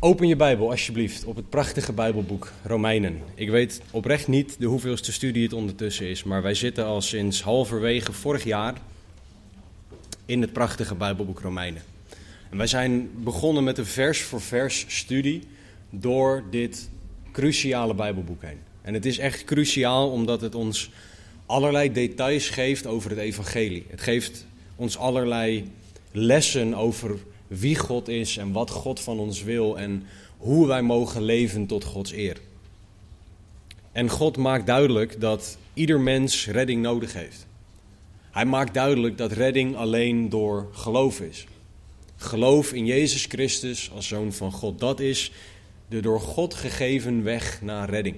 Open 0.00 0.28
je 0.28 0.36
Bijbel 0.36 0.70
alsjeblieft 0.70 1.24
op 1.24 1.36
het 1.36 1.48
prachtige 1.48 1.92
Bijbelboek 1.92 2.52
Romeinen. 2.62 3.20
Ik 3.34 3.50
weet 3.50 3.82
oprecht 3.90 4.28
niet 4.28 4.56
de 4.58 4.66
hoeveelste 4.66 5.12
studie 5.12 5.42
het 5.42 5.52
ondertussen 5.52 6.06
is, 6.06 6.24
maar 6.24 6.42
wij 6.42 6.54
zitten 6.54 6.84
al 6.84 7.00
sinds 7.00 7.42
halverwege 7.42 8.12
vorig 8.12 8.44
jaar 8.44 8.74
in 10.26 10.40
het 10.40 10.52
prachtige 10.52 10.94
Bijbelboek 10.94 11.40
Romeinen. 11.40 11.82
En 12.50 12.56
wij 12.56 12.66
zijn 12.66 13.10
begonnen 13.14 13.64
met 13.64 13.78
een 13.78 13.86
vers 13.86 14.22
voor 14.22 14.40
vers 14.40 14.84
studie 14.88 15.42
door 15.90 16.42
dit 16.50 16.90
cruciale 17.32 17.94
Bijbelboek 17.94 18.42
heen. 18.42 18.58
En 18.82 18.94
het 18.94 19.06
is 19.06 19.18
echt 19.18 19.44
cruciaal 19.44 20.10
omdat 20.10 20.40
het 20.40 20.54
ons 20.54 20.90
allerlei 21.46 21.92
details 21.92 22.48
geeft 22.48 22.86
over 22.86 23.10
het 23.10 23.18
evangelie. 23.18 23.86
Het 23.88 24.00
geeft 24.00 24.46
ons 24.76 24.98
allerlei 24.98 25.70
lessen 26.12 26.74
over 26.74 27.18
wie 27.48 27.76
God 27.76 28.08
is 28.08 28.36
en 28.36 28.52
wat 28.52 28.70
God 28.70 29.00
van 29.00 29.18
ons 29.18 29.42
wil 29.42 29.78
en 29.78 30.06
hoe 30.36 30.66
wij 30.66 30.82
mogen 30.82 31.22
leven 31.22 31.66
tot 31.66 31.84
Gods 31.84 32.12
eer. 32.12 32.36
En 33.92 34.08
God 34.08 34.36
maakt 34.36 34.66
duidelijk 34.66 35.20
dat 35.20 35.58
ieder 35.74 36.00
mens 36.00 36.46
redding 36.46 36.82
nodig 36.82 37.12
heeft. 37.12 37.46
Hij 38.30 38.44
maakt 38.44 38.74
duidelijk 38.74 39.18
dat 39.18 39.32
redding 39.32 39.76
alleen 39.76 40.28
door 40.28 40.68
geloof 40.72 41.20
is. 41.20 41.46
Geloof 42.16 42.72
in 42.72 42.86
Jezus 42.86 43.24
Christus 43.24 43.90
als 43.94 44.08
zoon 44.08 44.32
van 44.32 44.52
God, 44.52 44.78
dat 44.78 45.00
is 45.00 45.32
de 45.88 46.00
door 46.00 46.20
God 46.20 46.54
gegeven 46.54 47.22
weg 47.22 47.62
naar 47.62 47.90
redding. 47.90 48.16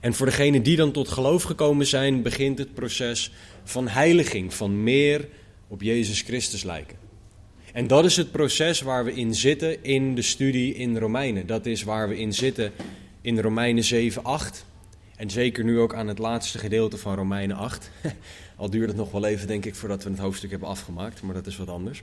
En 0.00 0.14
voor 0.14 0.26
degenen 0.26 0.62
die 0.62 0.76
dan 0.76 0.92
tot 0.92 1.08
geloof 1.08 1.42
gekomen 1.42 1.86
zijn, 1.86 2.22
begint 2.22 2.58
het 2.58 2.74
proces 2.74 3.32
van 3.64 3.88
heiliging, 3.88 4.54
van 4.54 4.82
meer 4.82 5.28
op 5.68 5.82
Jezus 5.82 6.20
Christus 6.20 6.62
lijken. 6.62 7.05
En 7.76 7.86
dat 7.86 8.04
is 8.04 8.16
het 8.16 8.30
proces 8.30 8.80
waar 8.80 9.04
we 9.04 9.12
in 9.12 9.34
zitten 9.34 9.84
in 9.84 10.14
de 10.14 10.22
studie 10.22 10.74
in 10.74 10.98
Romeinen. 10.98 11.46
Dat 11.46 11.66
is 11.66 11.82
waar 11.82 12.08
we 12.08 12.18
in 12.18 12.34
zitten 12.34 12.72
in 13.20 13.40
Romeinen 13.40 13.84
7, 13.84 14.24
8. 14.24 14.64
En 15.16 15.30
zeker 15.30 15.64
nu 15.64 15.78
ook 15.78 15.94
aan 15.94 16.08
het 16.08 16.18
laatste 16.18 16.58
gedeelte 16.58 16.98
van 16.98 17.14
Romeinen 17.14 17.56
8. 17.56 17.90
Al 18.56 18.70
duurt 18.70 18.88
het 18.88 18.96
nog 18.96 19.10
wel 19.10 19.24
even, 19.24 19.46
denk 19.46 19.64
ik, 19.64 19.74
voordat 19.74 20.04
we 20.04 20.10
het 20.10 20.18
hoofdstuk 20.18 20.50
hebben 20.50 20.68
afgemaakt, 20.68 21.22
maar 21.22 21.34
dat 21.34 21.46
is 21.46 21.56
wat 21.56 21.68
anders. 21.68 22.02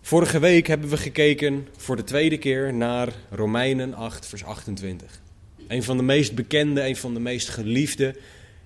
Vorige 0.00 0.38
week 0.38 0.66
hebben 0.66 0.88
we 0.88 0.96
gekeken 0.96 1.68
voor 1.76 1.96
de 1.96 2.04
tweede 2.04 2.38
keer 2.38 2.74
naar 2.74 3.08
Romeinen 3.30 3.94
8, 3.94 4.26
vers 4.26 4.44
28. 4.44 5.20
Een 5.68 5.82
van 5.82 5.96
de 5.96 6.02
meest 6.02 6.34
bekende, 6.34 6.86
een 6.86 6.96
van 6.96 7.14
de 7.14 7.20
meest 7.20 7.48
geliefde, 7.48 8.16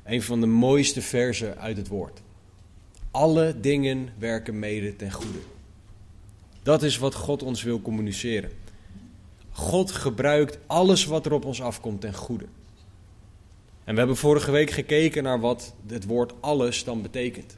een 0.05 0.23
van 0.23 0.41
de 0.41 0.47
mooiste 0.47 1.03
versen 1.03 1.59
uit 1.59 1.77
het 1.77 1.89
woord. 1.89 2.21
Alle 3.11 3.55
dingen 3.61 4.09
werken 4.19 4.59
mede 4.59 4.97
ten 4.97 5.13
goede. 5.13 5.39
Dat 6.67 6.83
is 6.83 6.99
wat 6.99 7.15
God 7.15 7.43
ons 7.43 7.63
wil 7.63 7.81
communiceren. 7.81 8.51
God 9.51 9.91
gebruikt 9.91 10.59
alles 10.67 11.05
wat 11.05 11.27
er 11.27 11.33
op 11.33 11.45
ons 11.45 11.63
afkomt 11.63 12.01
ten 12.01 12.15
goede. 12.15 12.45
En 13.85 13.93
we 13.93 13.99
hebben 13.99 14.17
vorige 14.17 14.51
week 14.51 14.71
gekeken 14.71 15.23
naar 15.23 15.41
wat 15.41 15.75
het 15.87 16.05
woord 16.07 16.33
alles 16.41 16.85
dan 16.85 17.03
betekent. 17.03 17.57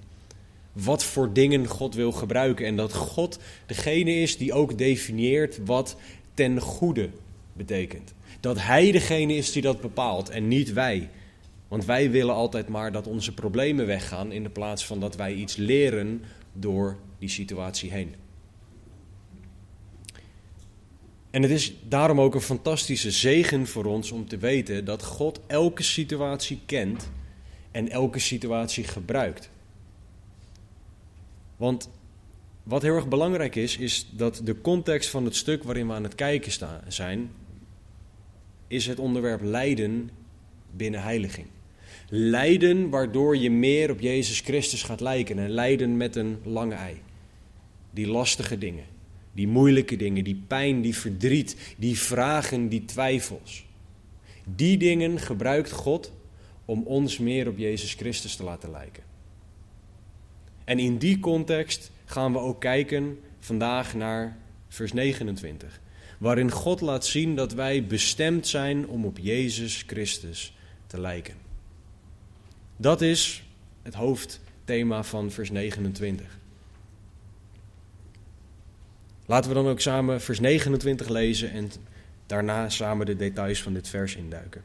Wat 0.72 1.04
voor 1.04 1.32
dingen 1.32 1.66
God 1.66 1.94
wil 1.94 2.12
gebruiken. 2.12 2.66
En 2.66 2.76
dat 2.76 2.92
God 2.92 3.38
degene 3.66 4.14
is 4.14 4.36
die 4.36 4.52
ook 4.52 4.78
definieert 4.78 5.58
wat 5.64 5.96
ten 6.34 6.60
goede 6.60 7.10
betekent. 7.52 8.14
Dat 8.40 8.60
Hij 8.60 8.90
degene 8.92 9.34
is 9.34 9.52
die 9.52 9.62
dat 9.62 9.80
bepaalt 9.80 10.28
en 10.28 10.48
niet 10.48 10.72
wij. 10.72 11.10
Want 11.68 11.84
wij 11.84 12.10
willen 12.10 12.34
altijd 12.34 12.68
maar 12.68 12.92
dat 12.92 13.06
onze 13.06 13.34
problemen 13.34 13.86
weggaan 13.86 14.32
in 14.32 14.42
de 14.42 14.50
plaats 14.50 14.86
van 14.86 15.00
dat 15.00 15.16
wij 15.16 15.34
iets 15.34 15.56
leren 15.56 16.22
door 16.52 16.96
die 17.18 17.28
situatie 17.28 17.90
heen. 17.90 18.14
En 21.38 21.44
het 21.44 21.52
is 21.52 21.74
daarom 21.88 22.20
ook 22.20 22.34
een 22.34 22.40
fantastische 22.40 23.10
zegen 23.10 23.66
voor 23.66 23.84
ons 23.84 24.10
om 24.10 24.28
te 24.28 24.36
weten 24.36 24.84
dat 24.84 25.04
God 25.04 25.40
elke 25.46 25.82
situatie 25.82 26.60
kent 26.66 27.10
en 27.70 27.88
elke 27.88 28.18
situatie 28.18 28.84
gebruikt. 28.84 29.50
Want 31.56 31.90
wat 32.62 32.82
heel 32.82 32.94
erg 32.94 33.08
belangrijk 33.08 33.54
is, 33.54 33.76
is 33.76 34.08
dat 34.10 34.40
de 34.44 34.60
context 34.60 35.10
van 35.10 35.24
het 35.24 35.36
stuk 35.36 35.62
waarin 35.62 35.86
we 35.86 35.92
aan 35.92 36.02
het 36.02 36.14
kijken 36.14 36.52
staan, 36.52 36.80
zijn, 36.88 37.30
is 38.66 38.86
het 38.86 38.98
onderwerp 38.98 39.42
lijden 39.42 40.10
binnen 40.70 41.02
heiliging. 41.02 41.46
Lijden 42.08 42.88
waardoor 42.90 43.36
je 43.36 43.50
meer 43.50 43.90
op 43.90 44.00
Jezus 44.00 44.40
Christus 44.40 44.82
gaat 44.82 45.00
lijken 45.00 45.38
en 45.38 45.50
lijden 45.50 45.96
met 45.96 46.16
een 46.16 46.38
lange 46.44 46.74
ei. 46.74 47.00
Die 47.90 48.08
lastige 48.08 48.58
dingen, 48.58 48.84
die 49.38 49.48
moeilijke 49.48 49.96
dingen, 49.96 50.24
die 50.24 50.42
pijn, 50.46 50.80
die 50.80 50.96
verdriet, 50.96 51.56
die 51.76 51.98
vragen, 51.98 52.68
die 52.68 52.84
twijfels. 52.84 53.64
Die 54.44 54.78
dingen 54.78 55.18
gebruikt 55.18 55.70
God 55.70 56.12
om 56.64 56.82
ons 56.82 57.18
meer 57.18 57.48
op 57.48 57.58
Jezus 57.58 57.94
Christus 57.94 58.36
te 58.36 58.42
laten 58.42 58.70
lijken. 58.70 59.02
En 60.64 60.78
in 60.78 60.98
die 60.98 61.18
context 61.20 61.90
gaan 62.04 62.32
we 62.32 62.38
ook 62.38 62.60
kijken 62.60 63.18
vandaag 63.38 63.94
naar 63.94 64.36
vers 64.68 64.92
29, 64.92 65.80
waarin 66.18 66.50
God 66.50 66.80
laat 66.80 67.06
zien 67.06 67.36
dat 67.36 67.52
wij 67.52 67.86
bestemd 67.86 68.46
zijn 68.46 68.88
om 68.88 69.04
op 69.04 69.18
Jezus 69.18 69.84
Christus 69.86 70.56
te 70.86 71.00
lijken. 71.00 71.34
Dat 72.76 73.00
is 73.00 73.44
het 73.82 73.94
hoofdthema 73.94 75.02
van 75.02 75.30
vers 75.30 75.50
29. 75.50 76.38
Laten 79.28 79.50
we 79.50 79.56
dan 79.56 79.68
ook 79.68 79.80
samen 79.80 80.20
vers 80.20 80.40
29 80.40 81.08
lezen 81.08 81.50
en 81.50 81.70
daarna 82.26 82.68
samen 82.68 83.06
de 83.06 83.16
details 83.16 83.62
van 83.62 83.72
dit 83.72 83.88
vers 83.88 84.16
induiken. 84.16 84.62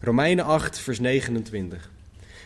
Romeinen 0.00 0.44
8, 0.44 0.78
vers 0.78 1.00
29. 1.00 1.90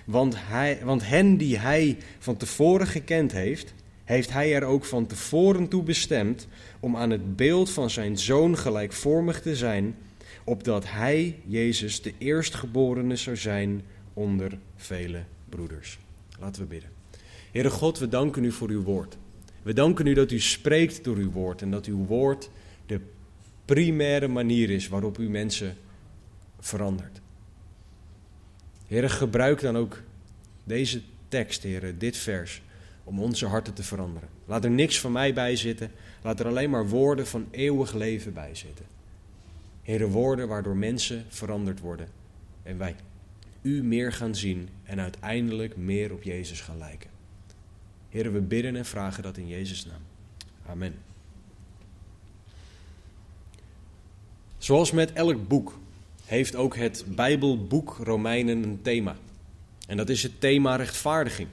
Want, 0.04 0.34
hij, 0.38 0.80
want 0.82 1.06
hen 1.06 1.36
die 1.36 1.58
hij 1.58 1.98
van 2.18 2.36
tevoren 2.36 2.86
gekend 2.86 3.32
heeft, 3.32 3.74
heeft 4.04 4.32
hij 4.32 4.54
er 4.54 4.64
ook 4.64 4.84
van 4.84 5.06
tevoren 5.06 5.68
toe 5.68 5.82
bestemd 5.82 6.48
om 6.80 6.96
aan 6.96 7.10
het 7.10 7.36
beeld 7.36 7.70
van 7.70 7.90
zijn 7.90 8.18
zoon 8.18 8.58
gelijkvormig 8.58 9.40
te 9.40 9.56
zijn, 9.56 9.96
opdat 10.44 10.84
hij, 10.86 11.40
Jezus, 11.46 12.02
de 12.02 12.12
eerstgeborene 12.18 13.16
zou 13.16 13.36
zijn 13.36 13.82
onder 14.12 14.58
vele 14.76 15.22
broeders. 15.48 15.98
Laten 16.40 16.62
we 16.62 16.68
bidden. 16.68 16.90
Heere 17.52 17.70
God, 17.70 17.98
we 17.98 18.08
danken 18.08 18.44
u 18.44 18.52
voor 18.52 18.68
uw 18.68 18.82
woord. 18.82 19.16
We 19.64 19.72
danken 19.72 20.06
u 20.06 20.14
dat 20.14 20.30
u 20.30 20.40
spreekt 20.40 21.04
door 21.04 21.16
uw 21.16 21.30
woord 21.30 21.62
en 21.62 21.70
dat 21.70 21.86
uw 21.86 22.04
woord 22.04 22.50
de 22.86 23.00
primaire 23.64 24.28
manier 24.28 24.70
is 24.70 24.88
waarop 24.88 25.18
u 25.18 25.28
mensen 25.28 25.76
verandert. 26.60 27.20
Heer, 28.86 29.10
gebruik 29.10 29.60
dan 29.60 29.76
ook 29.76 30.02
deze 30.64 31.02
tekst, 31.28 31.62
Heer, 31.62 31.98
dit 31.98 32.16
vers, 32.16 32.62
om 33.04 33.20
onze 33.20 33.46
harten 33.46 33.74
te 33.74 33.82
veranderen. 33.82 34.28
Laat 34.44 34.64
er 34.64 34.70
niks 34.70 35.00
van 35.00 35.12
mij 35.12 35.34
bij 35.34 35.56
zitten, 35.56 35.90
laat 36.22 36.40
er 36.40 36.46
alleen 36.46 36.70
maar 36.70 36.88
woorden 36.88 37.26
van 37.26 37.46
eeuwig 37.50 37.92
leven 37.92 38.32
bij 38.32 38.54
zitten. 38.54 38.86
Heer, 39.82 40.08
woorden 40.08 40.48
waardoor 40.48 40.76
mensen 40.76 41.24
veranderd 41.28 41.80
worden 41.80 42.08
en 42.62 42.78
wij 42.78 42.96
u 43.62 43.82
meer 43.82 44.12
gaan 44.12 44.34
zien 44.34 44.68
en 44.82 45.00
uiteindelijk 45.00 45.76
meer 45.76 46.12
op 46.12 46.22
Jezus 46.22 46.60
gaan 46.60 46.78
lijken. 46.78 47.13
Heren, 48.14 48.32
we 48.32 48.40
bidden 48.40 48.76
en 48.76 48.84
vragen 48.84 49.22
dat 49.22 49.36
in 49.36 49.48
Jezus' 49.48 49.86
naam. 49.86 50.00
Amen. 50.66 50.94
Zoals 54.58 54.90
met 54.90 55.12
elk 55.12 55.48
boek 55.48 55.78
heeft 56.24 56.56
ook 56.56 56.76
het 56.76 57.04
Bijbelboek 57.06 57.96
Romeinen 58.02 58.62
een 58.62 58.82
thema. 58.82 59.16
En 59.86 59.96
dat 59.96 60.08
is 60.08 60.22
het 60.22 60.40
thema 60.40 60.76
rechtvaardiging. 60.76 61.48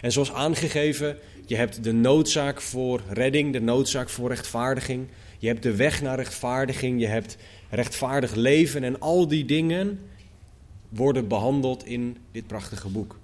En 0.00 0.12
zoals 0.12 0.32
aangegeven, 0.32 1.16
je 1.46 1.56
hebt 1.56 1.84
de 1.84 1.92
noodzaak 1.92 2.60
voor 2.60 3.02
redding, 3.08 3.52
de 3.52 3.60
noodzaak 3.60 4.08
voor 4.08 4.28
rechtvaardiging. 4.28 5.08
Je 5.38 5.46
hebt 5.46 5.62
de 5.62 5.76
weg 5.76 6.02
naar 6.02 6.16
rechtvaardiging, 6.16 7.00
je 7.00 7.06
hebt 7.06 7.36
rechtvaardig 7.68 8.34
leven 8.34 8.84
en 8.84 9.00
al 9.00 9.28
die 9.28 9.44
dingen 9.44 10.00
worden 10.88 11.28
behandeld 11.28 11.84
in 11.84 12.16
dit 12.32 12.46
prachtige 12.46 12.88
boek. 12.88 13.18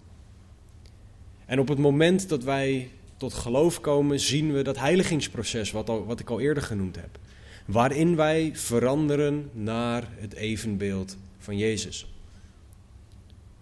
En 1.46 1.60
op 1.60 1.68
het 1.68 1.78
moment 1.78 2.28
dat 2.28 2.44
wij 2.44 2.90
tot 3.16 3.34
geloof 3.34 3.80
komen, 3.80 4.20
zien 4.20 4.52
we 4.52 4.62
dat 4.62 4.78
heiligingsproces, 4.78 5.70
wat, 5.70 5.86
wat 6.06 6.20
ik 6.20 6.30
al 6.30 6.40
eerder 6.40 6.62
genoemd 6.62 6.96
heb. 6.96 7.18
Waarin 7.66 8.16
wij 8.16 8.50
veranderen 8.54 9.50
naar 9.52 10.08
het 10.14 10.34
evenbeeld 10.34 11.16
van 11.38 11.58
Jezus. 11.58 12.06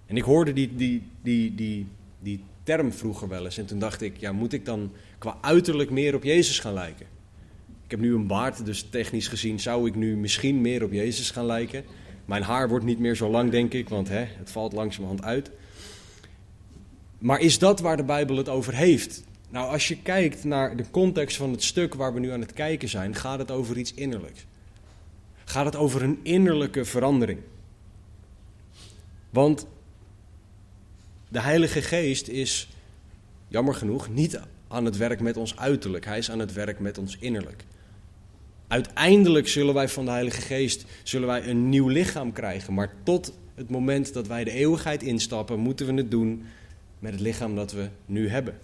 En 0.06 0.16
ik 0.16 0.22
hoorde 0.22 0.52
die, 0.52 0.75
die, 0.76 1.02
die, 1.22 1.54
die, 1.54 1.86
die 2.20 2.40
term 2.62 2.92
vroeger 2.92 3.28
wel 3.28 3.44
eens. 3.44 3.58
En 3.58 3.66
toen 3.66 3.78
dacht 3.78 4.02
ik, 4.02 4.16
ja, 4.16 4.32
moet 4.32 4.52
ik 4.52 4.64
dan 4.64 4.92
qua 5.19 5.38
uiterlijk 5.40 5.90
meer 5.90 6.14
op 6.14 6.22
Jezus 6.22 6.58
gaan 6.58 6.75
lijken? 6.75 7.06
Ik 7.84 7.90
heb 7.90 8.00
nu 8.00 8.14
een 8.14 8.26
baard, 8.26 8.64
dus 8.64 8.87
technisch 8.90 9.28
gezien 9.28 9.60
zou 9.60 9.88
ik 9.88 9.94
nu 9.94 10.16
misschien 10.16 10.60
meer 10.60 10.84
op 10.84 10.92
Jezus 10.92 11.30
gaan 11.30 11.46
lijken. 11.46 11.84
Mijn 12.25 12.42
haar 12.42 12.69
wordt 12.69 12.84
niet 12.84 12.98
meer 12.98 13.14
zo 13.14 13.30
lang, 13.30 13.50
denk 13.50 13.72
ik, 13.72 13.88
want 13.88 14.08
hè, 14.08 14.25
het 14.25 14.50
valt 14.50 14.72
langzamerhand 14.72 15.22
uit. 15.22 15.50
Maar 17.25 17.41
is 17.41 17.59
dat 17.59 17.81
waar 17.81 17.97
de 17.97 18.05
Bijbel 18.05 18.37
het 18.37 18.49
over 18.49 18.75
heeft? 18.75 19.25
Nou, 19.50 19.71
als 19.71 19.88
je 19.88 20.03
kijkt 20.03 20.44
naar 20.44 20.76
de 20.76 20.85
context 20.91 21.37
van 21.37 21.50
het 21.50 21.62
stuk 21.62 21.94
waar 21.94 22.15
we 22.15 22.21
nu 22.21 22.31
aan 22.31 22.41
het 22.41 22.53
kijken 22.53 22.88
zijn, 22.88 23.15
gaat 23.15 23.38
het 23.38 23.50
over 23.50 23.79
iets 23.79 23.94
innerlijks. 23.94 24.47
Gaat 25.44 25.65
het 25.65 25.76
over 25.76 26.03
een 26.03 26.19
innerlijke 26.23 26.85
verandering. 26.85 27.41
Want 29.31 29.67
de 31.29 31.41
Heilige 31.41 31.82
Geest 31.82 32.29
is, 32.29 32.69
jammer 33.49 33.75
genoeg, 33.75 34.09
niet 34.09 34.41
aan 34.69 34.85
het 34.85 34.97
werk 34.97 35.21
met 35.21 35.37
ons 35.37 35.56
uiterlijk. 35.56 36.05
Hij 36.05 36.19
is 36.19 36.31
aan 36.31 36.38
het 36.38 36.53
werk 36.53 36.81
met 36.81 36.99
ons 36.99 37.17
innerlijk. 37.21 37.65
Uiteindelijk 38.69 39.49
zullen 39.49 39.75
wij 39.75 39.88
van 39.88 40.05
de 40.05 40.11
Heilige 40.11 40.41
Geest 40.41 40.85
zullen 41.03 41.29
wij 41.29 41.49
een 41.49 41.69
nieuw 41.69 41.88
lichaam 41.88 42.32
krijgen. 42.32 42.75
Maar 42.75 42.94
tot 43.03 43.32
het 43.55 43.71
moment 43.71 44.12
dat 44.12 44.26
wij 44.26 44.44
de 44.44 44.53
eeuwigheid 44.53 45.03
instappen, 45.03 45.59
moeten 45.59 45.87
we 45.87 45.93
het 45.94 46.11
doen 46.11 46.44
met 47.04 47.12
het 47.12 47.22
lichaam 47.22 47.54
dat 47.54 47.72
we 47.72 47.88
nu 48.06 48.28
hebben. 48.28 48.58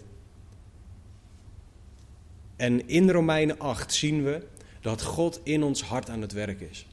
En 2.57 2.89
in 2.89 3.11
Romeinen 3.11 3.59
8 3.59 3.95
zien 3.95 4.25
we 4.25 4.43
dat 4.81 5.03
God 5.03 5.41
in 5.43 5.63
ons 5.63 5.83
hart 5.83 6.11
aan 6.11 6.21
het 6.21 6.33
werk 6.33 6.61
is. 6.61 6.87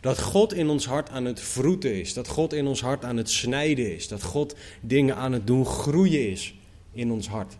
Dat 0.00 0.20
God 0.20 0.52
in 0.52 0.68
ons 0.68 0.86
hart 0.86 1.10
aan 1.10 1.24
het 1.24 1.40
vroeten 1.40 1.94
is. 2.00 2.14
Dat 2.14 2.28
God 2.28 2.52
in 2.52 2.66
ons 2.66 2.80
hart 2.80 3.04
aan 3.04 3.16
het 3.16 3.30
snijden 3.30 3.94
is. 3.94 4.08
Dat 4.08 4.22
God 4.22 4.56
dingen 4.80 5.16
aan 5.16 5.32
het 5.32 5.46
doen 5.46 5.66
groeien 5.66 6.30
is 6.30 6.54
in 6.92 7.10
ons 7.10 7.28
hart. 7.28 7.56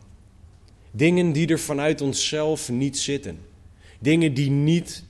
Dingen 0.91 1.33
die 1.33 1.47
er 1.47 1.59
vanuit 1.59 2.01
onszelf 2.01 2.71
niet 2.71 2.99
zitten. 2.99 3.39
Dingen 3.99 4.35
die 4.35 4.51
niet 4.51 5.05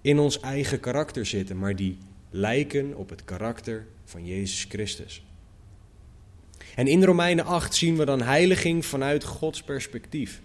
in 0.00 0.18
ons 0.18 0.40
eigen 0.40 0.80
karakter 0.80 1.26
zitten, 1.26 1.58
maar 1.58 1.76
die 1.76 1.98
lijken 2.30 2.96
op 2.96 3.10
het 3.10 3.24
karakter 3.24 3.86
van 4.04 4.26
Jezus 4.26 4.66
Christus. 4.68 5.22
En 6.76 6.86
in 6.86 7.04
Romeinen 7.04 7.44
8 7.44 7.74
zien 7.74 7.96
we 7.96 8.04
dan 8.04 8.22
heiliging 8.22 8.86
vanuit 8.86 9.24
Gods 9.24 9.62
perspectief. 9.62 10.40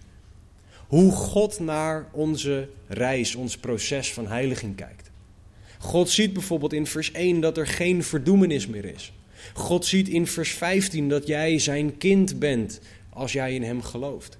Hoe 0.86 1.12
God 1.12 1.60
naar 1.60 2.08
onze 2.12 2.68
reis, 2.86 3.34
ons 3.34 3.58
proces 3.58 4.12
van 4.12 4.26
heiliging 4.26 4.76
kijkt. 4.76 5.10
God 5.78 6.10
ziet 6.10 6.32
bijvoorbeeld 6.32 6.72
in 6.72 6.86
vers 6.86 7.12
1 7.12 7.40
dat 7.40 7.56
er 7.58 7.66
geen 7.66 8.04
verdoemenis 8.04 8.66
meer 8.66 8.84
is. 8.84 9.12
God 9.54 9.84
ziet 9.84 10.08
in 10.08 10.26
vers 10.26 10.52
15 10.52 11.08
dat 11.08 11.26
jij 11.26 11.58
zijn 11.58 11.98
kind 11.98 12.38
bent 12.38 12.80
als 13.08 13.32
jij 13.32 13.54
in 13.54 13.62
hem 13.62 13.82
gelooft. 13.82 14.38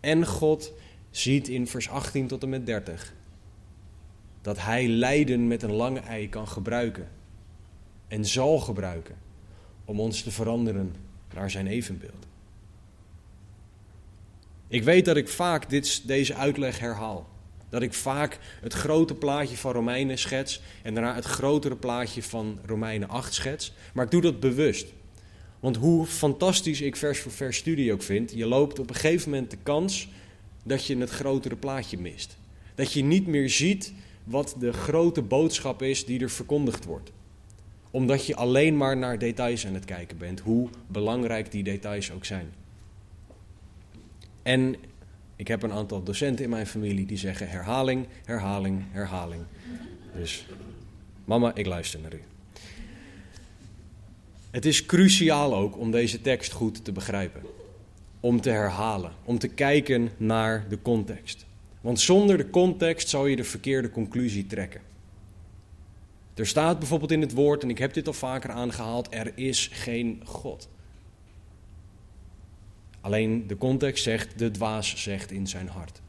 En 0.00 0.26
God 0.26 0.72
ziet 1.10 1.48
in 1.48 1.66
vers 1.66 1.88
18 1.88 2.26
tot 2.26 2.42
en 2.42 2.48
met 2.48 2.66
30 2.66 3.14
dat 4.42 4.58
hij 4.58 4.88
lijden 4.88 5.48
met 5.48 5.62
een 5.62 5.72
lange 5.72 6.00
ei 6.00 6.28
kan 6.28 6.48
gebruiken 6.48 7.08
en 8.08 8.24
zal 8.24 8.58
gebruiken 8.58 9.26
om 9.88 10.00
ons 10.00 10.22
te 10.22 10.30
veranderen 10.30 10.94
naar 11.34 11.50
zijn 11.50 11.66
evenbeeld. 11.66 12.26
Ik 14.68 14.82
weet 14.82 15.04
dat 15.04 15.16
ik 15.16 15.28
vaak 15.28 15.70
dit, 15.70 16.06
deze 16.06 16.34
uitleg 16.34 16.78
herhaal. 16.78 17.28
Dat 17.68 17.82
ik 17.82 17.94
vaak 17.94 18.38
het 18.60 18.72
grote 18.72 19.14
plaatje 19.14 19.56
van 19.56 19.72
Romeinen 19.72 20.18
schets 20.18 20.62
en 20.82 20.94
daarna 20.94 21.14
het 21.14 21.24
grotere 21.24 21.76
plaatje 21.76 22.22
van 22.22 22.58
Romeinen 22.66 23.08
8 23.08 23.34
schets. 23.34 23.72
Maar 23.94 24.04
ik 24.04 24.10
doe 24.10 24.20
dat 24.20 24.40
bewust. 24.40 24.86
Want 25.60 25.76
hoe 25.76 26.06
fantastisch 26.06 26.80
ik 26.80 26.96
vers 26.96 27.20
voor 27.20 27.32
vers 27.32 27.56
studie 27.56 27.92
ook 27.92 28.02
vind, 28.02 28.32
je 28.32 28.46
loopt 28.46 28.78
op 28.78 28.88
een 28.88 28.94
gegeven 28.94 29.30
moment 29.30 29.50
de 29.50 29.58
kans 29.62 30.08
dat 30.62 30.86
je 30.86 30.96
het 30.96 31.10
grotere 31.10 31.56
plaatje 31.56 31.98
mist. 31.98 32.36
Dat 32.74 32.92
je 32.92 33.02
niet 33.02 33.26
meer 33.26 33.50
ziet 33.50 33.92
wat 34.24 34.54
de 34.58 34.72
grote 34.72 35.22
boodschap 35.22 35.82
is 35.82 36.04
die 36.04 36.20
er 36.20 36.30
verkondigd 36.30 36.84
wordt. 36.84 37.10
Omdat 37.90 38.26
je 38.26 38.36
alleen 38.36 38.76
maar 38.76 38.96
naar 38.96 39.18
details 39.18 39.66
aan 39.66 39.74
het 39.74 39.84
kijken 39.84 40.18
bent, 40.18 40.40
hoe 40.40 40.68
belangrijk 40.86 41.50
die 41.50 41.62
details 41.62 42.12
ook 42.12 42.24
zijn. 42.24 42.52
En 44.42 44.76
ik 45.36 45.48
heb 45.48 45.62
een 45.62 45.72
aantal 45.72 46.02
docenten 46.02 46.44
in 46.44 46.50
mijn 46.50 46.66
familie 46.66 47.06
die 47.06 47.16
zeggen 47.16 47.48
herhaling, 47.48 48.06
herhaling, 48.24 48.82
herhaling. 48.90 49.42
Dus 50.14 50.46
mama, 51.24 51.54
ik 51.54 51.66
luister 51.66 52.00
naar 52.00 52.14
u. 52.14 52.20
Het 54.50 54.66
is 54.66 54.86
cruciaal 54.86 55.54
ook 55.54 55.78
om 55.78 55.90
deze 55.90 56.20
tekst 56.20 56.52
goed 56.52 56.84
te 56.84 56.92
begrijpen. 56.92 57.42
Om 58.20 58.40
te 58.40 58.50
herhalen, 58.50 59.12
om 59.24 59.38
te 59.38 59.48
kijken 59.48 60.10
naar 60.16 60.64
de 60.68 60.82
context. 60.82 61.46
Want 61.80 62.00
zonder 62.00 62.36
de 62.36 62.50
context 62.50 63.08
zou 63.08 63.30
je 63.30 63.36
de 63.36 63.44
verkeerde 63.44 63.90
conclusie 63.90 64.46
trekken. 64.46 64.80
Er 66.38 66.46
staat 66.46 66.78
bijvoorbeeld 66.78 67.12
in 67.12 67.20
het 67.20 67.32
woord, 67.32 67.62
en 67.62 67.70
ik 67.70 67.78
heb 67.78 67.92
dit 67.92 68.06
al 68.06 68.12
vaker 68.12 68.50
aangehaald, 68.50 69.06
er 69.10 69.32
is 69.34 69.70
geen 69.72 70.22
God. 70.24 70.68
Alleen 73.00 73.46
de 73.46 73.56
context 73.56 74.02
zegt, 74.02 74.38
de 74.38 74.50
dwaas 74.50 75.02
zegt 75.02 75.30
in 75.30 75.46
zijn 75.46 75.68
hart. 75.68 76.00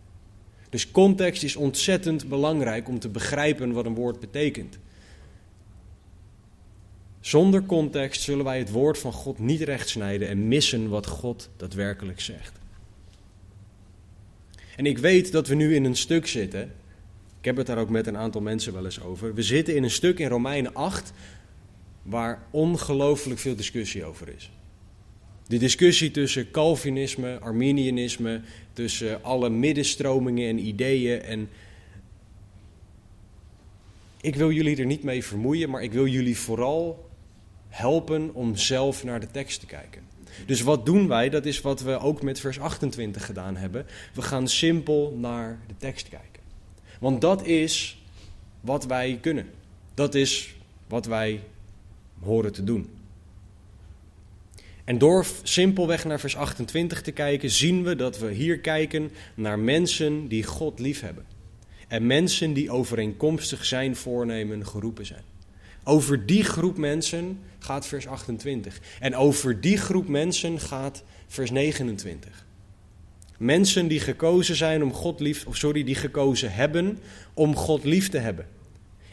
Dus 0.70 0.92
context 0.92 1.44
is 1.44 1.56
ontzettend 1.56 2.28
belangrijk 2.28 2.88
om 2.88 3.00
te 3.00 3.10
begrijpen 3.10 3.72
wat 3.72 3.86
een 3.86 3.96
woord 3.96 4.20
betekent. 4.20 4.80
Zonder 7.20 7.66
context 7.66 8.22
zullen 8.22 8.46
wij 8.46 8.60
het 8.60 8.72
woord 8.72 8.98
van 8.98 9.14
God 9.14 9.40
niet 9.40 9.62
rechtsnijden 9.62 10.28
en 10.28 10.48
missen 10.48 10.90
wat 10.90 11.08
God 11.08 11.50
daadwerkelijk 11.58 12.22
zegt. 12.22 12.60
En 14.76 14.86
ik 14.86 14.98
weet 14.98 15.32
dat 15.32 15.48
we 15.48 15.56
nu 15.56 15.76
in 15.76 15.86
een 15.86 15.96
stuk 15.96 16.28
zitten. 16.28 16.72
Ik 17.40 17.46
heb 17.46 17.58
het 17.58 17.68
daar 17.68 17.78
ook 17.78 17.90
met 17.90 18.08
een 18.08 18.18
aantal 18.18 18.42
mensen 18.42 18.74
wel 18.74 18.86
eens 18.86 19.02
over. 19.02 19.34
We 19.34 19.44
zitten 19.44 19.76
in 19.76 19.84
een 19.84 19.92
stuk 19.92 20.20
in 20.20 20.28
Romeinen 20.28 20.74
8 20.74 21.14
waar 22.02 22.44
ongelooflijk 22.50 23.40
veel 23.40 23.56
discussie 23.56 24.06
over 24.06 24.34
is. 24.36 24.52
De 25.48 25.58
discussie 25.58 26.12
tussen 26.12 26.52
Calvinisme, 26.52 27.40
Arminianisme, 27.40 28.42
tussen 28.74 29.24
alle 29.24 29.50
middenstromingen 29.50 30.50
en 30.50 30.60
ideeën. 30.60 31.22
En 31.22 31.50
ik 34.22 34.36
wil 34.36 34.52
jullie 34.52 34.78
er 34.78 34.86
niet 34.86 35.04
mee 35.04 35.24
vermoeien, 35.24 35.70
maar 35.70 35.84
ik 35.84 35.92
wil 35.92 36.08
jullie 36.08 36.38
vooral 36.38 37.10
helpen 37.70 38.34
om 38.34 38.56
zelf 38.56 39.04
naar 39.04 39.20
de 39.20 39.32
tekst 39.32 39.60
te 39.60 39.66
kijken. 39.66 40.02
Dus 40.46 40.62
wat 40.62 40.86
doen 40.86 41.08
wij? 41.08 41.30
Dat 41.30 41.46
is 41.46 41.62
wat 41.62 41.82
we 41.82 42.00
ook 42.00 42.22
met 42.22 42.40
vers 42.40 42.60
28 42.60 43.26
gedaan 43.26 43.56
hebben. 43.56 43.86
We 44.14 44.22
gaan 44.22 44.48
simpel 44.48 45.16
naar 45.18 45.60
de 45.68 45.76
tekst 45.78 46.10
kijken. 46.10 46.29
Want 47.00 47.22
dat 47.22 47.46
is 47.46 48.02
wat 48.62 48.86
wij 48.86 49.18
kunnen. 49.22 49.50
Dat 49.94 50.16
is 50.16 50.56
wat 50.88 51.06
wij 51.06 51.42
horen 52.20 52.52
te 52.52 52.64
doen. 52.64 52.90
En 54.84 54.98
door 54.98 55.26
simpelweg 55.44 56.06
naar 56.06 56.20
vers 56.20 56.36
28 56.36 57.02
te 57.02 57.12
kijken, 57.12 57.50
zien 57.50 57.84
we 57.84 57.96
dat 57.96 58.20
we 58.20 58.32
hier 58.32 58.60
kijken 58.60 59.12
naar 59.36 59.60
mensen 59.60 60.28
die 60.28 60.44
God 60.44 60.80
liefhebben. 60.80 61.26
En 61.88 62.08
mensen 62.08 62.54
die 62.54 62.72
overeenkomstig 62.72 63.66
zijn 63.66 63.96
voornemen 63.96 64.66
geroepen 64.66 65.06
zijn. 65.06 65.24
Over 65.84 66.26
die 66.26 66.44
groep 66.44 66.78
mensen 66.78 67.40
gaat 67.60 67.88
vers 67.88 68.08
28. 68.08 68.80
En 69.00 69.16
over 69.16 69.62
die 69.62 69.78
groep 69.78 70.08
mensen 70.08 70.60
gaat 70.60 71.04
vers 71.28 71.52
29. 71.52 72.46
Mensen 73.40 73.88
die 73.88 74.00
gekozen 74.00 74.56
zijn 74.56 74.84
om 74.84 74.94
God 74.94 75.20
lief, 75.20 75.46
of 75.46 75.56
sorry, 75.56 75.84
die 75.84 75.96
gekozen 75.96 76.54
hebben 76.54 77.00
om 77.34 77.56
God 77.56 77.84
lief 77.84 78.10
te 78.10 78.18
hebben. 78.18 78.48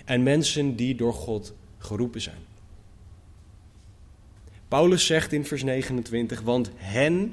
En 0.04 0.22
mensen 0.22 0.76
die 0.76 0.94
door 0.94 1.14
God 1.14 1.54
geroepen 1.78 2.20
zijn. 2.20 2.38
Paulus 4.68 5.06
zegt 5.06 5.32
in 5.32 5.44
vers 5.44 5.62
29, 5.62 6.40
want 6.40 6.70
hen 6.74 7.32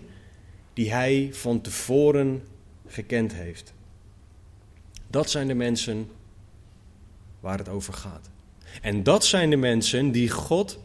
die 0.74 0.92
hij 0.92 1.30
van 1.32 1.62
tevoren 1.62 2.44
gekend 2.88 3.34
heeft. 3.34 3.74
Dat 5.08 5.30
zijn 5.30 5.48
de 5.48 5.54
mensen 5.54 6.10
waar 7.40 7.58
het 7.58 7.70
over 7.70 7.94
gaat. 7.94 8.30
En 8.82 9.04
dat 9.04 9.26
zijn 9.26 9.50
de 9.50 9.56
mensen 9.56 10.12
die 10.12 10.30
God 10.30 10.80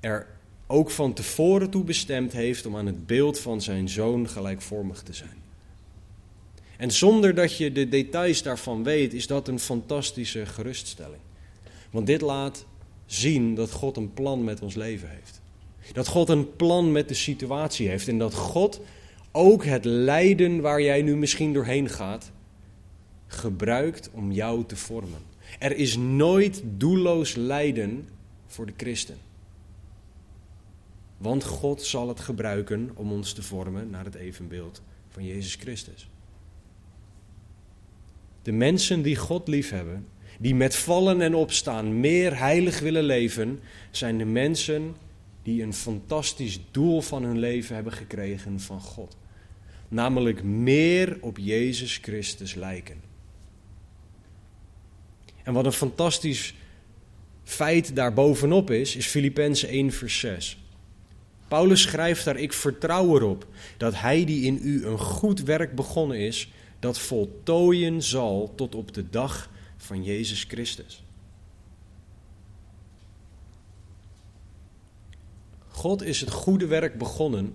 er 0.00 0.26
ook 0.70 0.90
van 0.90 1.12
tevoren 1.12 1.70
toe 1.70 1.84
bestemd 1.84 2.32
heeft 2.32 2.66
om 2.66 2.76
aan 2.76 2.86
het 2.86 3.06
beeld 3.06 3.38
van 3.38 3.60
zijn 3.60 3.88
zoon 3.88 4.28
gelijkvormig 4.28 5.02
te 5.02 5.12
zijn. 5.12 5.42
En 6.76 6.90
zonder 6.90 7.34
dat 7.34 7.56
je 7.56 7.72
de 7.72 7.88
details 7.88 8.42
daarvan 8.42 8.82
weet, 8.82 9.14
is 9.14 9.26
dat 9.26 9.48
een 9.48 9.58
fantastische 9.58 10.46
geruststelling. 10.46 11.20
Want 11.90 12.06
dit 12.06 12.20
laat 12.20 12.66
zien 13.06 13.54
dat 13.54 13.70
God 13.70 13.96
een 13.96 14.14
plan 14.14 14.44
met 14.44 14.62
ons 14.62 14.74
leven 14.74 15.08
heeft. 15.08 15.40
Dat 15.92 16.08
God 16.08 16.28
een 16.28 16.56
plan 16.56 16.92
met 16.92 17.08
de 17.08 17.14
situatie 17.14 17.88
heeft 17.88 18.08
en 18.08 18.18
dat 18.18 18.34
God 18.34 18.80
ook 19.32 19.64
het 19.64 19.84
lijden 19.84 20.60
waar 20.60 20.82
jij 20.82 21.02
nu 21.02 21.16
misschien 21.16 21.52
doorheen 21.52 21.88
gaat, 21.88 22.30
gebruikt 23.26 24.10
om 24.12 24.32
jou 24.32 24.64
te 24.66 24.76
vormen. 24.76 25.22
Er 25.58 25.76
is 25.76 25.96
nooit 25.96 26.62
doelloos 26.64 27.34
lijden 27.34 28.08
voor 28.46 28.66
de 28.66 28.74
christen. 28.76 29.16
Want 31.20 31.44
God 31.44 31.82
zal 31.82 32.08
het 32.08 32.20
gebruiken 32.20 32.90
om 32.94 33.12
ons 33.12 33.32
te 33.32 33.42
vormen 33.42 33.90
naar 33.90 34.04
het 34.04 34.14
evenbeeld 34.14 34.82
van 35.08 35.24
Jezus 35.24 35.54
Christus. 35.54 36.08
De 38.42 38.52
mensen 38.52 39.02
die 39.02 39.16
God 39.16 39.48
liefhebben, 39.48 40.06
die 40.38 40.54
met 40.54 40.76
vallen 40.76 41.20
en 41.20 41.34
opstaan 41.34 42.00
meer 42.00 42.38
heilig 42.38 42.80
willen 42.80 43.04
leven, 43.04 43.60
zijn 43.90 44.18
de 44.18 44.24
mensen 44.24 44.96
die 45.42 45.62
een 45.62 45.74
fantastisch 45.74 46.60
doel 46.70 47.00
van 47.00 47.22
hun 47.22 47.38
leven 47.38 47.74
hebben 47.74 47.92
gekregen 47.92 48.60
van 48.60 48.80
God. 48.80 49.16
namelijk 49.88 50.42
meer 50.42 51.18
op 51.20 51.38
Jezus 51.38 51.96
Christus 52.02 52.54
lijken. 52.54 53.00
En 55.42 55.52
wat 55.52 55.64
een 55.64 55.72
fantastisch 55.72 56.54
feit 57.44 57.96
daarbovenop 57.96 58.70
is, 58.70 58.96
is 58.96 59.06
Filippenzen 59.06 59.68
1 59.68 59.92
vers 59.92 60.18
6. 60.18 60.58
Paulus 61.50 61.82
schrijft 61.82 62.24
daar, 62.24 62.36
ik 62.36 62.52
vertrouw 62.52 63.16
erop 63.16 63.46
dat 63.76 63.94
hij 64.00 64.24
die 64.24 64.44
in 64.44 64.58
u 64.62 64.86
een 64.86 64.98
goed 64.98 65.40
werk 65.42 65.74
begonnen 65.74 66.18
is, 66.18 66.50
dat 66.78 66.98
voltooien 66.98 68.02
zal 68.02 68.52
tot 68.56 68.74
op 68.74 68.94
de 68.94 69.10
dag 69.10 69.50
van 69.76 70.04
Jezus 70.04 70.44
Christus. 70.44 71.04
God 75.68 76.02
is 76.02 76.20
het 76.20 76.30
goede 76.30 76.66
werk 76.66 76.98
begonnen 76.98 77.54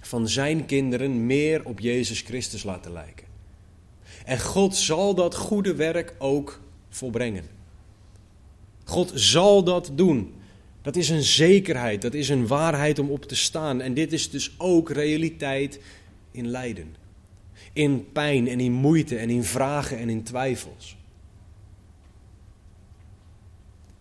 van 0.00 0.28
zijn 0.28 0.66
kinderen 0.66 1.26
meer 1.26 1.64
op 1.64 1.80
Jezus 1.80 2.20
Christus 2.20 2.62
laten 2.62 2.92
lijken. 2.92 3.26
En 4.24 4.40
God 4.40 4.76
zal 4.76 5.14
dat 5.14 5.34
goede 5.34 5.74
werk 5.74 6.14
ook 6.18 6.60
volbrengen. 6.88 7.44
God 8.84 9.12
zal 9.14 9.64
dat 9.64 9.90
doen. 9.94 10.34
Dat 10.86 10.96
is 10.96 11.08
een 11.08 11.22
zekerheid, 11.22 12.02
dat 12.02 12.14
is 12.14 12.28
een 12.28 12.46
waarheid 12.46 12.98
om 12.98 13.10
op 13.10 13.24
te 13.24 13.36
staan. 13.36 13.80
En 13.80 13.94
dit 13.94 14.12
is 14.12 14.30
dus 14.30 14.54
ook 14.58 14.90
realiteit 14.90 15.80
in 16.30 16.46
lijden. 16.46 16.96
In 17.72 18.12
pijn 18.12 18.48
en 18.48 18.60
in 18.60 18.72
moeite 18.72 19.16
en 19.16 19.30
in 19.30 19.44
vragen 19.44 19.98
en 19.98 20.08
in 20.08 20.22
twijfels. 20.22 20.96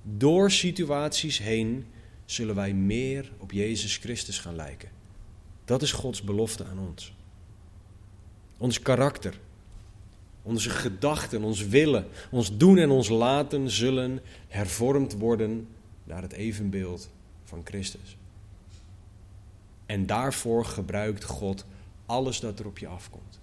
Door 0.01 0.51
situaties 0.51 1.37
heen 1.37 1.85
zullen 2.25 2.55
wij 2.55 2.73
meer 2.73 3.31
op 3.37 3.51
Jezus 3.51 3.97
Christus 3.97 4.39
gaan 4.39 4.55
lijken. 4.55 4.89
Dat 5.65 5.81
is 5.81 5.91
Gods 5.91 6.21
belofte 6.21 6.65
aan 6.65 6.79
ons. 6.79 7.13
Ons 8.57 8.81
karakter, 8.81 9.39
onze 10.41 10.69
gedachten, 10.69 11.43
ons 11.43 11.67
willen, 11.67 12.07
ons 12.31 12.57
doen 12.57 12.77
en 12.77 12.89
ons 12.89 13.09
laten 13.09 13.69
zullen 13.69 14.19
hervormd 14.47 15.13
worden 15.13 15.67
naar 16.05 16.21
het 16.21 16.33
evenbeeld 16.33 17.09
van 17.43 17.61
Christus. 17.63 18.17
En 19.85 20.05
daarvoor 20.05 20.65
gebruikt 20.65 21.23
God 21.23 21.65
alles 22.05 22.39
dat 22.39 22.59
er 22.59 22.65
op 22.65 22.77
je 22.77 22.87
afkomt. 22.87 23.39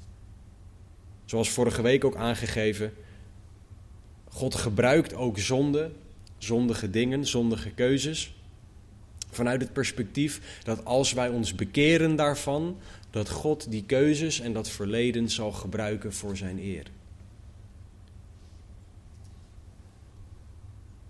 Zoals 1.24 1.50
vorige 1.50 1.82
week 1.82 2.04
ook 2.04 2.16
aangegeven, 2.16 2.92
God 4.28 4.54
gebruikt 4.54 5.14
ook 5.14 5.38
zonde, 5.38 5.90
zondige 6.38 6.90
dingen, 6.90 7.26
zondige 7.26 7.70
keuzes. 7.70 8.34
Vanuit 9.30 9.60
het 9.60 9.72
perspectief 9.72 10.60
dat 10.64 10.84
als 10.84 11.12
wij 11.12 11.28
ons 11.28 11.54
bekeren 11.54 12.16
daarvan, 12.16 12.76
dat 13.10 13.30
God 13.30 13.70
die 13.70 13.84
keuzes 13.84 14.40
en 14.40 14.52
dat 14.52 14.68
verleden 14.68 15.30
zal 15.30 15.52
gebruiken 15.52 16.12
voor 16.12 16.36
zijn 16.36 16.58
eer. 16.58 16.86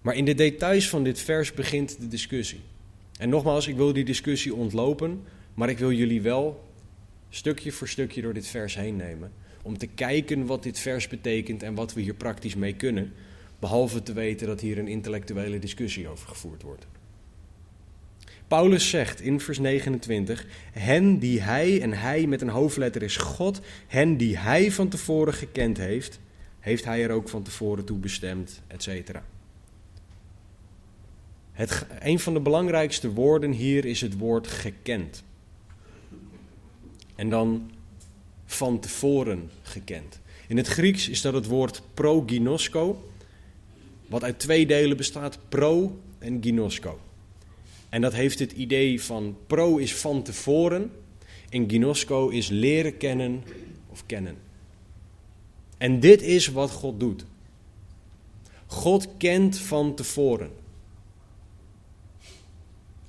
Maar 0.03 0.15
in 0.15 0.25
de 0.25 0.35
details 0.35 0.89
van 0.89 1.05
dit 1.05 1.21
vers 1.21 1.53
begint 1.53 2.01
de 2.01 2.09
discussie. 2.09 2.61
En 3.19 3.29
nogmaals, 3.29 3.67
ik 3.67 3.77
wil 3.77 3.93
die 3.93 4.05
discussie 4.05 4.55
ontlopen, 4.55 5.23
maar 5.55 5.69
ik 5.69 5.79
wil 5.79 5.93
jullie 5.93 6.23
wel 6.23 6.65
stukje 7.29 7.73
voor 7.73 7.89
stukje 7.89 8.23
door 8.23 8.35
dit 8.35 8.47
vers 8.47 8.75
heen 8.75 8.97
nemen. 8.97 9.33
Om 9.63 9.79
te 9.79 9.87
kijken 9.87 10.47
wat 10.47 10.63
dit 10.63 10.79
vers 10.79 11.09
betekent 11.09 11.63
en 11.63 11.75
wat 11.75 11.95
we 11.95 12.01
hier 12.01 12.15
praktisch 12.15 12.55
mee 12.55 12.75
kunnen. 12.75 13.13
Behalve 13.59 14.03
te 14.03 14.13
weten 14.13 14.47
dat 14.47 14.61
hier 14.61 14.79
een 14.79 14.89
intellectuele 14.89 15.59
discussie 15.59 16.09
over 16.09 16.29
gevoerd 16.29 16.63
wordt. 16.63 16.87
Paulus 18.49 18.91
zegt 18.91 19.21
in 19.21 19.41
vers 19.41 19.59
29: 19.59 20.47
Hen 20.73 21.19
die 21.19 21.41
hij, 21.41 21.81
en 21.81 21.93
hij 21.93 22.27
met 22.27 22.41
een 22.41 22.49
hoofdletter 22.49 23.03
is 23.03 23.17
God, 23.17 23.61
hen 23.87 24.17
die 24.17 24.39
hij 24.39 24.73
van 24.73 24.89
tevoren 24.89 25.35
gekend 25.35 25.79
heeft, 25.79 26.21
heeft 26.61 26.85
hij 26.85 27.03
er 27.03 27.11
ook 27.11 27.29
van 27.29 27.43
tevoren 27.43 27.85
toe 27.85 27.99
bestemd, 27.99 28.63
etc. 28.67 29.21
Het, 31.53 31.87
een 32.01 32.19
van 32.19 32.35
de 32.35 32.41
belangrijkste 32.41 33.13
woorden 33.13 33.53
hier 33.53 33.85
is 33.85 34.01
het 34.01 34.19
woord 34.19 34.47
gekend. 34.47 35.25
En 37.15 37.31
dan 37.31 37.71
van 38.45 38.81
tevoren 38.81 39.51
gekend. 39.63 40.21
In 40.49 40.57
het 40.57 40.67
Grieks 40.67 41.09
is 41.09 41.21
dat 41.21 41.35
het 41.35 41.47
woord 41.47 41.83
proginosko, 41.95 43.09
wat 44.07 44.25
uit 44.25 44.39
twee 44.39 44.67
delen 44.67 44.97
bestaat, 44.97 45.39
pro 45.49 46.01
en 46.19 46.43
ginosko. 46.43 47.01
En 47.89 48.01
dat 48.01 48.13
heeft 48.13 48.39
het 48.39 48.53
idee 48.53 49.03
van 49.03 49.37
pro 49.47 49.77
is 49.77 49.95
van 49.95 50.23
tevoren 50.23 50.91
en 51.49 51.71
ginosko 51.71 52.29
is 52.29 52.49
leren 52.49 52.97
kennen 52.97 53.43
of 53.89 54.07
kennen. 54.07 54.37
En 55.79 56.01
dit 56.01 56.23
is 56.23 56.49
wat 56.49 56.71
God 56.71 57.01
doet. 57.01 57.25
God 58.67 59.09
kent 59.17 59.59
van 59.59 59.95
tevoren. 59.95 60.51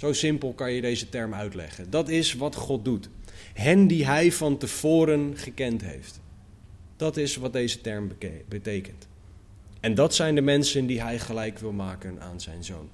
Zo 0.03 0.13
simpel 0.13 0.53
kan 0.53 0.71
je 0.71 0.81
deze 0.81 1.09
term 1.09 1.33
uitleggen. 1.33 1.89
Dat 1.89 2.09
is 2.09 2.33
wat 2.33 2.55
God 2.55 2.85
doet. 2.85 3.09
Hen 3.53 3.87
die 3.87 4.05
hij 4.05 4.31
van 4.31 4.57
tevoren 4.57 5.37
gekend 5.37 5.81
heeft. 5.81 6.19
Dat 6.95 7.17
is 7.17 7.35
wat 7.35 7.53
deze 7.53 7.81
term 7.81 8.11
betekent. 8.47 9.07
En 9.79 9.95
dat 9.95 10.15
zijn 10.15 10.35
de 10.35 10.41
mensen 10.41 10.85
die 10.85 11.01
hij 11.01 11.19
gelijk 11.19 11.59
wil 11.59 11.71
maken 11.71 12.21
aan 12.21 12.41
zijn 12.41 12.63
zoon. 12.63 12.89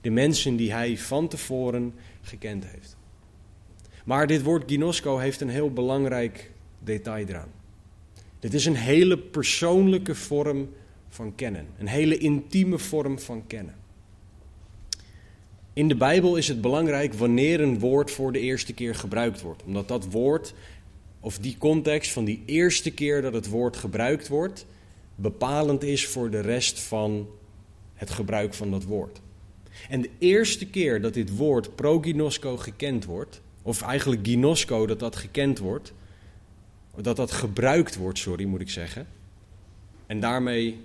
De 0.00 0.10
mensen 0.10 0.56
die 0.56 0.72
hij 0.72 0.98
van 0.98 1.28
tevoren 1.28 1.94
gekend 2.22 2.64
heeft. 2.64 2.96
Maar 4.04 4.26
dit 4.26 4.42
woord 4.42 4.70
ginosko 4.70 5.18
heeft 5.18 5.40
een 5.40 5.48
heel 5.48 5.72
belangrijk 5.72 6.50
detail 6.78 7.26
eraan. 7.26 7.52
Dit 8.38 8.54
is 8.54 8.66
een 8.66 8.76
hele 8.76 9.18
persoonlijke 9.18 10.14
vorm 10.14 10.68
van 11.08 11.34
kennen. 11.34 11.66
Een 11.78 11.88
hele 11.88 12.18
intieme 12.18 12.78
vorm 12.78 13.18
van 13.18 13.46
kennen. 13.46 13.77
In 15.78 15.88
de 15.88 15.96
Bijbel 15.96 16.36
is 16.36 16.48
het 16.48 16.60
belangrijk 16.60 17.14
wanneer 17.14 17.60
een 17.60 17.78
woord 17.78 18.10
voor 18.10 18.32
de 18.32 18.40
eerste 18.40 18.72
keer 18.72 18.94
gebruikt 18.94 19.40
wordt. 19.40 19.62
Omdat 19.62 19.88
dat 19.88 20.10
woord, 20.10 20.54
of 21.20 21.38
die 21.38 21.56
context 21.58 22.10
van 22.12 22.24
die 22.24 22.42
eerste 22.46 22.90
keer 22.90 23.22
dat 23.22 23.32
het 23.32 23.48
woord 23.48 23.76
gebruikt 23.76 24.28
wordt, 24.28 24.66
bepalend 25.14 25.82
is 25.82 26.06
voor 26.06 26.30
de 26.30 26.40
rest 26.40 26.80
van 26.80 27.28
het 27.94 28.10
gebruik 28.10 28.54
van 28.54 28.70
dat 28.70 28.84
woord. 28.84 29.20
En 29.88 30.00
de 30.00 30.10
eerste 30.18 30.66
keer 30.66 31.00
dat 31.00 31.14
dit 31.14 31.36
woord 31.36 31.74
proginosko 31.76 32.56
gekend 32.56 33.04
wordt, 33.04 33.40
of 33.62 33.82
eigenlijk 33.82 34.26
ginosko 34.26 34.86
dat 34.86 34.98
dat 34.98 35.16
gekend 35.16 35.58
wordt, 35.58 35.92
dat 37.00 37.16
dat 37.16 37.30
gebruikt 37.30 37.96
wordt, 37.96 38.18
sorry 38.18 38.44
moet 38.44 38.60
ik 38.60 38.70
zeggen. 38.70 39.06
En 40.06 40.20
daarmee 40.20 40.80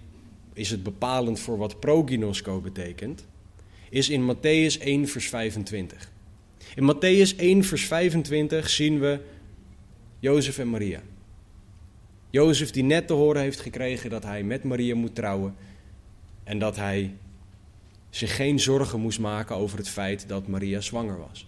is 0.54 0.70
het 0.70 0.84
bepalend 0.84 1.40
voor 1.40 1.58
wat 1.58 1.80
proginosko 1.80 2.60
betekent 2.62 3.26
is 3.94 4.10
in 4.10 4.36
Matthäus 4.36 4.80
1, 4.80 5.08
vers 5.08 5.30
25. 5.30 6.12
In 6.76 6.84
Matthäus 6.84 7.36
1, 7.38 7.64
vers 7.64 7.86
25 7.86 8.70
zien 8.70 9.00
we 9.00 9.20
Jozef 10.20 10.58
en 10.58 10.70
Maria. 10.70 11.02
Jozef 12.30 12.72
die 12.72 12.84
net 12.84 13.08
te 13.08 13.14
horen 13.14 13.42
heeft 13.42 13.60
gekregen 13.60 14.10
dat 14.10 14.24
hij 14.24 14.44
met 14.44 14.64
Maria 14.64 14.96
moet 14.96 15.16
trouwen 15.16 15.56
en 16.44 16.60
dat 16.60 16.76
hij 16.76 17.14
zich 18.10 18.36
geen 18.36 18.60
zorgen 18.60 19.00
moest 19.00 19.20
maken 19.20 19.56
over 19.56 19.78
het 19.78 19.90
feit 19.90 20.28
dat 20.28 20.48
Maria 20.48 20.82
zwanger 20.82 21.18
was. 21.18 21.48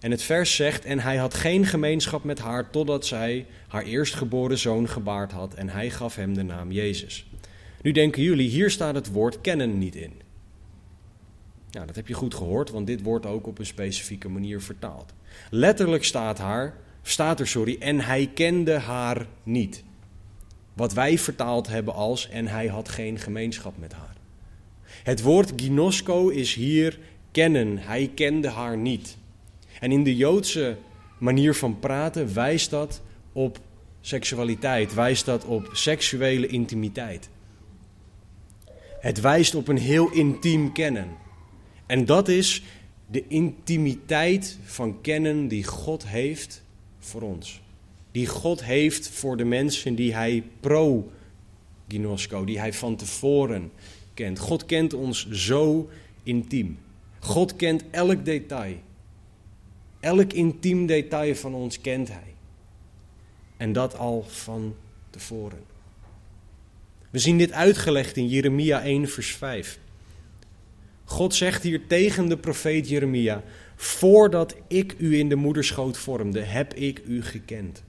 En 0.00 0.10
het 0.10 0.22
vers 0.22 0.54
zegt: 0.54 0.84
En 0.84 0.98
hij 0.98 1.16
had 1.16 1.34
geen 1.34 1.66
gemeenschap 1.66 2.24
met 2.24 2.38
haar 2.38 2.70
totdat 2.70 3.06
zij 3.06 3.46
haar 3.68 3.84
eerstgeboren 3.84 4.58
zoon 4.58 4.88
gebaard 4.88 5.32
had 5.32 5.54
en 5.54 5.68
hij 5.68 5.90
gaf 5.90 6.16
hem 6.16 6.34
de 6.34 6.42
naam 6.42 6.72
Jezus. 6.72 7.26
Nu 7.82 7.92
denken 7.92 8.22
jullie, 8.22 8.48
hier 8.48 8.70
staat 8.70 8.94
het 8.94 9.12
woord 9.12 9.40
kennen 9.40 9.78
niet 9.78 9.94
in. 9.94 10.24
Nou, 11.76 11.88
dat 11.88 11.96
heb 11.96 12.08
je 12.08 12.14
goed 12.14 12.34
gehoord, 12.34 12.70
want 12.70 12.86
dit 12.86 13.02
wordt 13.02 13.26
ook 13.26 13.46
op 13.46 13.58
een 13.58 13.66
specifieke 13.66 14.28
manier 14.28 14.60
vertaald. 14.60 15.12
Letterlijk 15.50 16.04
staat, 16.04 16.38
haar, 16.38 16.76
staat 17.02 17.40
er, 17.40 17.46
sorry, 17.46 17.76
en 17.80 18.00
hij 18.00 18.30
kende 18.34 18.78
haar 18.78 19.26
niet. 19.42 19.82
Wat 20.72 20.92
wij 20.92 21.18
vertaald 21.18 21.66
hebben 21.66 21.94
als 21.94 22.28
en 22.28 22.46
hij 22.46 22.66
had 22.66 22.88
geen 22.88 23.18
gemeenschap 23.18 23.78
met 23.78 23.92
haar. 23.92 24.16
Het 24.82 25.22
woord 25.22 25.52
ginosko 25.56 26.28
is 26.28 26.54
hier 26.54 26.98
kennen, 27.30 27.78
hij 27.78 28.10
kende 28.14 28.48
haar 28.48 28.76
niet. 28.76 29.16
En 29.80 29.92
in 29.92 30.04
de 30.04 30.16
Joodse 30.16 30.76
manier 31.18 31.54
van 31.54 31.78
praten 31.78 32.34
wijst 32.34 32.70
dat 32.70 33.02
op 33.32 33.58
seksualiteit, 34.00 34.94
wijst 34.94 35.24
dat 35.24 35.44
op 35.44 35.68
seksuele 35.72 36.46
intimiteit. 36.46 37.28
Het 39.00 39.20
wijst 39.20 39.54
op 39.54 39.68
een 39.68 39.78
heel 39.78 40.10
intiem 40.12 40.72
kennen. 40.72 41.24
En 41.86 42.04
dat 42.04 42.28
is 42.28 42.62
de 43.06 43.24
intimiteit 43.28 44.58
van 44.64 45.00
kennen 45.00 45.48
die 45.48 45.64
God 45.64 46.06
heeft 46.06 46.62
voor 46.98 47.22
ons. 47.22 47.60
Die 48.10 48.26
God 48.26 48.64
heeft 48.64 49.08
voor 49.08 49.36
de 49.36 49.44
mensen 49.44 49.94
die 49.94 50.14
hij 50.14 50.42
pro 50.60 51.10
ginosco, 51.88 52.44
die 52.44 52.58
hij 52.58 52.72
van 52.72 52.96
tevoren 52.96 53.70
kent. 54.14 54.38
God 54.38 54.66
kent 54.66 54.94
ons 54.94 55.30
zo 55.30 55.90
intiem. 56.22 56.78
God 57.18 57.56
kent 57.56 57.84
elk 57.90 58.24
detail. 58.24 58.76
Elk 60.00 60.32
intiem 60.32 60.86
detail 60.86 61.34
van 61.34 61.54
ons 61.54 61.80
kent 61.80 62.08
hij. 62.08 62.34
En 63.56 63.72
dat 63.72 63.98
al 63.98 64.24
van 64.28 64.74
tevoren. 65.10 65.64
We 67.10 67.18
zien 67.18 67.38
dit 67.38 67.52
uitgelegd 67.52 68.16
in 68.16 68.28
Jeremia 68.28 68.82
1, 68.82 69.08
vers 69.08 69.34
5. 69.34 69.78
God 71.08 71.34
zegt 71.34 71.62
hier 71.62 71.86
tegen 71.86 72.28
de 72.28 72.36
profeet 72.36 72.88
Jeremia: 72.88 73.42
Voordat 73.76 74.56
ik 74.68 74.94
u 74.98 75.18
in 75.18 75.28
de 75.28 75.34
moederschoot 75.36 75.98
vormde, 75.98 76.40
heb 76.40 76.74
ik 76.74 77.02
u 77.06 77.22
gekend. 77.22 77.82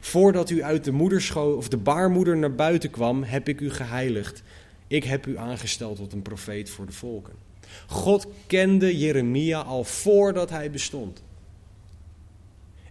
Voordat 0.00 0.50
u 0.50 0.62
uit 0.62 0.84
de 0.84 0.92
moederschoot 0.92 1.56
of 1.56 1.68
de 1.68 1.76
baarmoeder 1.76 2.36
naar 2.36 2.54
buiten 2.54 2.90
kwam, 2.90 3.22
heb 3.22 3.48
ik 3.48 3.60
u 3.60 3.70
geheiligd. 3.70 4.42
Ik 4.86 5.04
heb 5.04 5.26
u 5.26 5.38
aangesteld 5.38 5.96
tot 5.96 6.12
een 6.12 6.22
profeet 6.22 6.70
voor 6.70 6.86
de 6.86 6.92
volken. 6.92 7.32
God 7.86 8.26
kende 8.46 8.98
Jeremia 8.98 9.60
al 9.60 9.84
voordat 9.84 10.50
hij 10.50 10.70
bestond. 10.70 11.22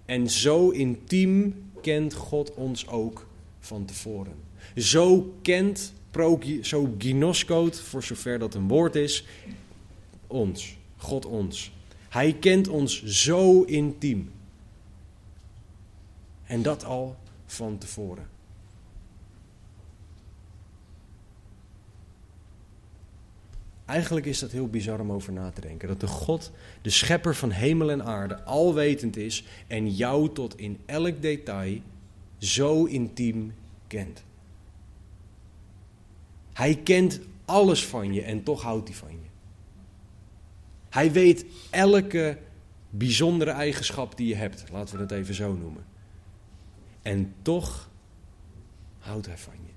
En 0.05 0.29
zo 0.29 0.69
intiem 0.69 1.63
kent 1.81 2.13
God 2.13 2.53
ons 2.53 2.87
ook 2.87 3.27
van 3.59 3.85
tevoren. 3.85 4.33
Zo 4.75 5.33
kent, 5.41 5.93
zo 6.61 6.95
ginoskot, 6.97 7.79
voor 7.79 8.03
zover 8.03 8.39
dat 8.39 8.53
een 8.53 8.67
woord 8.67 8.95
is, 8.95 9.25
ons, 10.29 10.77
God 10.97 11.25
ons. 11.25 11.71
Hij 12.09 12.33
kent 12.33 12.67
ons 12.67 13.03
zo 13.03 13.61
intiem. 13.61 14.31
En 16.43 16.61
dat 16.61 16.83
al 16.83 17.15
van 17.45 17.77
tevoren. 17.77 18.27
Eigenlijk 23.85 24.25
is 24.25 24.39
dat 24.39 24.51
heel 24.51 24.67
bizar 24.67 24.99
om 24.99 25.11
over 25.11 25.33
na 25.33 25.49
te 25.51 25.61
denken. 25.61 25.87
Dat 25.87 25.99
de 25.99 26.07
God, 26.07 26.51
de 26.81 26.89
schepper 26.89 27.35
van 27.35 27.51
hemel 27.51 27.91
en 27.91 28.03
aarde, 28.03 28.43
alwetend 28.43 29.17
is 29.17 29.43
en 29.67 29.89
jou 29.91 30.33
tot 30.33 30.57
in 30.57 30.79
elk 30.85 31.21
detail 31.21 31.81
zo 32.37 32.85
intiem 32.85 33.53
kent. 33.87 34.23
Hij 36.53 36.75
kent 36.75 37.19
alles 37.45 37.85
van 37.85 38.13
je 38.13 38.21
en 38.21 38.43
toch 38.43 38.61
houdt 38.61 38.87
hij 38.87 38.97
van 38.97 39.11
je. 39.11 39.29
Hij 40.89 41.11
weet 41.11 41.45
elke 41.69 42.37
bijzondere 42.89 43.51
eigenschap 43.51 44.17
die 44.17 44.27
je 44.27 44.35
hebt, 44.35 44.63
laten 44.71 44.95
we 44.95 45.01
het 45.01 45.11
even 45.11 45.33
zo 45.33 45.53
noemen. 45.53 45.85
En 47.01 47.33
toch 47.41 47.89
houdt 48.99 49.25
hij 49.25 49.37
van 49.37 49.53
je. 49.65 49.73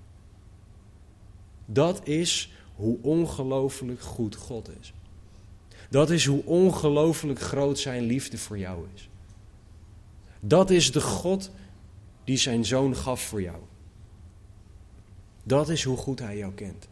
Dat 1.67 2.07
is 2.07 2.53
hoe 2.75 2.99
ongelooflijk 3.03 4.01
goed 4.01 4.37
God 4.37 4.71
is. 4.81 4.93
Dat 5.91 6.11
is 6.11 6.27
hoe 6.27 6.45
ongelooflijk 6.45 7.41
groot 7.41 7.79
zijn 7.79 8.03
liefde 8.03 8.39
voor 8.39 8.59
jou 8.59 8.87
is. 8.95 9.09
Dat 10.41 10.71
is 10.71 10.93
de 10.93 11.01
God 11.01 11.51
die 12.25 12.37
zijn 12.37 12.65
zoon 12.65 12.97
gaf 12.97 13.23
voor 13.23 13.43
jou. 13.43 13.61
Dat 15.43 15.69
is 15.69 15.85
hoe 15.85 15.97
goed 15.97 16.19
hij 16.19 16.37
jou 16.37 16.53
kent. 16.53 16.89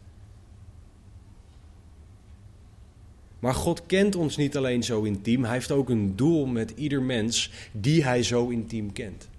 Maar 3.41 3.53
God 3.53 3.85
kent 3.85 4.15
ons 4.15 4.37
niet 4.37 4.57
alleen 4.57 4.83
zo 4.83 5.01
intiem, 5.01 5.43
hij 5.43 5.53
heeft 5.53 5.71
ook 5.71 5.89
een 5.89 6.15
doel 6.15 6.45
met 6.45 6.71
ieder 6.75 7.01
mens 7.01 7.51
die 7.71 8.03
hij 8.03 8.23
zo 8.23 8.47
intiem 8.47 8.91
kent. 8.91 9.29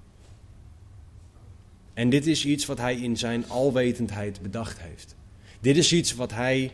En 1.95 2.11
dit 2.11 2.27
is 2.27 2.47
iets 2.47 2.67
wat 2.67 2.79
hij 2.79 2.97
in 2.97 3.17
zijn 3.17 3.49
alwetendheid 3.49 4.41
bedacht 4.43 4.81
heeft. 4.81 5.17
Dit 5.61 5.77
is 5.77 5.93
iets 5.93 6.15
wat 6.15 6.33
hij 6.33 6.73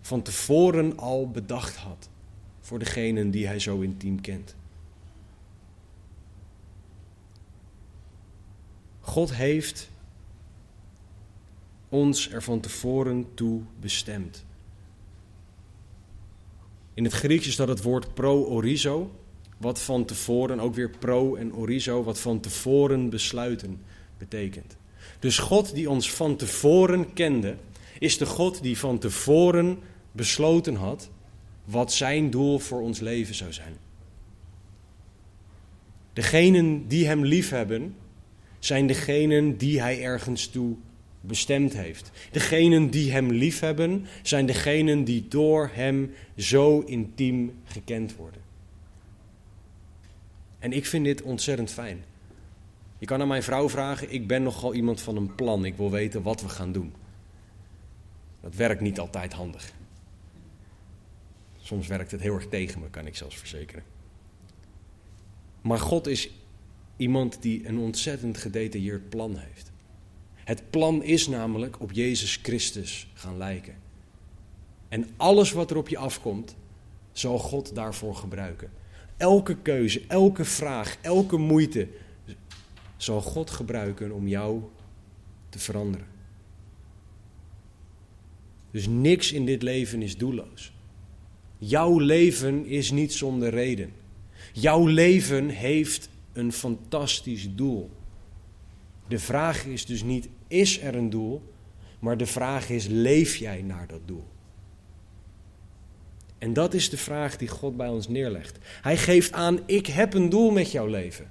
van 0.00 0.22
tevoren 0.22 0.98
al 0.98 1.30
bedacht 1.30 1.76
had 1.76 2.08
voor 2.60 2.78
degenen 2.78 3.30
die 3.30 3.46
hij 3.46 3.58
zo 3.58 3.80
intiem 3.80 4.20
kent. 4.20 4.56
God 9.00 9.34
heeft 9.34 9.90
ons 11.88 12.30
er 12.30 12.42
van 12.42 12.60
tevoren 12.60 13.34
toe 13.34 13.62
bestemd. 13.80 14.44
In 17.00 17.06
het 17.06 17.14
Grieks 17.14 17.46
is 17.46 17.56
dat 17.56 17.68
het 17.68 17.82
woord 17.82 18.14
pro-orizo, 18.14 19.10
wat 19.56 19.80
van 19.80 20.04
tevoren, 20.04 20.60
ook 20.60 20.74
weer 20.74 20.90
pro 20.98 21.34
en 21.34 21.54
orizo, 21.54 22.02
wat 22.02 22.20
van 22.20 22.40
tevoren 22.40 23.10
besluiten 23.10 23.80
betekent. 24.18 24.76
Dus 25.18 25.38
God 25.38 25.74
die 25.74 25.90
ons 25.90 26.12
van 26.12 26.36
tevoren 26.36 27.12
kende, 27.12 27.56
is 27.98 28.18
de 28.18 28.26
God 28.26 28.62
die 28.62 28.78
van 28.78 28.98
tevoren 28.98 29.78
besloten 30.12 30.74
had 30.74 31.10
wat 31.64 31.92
zijn 31.92 32.30
doel 32.30 32.58
voor 32.58 32.80
ons 32.80 32.98
leven 32.98 33.34
zou 33.34 33.52
zijn. 33.52 33.76
Degenen 36.12 36.88
die 36.88 37.06
hem 37.06 37.24
liefhebben, 37.24 37.96
zijn 38.58 38.86
degenen 38.86 39.56
die 39.56 39.80
hij 39.80 40.02
ergens 40.02 40.46
toe 40.46 40.76
bestemd 41.20 41.72
heeft. 41.72 42.10
Degenen 42.30 42.90
die 42.90 43.12
hem 43.12 43.30
liefhebben, 43.30 44.06
zijn 44.22 44.46
degenen 44.46 45.04
die 45.04 45.28
door 45.28 45.70
hem 45.72 46.14
zo 46.36 46.80
intiem 46.80 47.52
gekend 47.64 48.16
worden. 48.16 48.40
En 50.58 50.72
ik 50.72 50.86
vind 50.86 51.04
dit 51.04 51.22
ontzettend 51.22 51.70
fijn. 51.70 52.04
Je 52.98 53.06
kan 53.06 53.20
aan 53.20 53.28
mijn 53.28 53.42
vrouw 53.42 53.68
vragen, 53.68 54.12
ik 54.12 54.26
ben 54.26 54.42
nogal 54.42 54.74
iemand 54.74 55.00
van 55.00 55.16
een 55.16 55.34
plan. 55.34 55.64
Ik 55.64 55.76
wil 55.76 55.90
weten 55.90 56.22
wat 56.22 56.42
we 56.42 56.48
gaan 56.48 56.72
doen. 56.72 56.92
Dat 58.40 58.54
werkt 58.54 58.80
niet 58.80 58.98
altijd 58.98 59.32
handig. 59.32 59.72
Soms 61.60 61.86
werkt 61.86 62.10
het 62.10 62.20
heel 62.20 62.34
erg 62.34 62.48
tegen 62.48 62.80
me, 62.80 62.90
kan 62.90 63.06
ik 63.06 63.16
zelfs 63.16 63.36
verzekeren. 63.36 63.82
Maar 65.60 65.78
God 65.78 66.06
is 66.06 66.30
iemand 66.96 67.42
die 67.42 67.66
een 67.66 67.78
ontzettend 67.78 68.38
gedetailleerd 68.38 69.08
plan 69.08 69.36
heeft. 69.36 69.69
Het 70.50 70.70
plan 70.70 71.02
is 71.02 71.28
namelijk 71.28 71.80
op 71.80 71.92
Jezus 71.92 72.38
Christus 72.42 73.06
gaan 73.14 73.36
lijken. 73.36 73.74
En 74.88 75.08
alles 75.16 75.52
wat 75.52 75.70
er 75.70 75.76
op 75.76 75.88
je 75.88 75.98
afkomt, 75.98 76.56
zal 77.12 77.38
God 77.38 77.74
daarvoor 77.74 78.14
gebruiken. 78.14 78.70
Elke 79.16 79.56
keuze, 79.56 80.02
elke 80.08 80.44
vraag, 80.44 80.96
elke 81.00 81.36
moeite 81.36 81.88
zal 82.96 83.20
God 83.20 83.50
gebruiken 83.50 84.12
om 84.12 84.28
jou 84.28 84.62
te 85.48 85.58
veranderen. 85.58 86.06
Dus 88.70 88.86
niks 88.86 89.32
in 89.32 89.46
dit 89.46 89.62
leven 89.62 90.02
is 90.02 90.16
doelloos. 90.16 90.72
Jouw 91.58 91.98
leven 91.98 92.66
is 92.66 92.90
niet 92.90 93.12
zonder 93.12 93.50
reden. 93.50 93.92
Jouw 94.52 94.86
leven 94.86 95.48
heeft 95.48 96.08
een 96.32 96.52
fantastisch 96.52 97.54
doel. 97.54 97.90
De 99.08 99.18
vraag 99.18 99.64
is 99.64 99.86
dus 99.86 100.02
niet, 100.02 100.28
is 100.50 100.80
er 100.80 100.94
een 100.94 101.10
doel? 101.10 101.42
Maar 101.98 102.16
de 102.16 102.26
vraag 102.26 102.68
is, 102.68 102.86
leef 102.86 103.36
jij 103.36 103.62
naar 103.62 103.86
dat 103.86 104.00
doel? 104.04 104.24
En 106.38 106.52
dat 106.52 106.74
is 106.74 106.90
de 106.90 106.96
vraag 106.96 107.36
die 107.36 107.48
God 107.48 107.76
bij 107.76 107.88
ons 107.88 108.08
neerlegt. 108.08 108.58
Hij 108.62 108.96
geeft 108.96 109.32
aan, 109.32 109.60
ik 109.66 109.86
heb 109.86 110.14
een 110.14 110.28
doel 110.28 110.50
met 110.50 110.70
jouw 110.70 110.86
leven. 110.86 111.30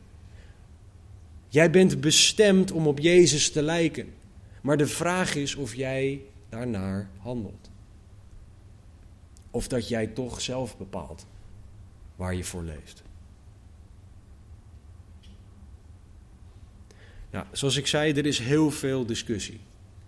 Jij 1.48 1.70
bent 1.70 2.02
bestemd 2.02 2.72
om 2.72 2.88
op 2.88 3.00
Jezus 3.00 3.52
te 3.52 3.62
lijken. 3.62 4.14
Maar 4.62 4.78
de 4.78 4.88
vraag 4.88 5.36
is 5.36 5.56
of 5.56 5.76
jij 5.76 6.22
daarnaar 6.50 7.10
handelt. 7.18 7.70
Of 9.52 9.68
dat 9.68 9.88
jij 9.88 10.08
toch 10.08 10.42
zelf 10.42 10.78
bepaalt 10.78 11.26
waar 12.16 12.36
je 12.36 12.44
voor 12.44 12.64
leeft. 12.64 13.04
Nou, 17.32 17.46
zoals 17.52 17.78
ik 17.78 17.88
zei, 17.88 18.14
er 18.14 18.26
is 18.26 18.40
heel 18.40 18.72
veel 18.72 19.06
discussie. 19.06 19.60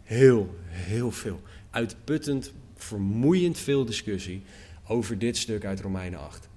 Heel, 0.03 0.55
heel 0.67 1.11
veel. 1.11 1.41
Uitputtend, 1.69 2.53
vermoeiend 2.75 3.57
veel 3.57 3.85
discussie 3.85 4.41
over 4.87 5.17
dit 5.17 5.37
stuk 5.37 5.65
uit 5.65 5.79
Romeinen 5.79 6.19
8. 6.19 6.49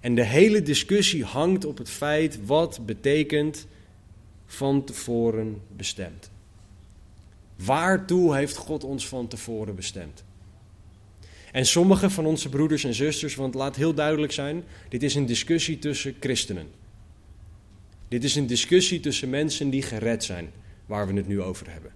En 0.00 0.14
de 0.14 0.24
hele 0.24 0.62
discussie 0.62 1.24
hangt 1.24 1.64
op 1.64 1.78
het 1.78 1.90
feit 1.90 2.46
wat 2.46 2.86
betekent 2.86 3.66
van 4.46 4.84
tevoren 4.84 5.60
bestemd. 5.76 6.30
Waartoe 7.56 8.36
heeft 8.36 8.56
God 8.56 8.84
ons 8.84 9.08
van 9.08 9.28
tevoren 9.28 9.74
bestemd? 9.74 10.24
En 11.52 11.66
sommige 11.66 12.10
van 12.10 12.26
onze 12.26 12.48
broeders 12.48 12.84
en 12.84 12.94
zusters, 12.94 13.34
want 13.34 13.54
laat 13.54 13.76
heel 13.76 13.94
duidelijk 13.94 14.32
zijn, 14.32 14.64
dit 14.88 15.02
is 15.02 15.14
een 15.14 15.26
discussie 15.26 15.78
tussen 15.78 16.16
christenen. 16.20 16.68
Dit 18.08 18.24
is 18.24 18.34
een 18.34 18.46
discussie 18.46 19.00
tussen 19.00 19.30
mensen 19.30 19.70
die 19.70 19.82
gered 19.82 20.24
zijn, 20.24 20.50
waar 20.86 21.06
we 21.06 21.14
het 21.14 21.26
nu 21.26 21.42
over 21.42 21.70
hebben. 21.70 21.92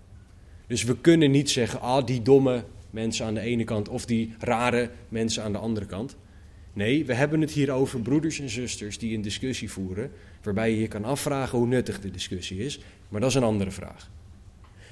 Dus 0.67 0.85
we 0.85 1.01
kunnen 1.01 1.31
niet 1.31 1.51
zeggen, 1.51 1.81
ah, 1.81 2.07
die 2.07 2.23
domme 2.23 2.65
mensen 2.91 3.27
aan 3.27 3.35
de 3.35 3.41
ene 3.41 3.65
kant 3.65 3.89
of 3.89 4.05
die 4.07 4.35
rare 4.39 4.91
mensen 5.09 5.43
aan 5.43 5.53
de 5.53 5.59
andere 5.59 5.87
kant. 5.87 6.17
Nee, 6.73 7.05
we 7.05 7.15
hebben 7.15 7.41
het 7.41 7.51
hier 7.51 7.71
over 7.71 8.01
broeders 8.01 8.41
en 8.41 8.51
zusters 8.51 8.99
die 8.99 9.15
een 9.15 9.23
discussie 9.23 9.71
voeren, 9.71 10.11
waarbij 10.43 10.71
je 10.71 10.81
je 10.81 10.89
kan 10.89 11.05
afvragen 11.05 11.59
hoe 11.59 11.67
nuttig 11.67 12.01
de 12.01 12.11
discussie 12.11 12.59
is, 12.59 12.81
maar 13.09 13.21
dat 13.21 13.31
is 13.31 13.37
een 13.37 13.43
andere 13.43 13.71
vraag. 13.71 14.11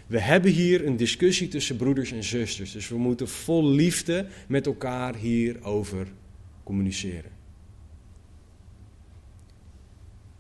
We 0.06 0.20
hebben 0.20 0.50
hier 0.50 0.86
een 0.86 0.96
discussie 0.96 1.48
tussen 1.48 1.76
broeders 1.76 2.12
en 2.12 2.24
zusters, 2.24 2.72
dus 2.72 2.88
we 2.88 2.98
moeten 2.98 3.28
vol 3.28 3.68
liefde 3.68 4.26
met 4.48 4.66
elkaar 4.66 5.14
hierover 5.14 6.06
communiceren. 6.62 7.37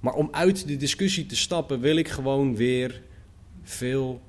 Maar 0.00 0.14
om 0.14 0.28
uit 0.30 0.66
de 0.66 0.76
discussie 0.76 1.26
te 1.26 1.36
stappen 1.36 1.80
wil 1.80 1.96
ik 1.96 2.08
gewoon 2.08 2.56
weer 2.56 3.02
veel 3.62 4.20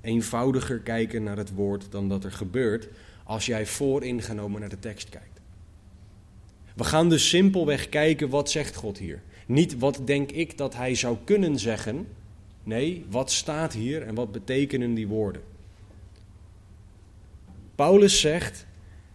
eenvoudiger 0.00 0.78
kijken 0.78 1.22
naar 1.22 1.36
het 1.36 1.54
woord 1.54 1.86
dan 1.90 2.08
dat 2.08 2.24
er 2.24 2.32
gebeurt 2.32 2.88
als 3.24 3.46
jij 3.46 3.66
vooringenomen 3.66 4.60
naar 4.60 4.68
de 4.68 4.78
tekst 4.78 5.08
kijkt. 5.08 5.40
We 6.74 6.84
gaan 6.84 7.08
dus 7.08 7.28
simpelweg 7.28 7.88
kijken 7.88 8.28
wat 8.28 8.50
zegt 8.50 8.74
God 8.74 8.98
hier. 8.98 9.22
Niet 9.46 9.78
wat 9.78 10.00
denk 10.04 10.30
ik 10.30 10.58
dat 10.58 10.74
hij 10.74 10.94
zou 10.94 11.16
kunnen 11.24 11.58
zeggen. 11.58 12.06
Nee, 12.62 13.04
wat 13.10 13.30
staat 13.30 13.72
hier 13.72 14.02
en 14.02 14.14
wat 14.14 14.32
betekenen 14.32 14.94
die 14.94 15.08
woorden? 15.08 15.42
Paulus 17.74 18.20
zegt, 18.20 18.66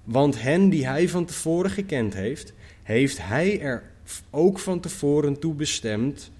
want 0.09 0.41
hen 0.41 0.69
die 0.69 0.87
hij 0.87 1.09
van 1.09 1.25
tevoren 1.25 1.71
gekend 1.71 2.13
heeft, 2.13 2.53
heeft 2.83 3.17
hij 3.17 3.61
er 3.61 3.91
ook 4.29 4.59
van 4.59 4.79
tevoren 4.79 5.39
toe 5.39 5.53
bestemd 5.53 6.31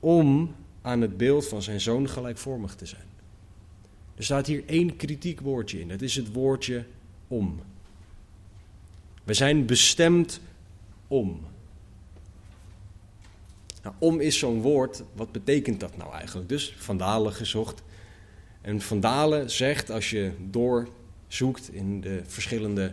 om 0.00 0.54
aan 0.82 1.00
het 1.00 1.16
beeld 1.16 1.48
van 1.48 1.62
zijn 1.62 1.80
zoon 1.80 2.08
gelijkvormig 2.08 2.74
te 2.74 2.86
zijn. 2.86 3.06
Er 4.16 4.24
staat 4.24 4.46
hier 4.46 4.62
één 4.66 4.96
kritiek 4.96 5.40
woordje 5.40 5.80
in. 5.80 5.88
Dat 5.88 6.00
is 6.00 6.16
het 6.16 6.32
woordje 6.32 6.84
om. 7.28 7.60
We 9.24 9.34
zijn 9.34 9.66
bestemd 9.66 10.40
om. 11.08 11.40
Nou, 13.82 13.94
om 13.98 14.20
is 14.20 14.38
zo'n 14.38 14.60
woord, 14.60 15.02
wat 15.14 15.32
betekent 15.32 15.80
dat 15.80 15.96
nou 15.96 16.12
eigenlijk? 16.12 16.48
Dus 16.48 16.74
Vandalen 16.76 17.32
gezocht. 17.32 17.82
En 18.60 18.80
Vandalen 18.80 19.50
zegt, 19.50 19.90
als 19.90 20.10
je 20.10 20.32
doorzoekt 21.38 21.72
in 21.72 22.00
de 22.00 22.22
verschillende 22.26 22.92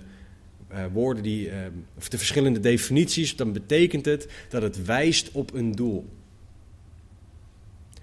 uh, 0.71 0.85
woorden, 0.93 1.23
die, 1.23 1.47
uh, 1.47 1.55
of 1.97 2.09
de 2.09 2.17
verschillende 2.17 2.59
definities, 2.59 3.35
dan 3.35 3.53
betekent 3.53 4.05
het 4.05 4.27
dat 4.49 4.61
het 4.61 4.85
wijst 4.85 5.31
op 5.31 5.53
een 5.53 5.71
doel. 5.71 6.09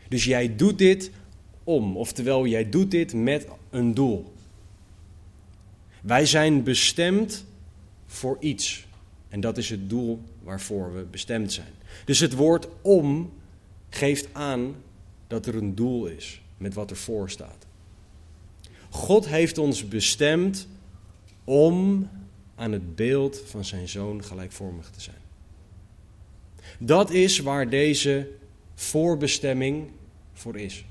Dus 0.09 0.25
jij 0.25 0.57
doet 0.57 0.79
dit 0.79 1.11
om, 1.65 1.97
oftewel 1.97 2.47
jij 2.47 2.69
doet 2.69 2.91
dit 2.91 3.15
met 3.15 3.47
een 3.71 3.95
doel. 3.95 4.33
Wij 6.03 6.27
zijn 6.27 6.63
bestemd 6.63 7.45
voor 8.07 8.37
iets. 8.41 8.87
En 9.29 9.41
dat 9.41 9.59
is 9.59 9.71
het 9.71 9.91
doel 9.91 10.21
waarvoor 10.43 10.95
we 10.95 11.05
bestemd 11.11 11.53
zijn. 11.53 11.73
Dus 12.05 12.19
het 12.19 12.35
woord 12.35 12.69
om 12.83 13.33
geeft 13.91 14.29
aan 14.33 14.75
dat 15.27 15.47
er 15.47 15.55
een 15.55 15.75
doel 15.75 16.07
is 16.07 16.41
met 16.57 16.75
wat 16.75 16.91
ervoor 16.91 17.31
staat. 17.31 17.68
God 18.91 19.29
heeft 19.29 19.59
ons 19.59 19.89
bestemd 19.89 20.69
om 21.45 22.09
aan 22.55 22.73
het 22.73 22.97
beeld 22.97 23.43
van 23.47 23.65
zijn 23.65 23.89
zoon 23.89 24.25
gelijkvormig 24.25 24.91
te 24.91 25.01
zijn. 25.01 25.17
Dat 26.79 27.11
is 27.11 27.39
waar 27.39 27.71
deze 27.71 28.29
voorbestemming 28.75 29.91
voor 30.33 30.59
is. 30.59 30.85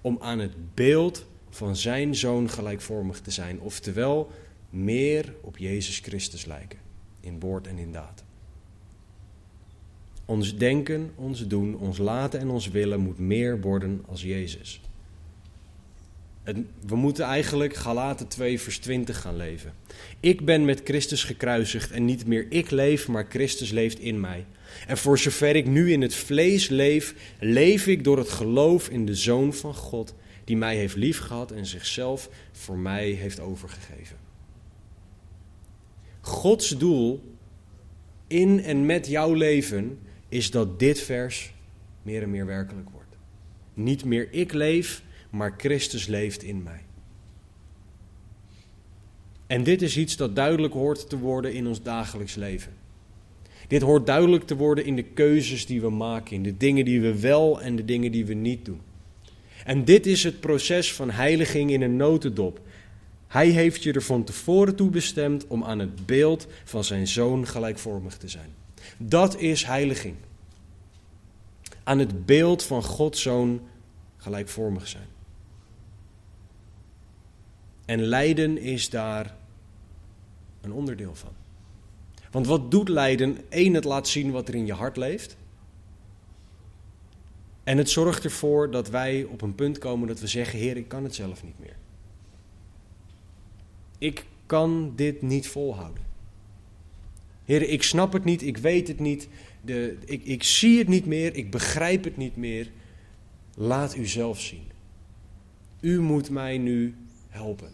Om 0.00 0.18
aan 0.20 0.38
het 0.38 0.74
beeld 0.74 1.26
van 1.50 1.76
zijn 1.76 2.14
zoon 2.14 2.50
gelijkvormig 2.50 3.20
te 3.20 3.30
zijn, 3.30 3.60
oftewel 3.60 4.30
meer 4.70 5.34
op 5.40 5.56
Jezus 5.56 5.98
Christus 5.98 6.44
lijken, 6.44 6.78
in 7.20 7.40
woord 7.40 7.66
en 7.66 7.78
in 7.78 7.92
daad. 7.92 8.24
Ons 10.24 10.56
denken, 10.56 11.12
ons 11.14 11.46
doen, 11.46 11.76
ons 11.78 11.98
laten 11.98 12.40
en 12.40 12.48
ons 12.48 12.68
willen 12.68 13.00
moet 13.00 13.18
meer 13.18 13.60
worden 13.60 14.04
als 14.06 14.22
Jezus. 14.22 14.80
We 16.86 16.96
moeten 16.96 17.24
eigenlijk 17.24 17.74
Galaten 17.74 18.28
2 18.28 18.60
vers 18.60 18.78
20 18.78 19.20
gaan 19.20 19.36
leven. 19.36 19.72
Ik 20.20 20.44
ben 20.44 20.64
met 20.64 20.80
Christus 20.84 21.24
gekruisigd 21.24 21.90
en 21.90 22.04
niet 22.04 22.26
meer 22.26 22.46
ik 22.48 22.70
leef, 22.70 23.08
maar 23.08 23.26
Christus 23.28 23.70
leeft 23.70 23.98
in 23.98 24.20
mij. 24.20 24.46
En 24.86 24.98
voor 24.98 25.18
zover 25.18 25.56
ik 25.56 25.66
nu 25.66 25.92
in 25.92 26.02
het 26.02 26.14
vlees 26.14 26.68
leef, 26.68 27.14
leef 27.40 27.86
ik 27.86 28.04
door 28.04 28.18
het 28.18 28.28
geloof 28.28 28.88
in 28.88 29.06
de 29.06 29.14
Zoon 29.14 29.54
van 29.54 29.74
God, 29.74 30.14
die 30.44 30.56
mij 30.56 30.76
heeft 30.76 30.96
liefgehad 30.96 31.50
en 31.50 31.66
zichzelf 31.66 32.28
voor 32.52 32.78
mij 32.78 33.10
heeft 33.10 33.40
overgegeven. 33.40 34.16
Gods 36.20 36.78
doel 36.78 37.36
in 38.26 38.62
en 38.62 38.86
met 38.86 39.06
jouw 39.06 39.32
leven 39.32 39.98
is 40.28 40.50
dat 40.50 40.78
dit 40.78 41.00
vers 41.00 41.52
meer 42.02 42.22
en 42.22 42.30
meer 42.30 42.46
werkelijk 42.46 42.90
wordt. 42.90 43.16
Niet 43.74 44.04
meer 44.04 44.28
ik 44.30 44.52
leef, 44.52 45.02
maar 45.30 45.54
Christus 45.56 46.06
leeft 46.06 46.42
in 46.42 46.62
mij. 46.62 46.82
En 49.46 49.62
dit 49.62 49.82
is 49.82 49.96
iets 49.96 50.16
dat 50.16 50.36
duidelijk 50.36 50.74
hoort 50.74 51.08
te 51.08 51.18
worden 51.18 51.52
in 51.52 51.66
ons 51.66 51.82
dagelijks 51.82 52.34
leven. 52.34 52.72
Dit 53.68 53.82
hoort 53.82 54.06
duidelijk 54.06 54.46
te 54.46 54.56
worden 54.56 54.84
in 54.84 54.96
de 54.96 55.02
keuzes 55.02 55.66
die 55.66 55.80
we 55.80 55.90
maken, 55.90 56.36
in 56.36 56.42
de 56.42 56.56
dingen 56.56 56.84
die 56.84 57.00
we 57.00 57.20
wel 57.20 57.60
en 57.60 57.76
de 57.76 57.84
dingen 57.84 58.12
die 58.12 58.26
we 58.26 58.34
niet 58.34 58.64
doen. 58.64 58.80
En 59.64 59.84
dit 59.84 60.06
is 60.06 60.24
het 60.24 60.40
proces 60.40 60.92
van 60.92 61.10
heiliging 61.10 61.70
in 61.70 61.82
een 61.82 61.96
notendop. 61.96 62.60
Hij 63.26 63.48
heeft 63.48 63.82
je 63.82 63.92
er 63.92 64.02
van 64.02 64.24
tevoren 64.24 64.74
toe 64.74 64.90
bestemd 64.90 65.46
om 65.46 65.64
aan 65.64 65.78
het 65.78 66.06
beeld 66.06 66.46
van 66.64 66.84
zijn 66.84 67.06
zoon 67.06 67.46
gelijkvormig 67.46 68.16
te 68.16 68.28
zijn. 68.28 68.50
Dat 68.98 69.40
is 69.40 69.64
heiliging. 69.64 70.14
Aan 71.84 71.98
het 71.98 72.26
beeld 72.26 72.62
van 72.62 72.82
Gods 72.82 73.22
zoon 73.22 73.60
gelijkvormig 74.16 74.88
zijn. 74.88 75.06
En 77.88 78.02
lijden 78.02 78.58
is 78.58 78.90
daar 78.90 79.36
een 80.60 80.72
onderdeel 80.72 81.14
van. 81.14 81.32
Want 82.30 82.46
wat 82.46 82.70
doet 82.70 82.88
lijden? 82.88 83.38
Eén, 83.48 83.74
het 83.74 83.84
laat 83.84 84.08
zien 84.08 84.30
wat 84.30 84.48
er 84.48 84.54
in 84.54 84.66
je 84.66 84.72
hart 84.72 84.96
leeft. 84.96 85.36
En 87.64 87.78
het 87.78 87.90
zorgt 87.90 88.24
ervoor 88.24 88.70
dat 88.70 88.88
wij 88.88 89.24
op 89.24 89.42
een 89.42 89.54
punt 89.54 89.78
komen 89.78 90.08
dat 90.08 90.20
we 90.20 90.26
zeggen: 90.26 90.58
Heer, 90.58 90.76
ik 90.76 90.88
kan 90.88 91.04
het 91.04 91.14
zelf 91.14 91.44
niet 91.44 91.58
meer. 91.58 91.76
Ik 93.98 94.24
kan 94.46 94.92
dit 94.96 95.22
niet 95.22 95.48
volhouden. 95.48 96.02
Heer, 97.44 97.62
ik 97.62 97.82
snap 97.82 98.12
het 98.12 98.24
niet, 98.24 98.42
ik 98.42 98.56
weet 98.56 98.88
het 98.88 99.00
niet, 99.00 99.28
de, 99.60 99.96
ik, 100.04 100.24
ik 100.24 100.42
zie 100.42 100.78
het 100.78 100.88
niet 100.88 101.06
meer, 101.06 101.34
ik 101.34 101.50
begrijp 101.50 102.04
het 102.04 102.16
niet 102.16 102.36
meer. 102.36 102.70
Laat 103.54 103.96
u 103.96 104.06
zelf 104.06 104.40
zien. 104.40 104.66
U 105.80 106.00
moet 106.00 106.30
mij 106.30 106.58
nu 106.58 106.94
helpen. 107.38 107.72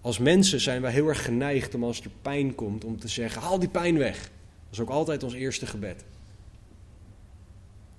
Als 0.00 0.18
mensen 0.18 0.60
zijn 0.60 0.82
wij 0.82 0.92
heel 0.92 1.08
erg 1.08 1.24
geneigd 1.24 1.74
om 1.74 1.84
als 1.84 2.00
er 2.00 2.10
pijn 2.22 2.54
komt, 2.54 2.84
om 2.84 2.98
te 2.98 3.08
zeggen: 3.08 3.42
haal 3.42 3.58
die 3.58 3.68
pijn 3.68 3.98
weg. 3.98 4.20
Dat 4.20 4.72
is 4.72 4.80
ook 4.80 4.88
altijd 4.88 5.22
ons 5.22 5.34
eerste 5.34 5.66
gebed. 5.66 6.04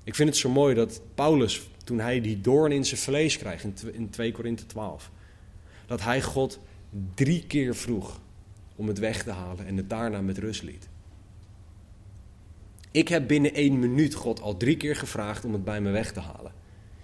Ik 0.03 0.15
vind 0.15 0.29
het 0.29 0.37
zo 0.37 0.49
mooi 0.49 0.75
dat 0.75 1.01
Paulus, 1.15 1.69
toen 1.83 1.99
hij 1.99 2.21
die 2.21 2.41
doorn 2.41 2.71
in 2.71 2.85
zijn 2.85 2.99
vlees 2.99 3.37
krijgt 3.37 3.83
in 3.93 4.09
2 4.09 4.31
Korinthe 4.31 4.65
12, 4.65 5.11
dat 5.85 6.01
hij 6.01 6.21
God 6.21 6.59
drie 7.13 7.43
keer 7.47 7.75
vroeg 7.75 8.19
om 8.75 8.87
het 8.87 8.99
weg 8.99 9.23
te 9.23 9.31
halen 9.31 9.65
en 9.65 9.77
het 9.77 9.89
daarna 9.89 10.21
met 10.21 10.37
rust 10.37 10.63
liet. 10.63 10.87
Ik 12.91 13.07
heb 13.07 13.27
binnen 13.27 13.53
één 13.53 13.79
minuut 13.79 14.13
God 14.13 14.41
al 14.41 14.57
drie 14.57 14.77
keer 14.77 14.95
gevraagd 14.95 15.45
om 15.45 15.53
het 15.53 15.63
bij 15.63 15.81
me 15.81 15.91
weg 15.91 16.11
te 16.11 16.19
halen. 16.19 16.51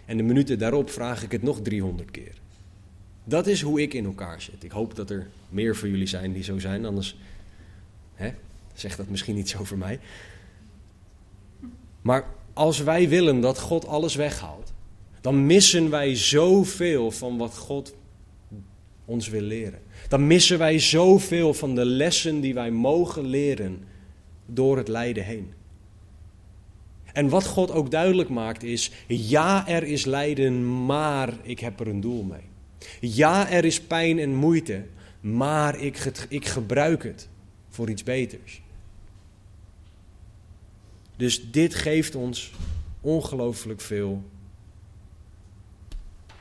En 0.10 0.17
de 0.17 0.24
minuten 0.24 0.60
daarop 0.60 0.89
vraag 0.89 1.24
ik 1.24 1.32
het 1.32 1.41
nog 1.41 1.62
300 1.62 2.12
keer. 2.12 2.34
Dat 3.24 3.48
is 3.48 3.62
hoe 3.62 3.82
ik 3.82 3.93
in 3.93 4.06
elkaar 4.06 4.41
zit. 4.41 4.63
Ik 4.63 4.72
hoop 4.72 4.95
dat 4.95 5.10
er 5.10 5.28
meer 5.50 5.76
voor 5.76 5.88
jullie 5.89 6.08
zijn 6.08 6.34
die 6.34 6.43
zo 6.43 6.60
zijn, 6.60 6.86
anders 6.86 7.17
hè, 8.15 8.32
zegt 8.74 8.98
dat 8.98 9.10
misschien 9.10 9.38
iets 9.38 9.58
over 9.58 9.78
mij. 9.78 10.00
Maar 12.02 12.26
als 12.54 12.80
wij 12.80 13.10
willen 13.10 13.41
dat 13.41 13.60
God 13.60 13.88
alles 13.88 14.15
weghaalt, 14.15 14.74
dan 15.22 15.45
missen 15.45 15.89
wij 15.89 16.15
zoveel 16.15 17.12
van 17.12 17.38
wat 17.38 17.58
God 17.58 17.95
ons 19.06 19.28
wil 19.28 19.41
leren. 19.41 19.80
Dan 20.08 20.28
missen 20.28 20.58
wij 20.58 20.80
zoveel 20.80 21.54
van 21.54 21.76
de 21.76 21.86
lessen 21.86 22.41
die 22.41 22.54
wij 22.54 22.72
mogen 22.72 23.26
leren 23.26 23.84
door 24.45 24.78
het 24.78 24.88
lijden 24.88 25.24
heen. 25.24 25.54
En 27.13 27.30
wat 27.30 27.45
God 27.45 27.72
ook 27.72 27.91
duidelijk 27.91 28.30
maakt 28.30 28.63
is: 28.63 28.91
ja, 29.08 29.67
er 29.67 29.84
is 29.84 30.06
lijden, 30.06 30.86
maar 30.86 31.34
ik 31.41 31.60
heb 31.60 31.80
er 31.80 31.88
een 31.88 32.02
doel 32.02 32.24
mee. 32.24 32.50
Ja, 33.00 33.50
er 33.50 33.65
is 33.65 33.82
pijn 33.82 34.19
en 34.19 34.36
moeite, 34.36 34.86
maar 35.19 35.80
ik, 35.80 36.12
ik 36.30 36.45
gebruik 36.45 37.04
het 37.04 37.30
voor 37.69 37.89
iets 37.89 38.04
beters. 38.04 38.62
Dus 41.15 41.52
dit 41.52 41.76
geeft 41.76 42.15
ons 42.15 42.52
ongelooflijk 43.02 43.82
veel 43.82 44.24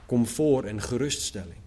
comfort 0.07 0.65
en 0.65 0.83
geruststelling. 0.83 1.59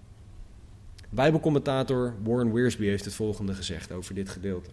Bijbelcommentator 1.09 2.15
Warren 2.23 2.53
Wiersbe 2.53 2.85
heeft 2.85 3.05
het 3.05 3.13
volgende 3.13 3.53
gezegd 3.53 3.91
over 3.91 4.15
dit 4.15 4.29
gedeelte. 4.29 4.69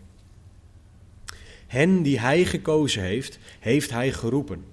Hen 1.69 2.03
die 2.03 2.21
hij 2.21 2.45
gekozen 2.45 3.03
heeft, 3.03 3.39
heeft 3.59 3.91
hij 3.91 4.13
geroepen. 4.13 4.65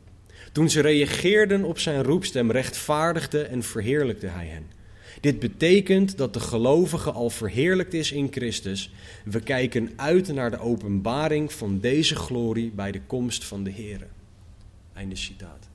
Toen 0.51 0.69
ze 0.69 0.81
reageerden 0.81 1.63
op 1.63 1.79
zijn 1.79 2.03
roepstem, 2.03 2.51
rechtvaardigde 2.51 3.41
en 3.41 3.63
verheerlijkte 3.63 4.27
hij 4.27 4.45
hen. 4.45 4.65
Dit 5.21 5.39
betekent 5.39 6.17
dat 6.17 6.33
de 6.33 6.39
gelovige 6.39 7.11
al 7.11 7.29
verheerlijkt 7.29 7.93
is 7.93 8.11
in 8.11 8.27
Christus. 8.31 8.93
We 9.23 9.39
kijken 9.39 9.91
uit 9.95 10.33
naar 10.33 10.51
de 10.51 10.59
openbaring 10.59 11.53
van 11.53 11.79
deze 11.79 12.15
glorie 12.15 12.71
bij 12.71 12.91
de 12.91 13.01
komst 13.01 13.45
van 13.45 13.63
de 13.63 13.69
Heer. 13.69 14.07
Einde 14.93 15.15
citaat. 15.15 15.69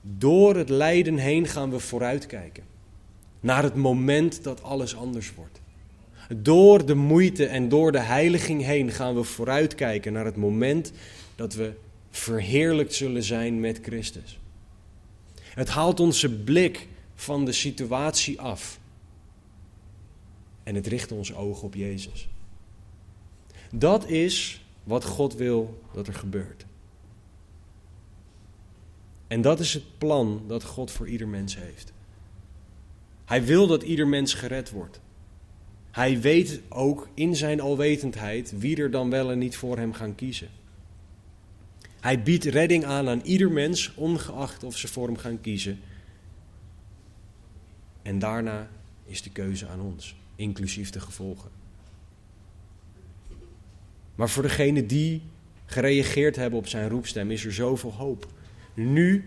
Door 0.00 0.56
het 0.56 0.68
lijden 0.68 1.16
heen 1.16 1.46
gaan 1.46 1.70
we 1.70 1.78
vooruitkijken. 1.78 2.62
Naar 3.40 3.62
het 3.62 3.74
moment 3.74 4.42
dat 4.44 4.62
alles 4.62 4.96
anders 4.96 5.34
wordt. 5.34 5.61
Door 6.36 6.86
de 6.86 6.94
moeite 6.94 7.46
en 7.46 7.68
door 7.68 7.92
de 7.92 8.00
heiliging 8.00 8.62
heen 8.62 8.90
gaan 8.90 9.14
we 9.14 9.24
vooruitkijken 9.24 10.12
naar 10.12 10.24
het 10.24 10.36
moment 10.36 10.92
dat 11.36 11.54
we 11.54 11.72
verheerlijkt 12.10 12.94
zullen 12.94 13.22
zijn 13.22 13.60
met 13.60 13.78
Christus. 13.82 14.40
Het 15.40 15.68
haalt 15.68 16.00
onze 16.00 16.30
blik 16.30 16.88
van 17.14 17.44
de 17.44 17.52
situatie 17.52 18.40
af. 18.40 18.80
En 20.62 20.74
het 20.74 20.86
richt 20.86 21.12
ons 21.12 21.34
ogen 21.34 21.62
op 21.62 21.74
Jezus. 21.74 22.28
Dat 23.70 24.08
is 24.08 24.64
wat 24.84 25.04
God 25.04 25.34
wil 25.34 25.80
dat 25.92 26.06
er 26.06 26.14
gebeurt. 26.14 26.66
En 29.26 29.40
dat 29.40 29.60
is 29.60 29.74
het 29.74 29.98
plan 29.98 30.44
dat 30.46 30.64
God 30.64 30.90
voor 30.90 31.08
ieder 31.08 31.28
mens 31.28 31.56
heeft. 31.56 31.92
Hij 33.24 33.44
wil 33.44 33.66
dat 33.66 33.82
ieder 33.82 34.08
mens 34.08 34.34
gered 34.34 34.70
wordt. 34.70 35.00
Hij 35.92 36.20
weet 36.20 36.60
ook 36.68 37.08
in 37.14 37.36
zijn 37.36 37.60
alwetendheid 37.60 38.58
wie 38.58 38.76
er 38.76 38.90
dan 38.90 39.10
wel 39.10 39.30
en 39.30 39.38
niet 39.38 39.56
voor 39.56 39.76
hem 39.76 39.92
gaan 39.92 40.14
kiezen. 40.14 40.48
Hij 42.00 42.22
biedt 42.22 42.44
redding 42.44 42.84
aan 42.84 43.08
aan 43.08 43.20
ieder 43.20 43.50
mens, 43.50 43.94
ongeacht 43.94 44.64
of 44.64 44.76
ze 44.76 44.88
voor 44.88 45.06
hem 45.06 45.16
gaan 45.16 45.40
kiezen. 45.40 45.80
En 48.02 48.18
daarna 48.18 48.68
is 49.06 49.22
de 49.22 49.30
keuze 49.30 49.66
aan 49.66 49.80
ons, 49.80 50.16
inclusief 50.36 50.90
de 50.90 51.00
gevolgen. 51.00 51.50
Maar 54.14 54.30
voor 54.30 54.42
degenen 54.42 54.86
die 54.86 55.22
gereageerd 55.64 56.36
hebben 56.36 56.58
op 56.58 56.66
zijn 56.66 56.88
roepstem, 56.88 57.30
is 57.30 57.44
er 57.44 57.52
zoveel 57.52 57.92
hoop. 57.92 58.26
Nu, 58.74 59.24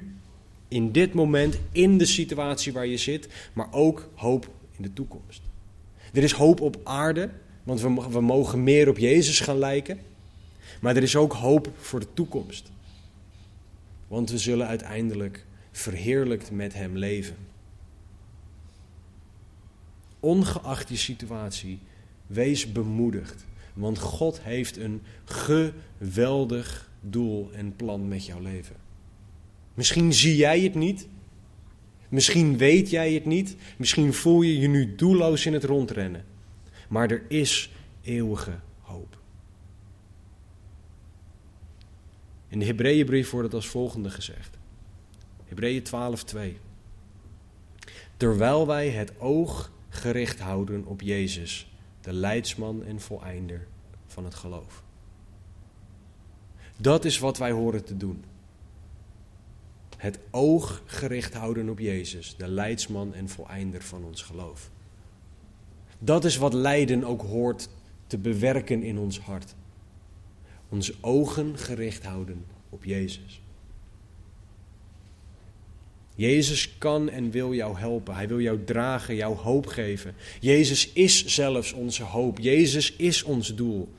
in 0.67 0.91
dit 0.91 1.13
moment, 1.13 1.59
in 1.71 1.97
de 1.97 2.05
situatie 2.05 2.73
waar 2.73 2.87
je 2.87 2.97
zit, 2.97 3.27
maar 3.53 3.67
ook 3.71 4.09
hoop 4.15 4.49
in 4.77 4.83
de 4.83 4.93
toekomst. 4.93 5.44
Er 6.15 6.23
is 6.23 6.31
hoop 6.31 6.61
op 6.61 6.79
aarde, 6.83 7.29
want 7.63 7.81
we, 7.81 8.09
we 8.09 8.21
mogen 8.21 8.63
meer 8.63 8.89
op 8.89 8.97
Jezus 8.97 9.39
gaan 9.39 9.57
lijken. 9.57 9.99
Maar 10.81 10.95
er 10.95 11.03
is 11.03 11.15
ook 11.15 11.33
hoop 11.33 11.69
voor 11.77 11.99
de 11.99 12.13
toekomst. 12.13 12.71
Want 14.07 14.29
we 14.29 14.37
zullen 14.37 14.67
uiteindelijk 14.67 15.45
verheerlijkt 15.71 16.51
met 16.51 16.73
Hem 16.73 16.97
leven. 16.97 17.35
Ongeacht 20.19 20.89
je 20.89 20.97
situatie, 20.97 21.79
wees 22.27 22.71
bemoedigd. 22.71 23.45
Want 23.73 23.99
God 23.99 24.41
heeft 24.41 24.77
een 24.77 25.01
geweldig 25.25 26.89
doel 27.01 27.49
en 27.53 27.75
plan 27.75 28.07
met 28.07 28.25
jouw 28.25 28.39
leven. 28.39 28.75
Misschien 29.73 30.13
zie 30.13 30.35
jij 30.35 30.59
het 30.59 30.75
niet. 30.75 31.07
Misschien 32.15 32.57
weet 32.57 32.89
jij 32.89 33.13
het 33.13 33.25
niet. 33.25 33.55
Misschien 33.77 34.13
voel 34.13 34.41
je 34.41 34.59
je 34.59 34.67
nu 34.67 34.95
doelloos 34.95 35.45
in 35.45 35.53
het 35.53 35.63
rondrennen. 35.63 36.25
Maar 36.89 37.11
er 37.11 37.23
is 37.27 37.71
eeuwige 38.01 38.59
hoop. 38.81 39.17
In 42.47 42.59
de 42.59 42.65
Hebreeënbrief 42.65 43.29
wordt 43.29 43.45
het 43.45 43.55
als 43.55 43.67
volgende 43.67 44.09
gezegd. 44.09 44.57
Hebreeën 45.45 45.83
12:2. 45.83 46.39
Terwijl 48.17 48.67
wij 48.67 48.89
het 48.89 49.19
oog 49.19 49.71
gericht 49.89 50.39
houden 50.39 50.85
op 50.85 51.01
Jezus, 51.01 51.71
de 52.01 52.13
leidsman 52.13 52.83
en 52.83 52.99
voleinder 52.99 53.67
van 54.07 54.23
het 54.23 54.35
geloof. 54.35 54.83
Dat 56.77 57.05
is 57.05 57.19
wat 57.19 57.37
wij 57.37 57.51
horen 57.51 57.85
te 57.85 57.97
doen. 57.97 58.23
Het 60.05 60.19
oog 60.31 60.81
gericht 60.85 61.33
houden 61.33 61.69
op 61.69 61.79
Jezus, 61.79 62.35
de 62.37 62.47
leidsman 62.47 63.13
en 63.13 63.29
voleinder 63.29 63.81
van 63.83 64.03
ons 64.03 64.21
geloof. 64.21 64.69
Dat 65.99 66.25
is 66.25 66.37
wat 66.37 66.53
lijden 66.53 67.03
ook 67.03 67.21
hoort 67.21 67.69
te 68.07 68.17
bewerken 68.17 68.83
in 68.83 68.97
ons 68.97 69.19
hart. 69.19 69.55
Onze 70.69 70.93
ogen 71.01 71.57
gericht 71.57 72.03
houden 72.03 72.45
op 72.69 72.83
Jezus. 72.83 73.41
Jezus 76.15 76.77
kan 76.77 77.09
en 77.09 77.31
wil 77.31 77.53
jou 77.53 77.77
helpen. 77.77 78.15
Hij 78.15 78.27
wil 78.27 78.41
jou 78.41 78.63
dragen, 78.63 79.15
jou 79.15 79.35
hoop 79.35 79.65
geven. 79.65 80.15
Jezus 80.39 80.91
is 80.91 81.25
zelfs 81.25 81.73
onze 81.73 82.03
hoop. 82.03 82.39
Jezus 82.39 82.95
is 82.95 83.23
ons 83.23 83.55
doel. 83.55 83.89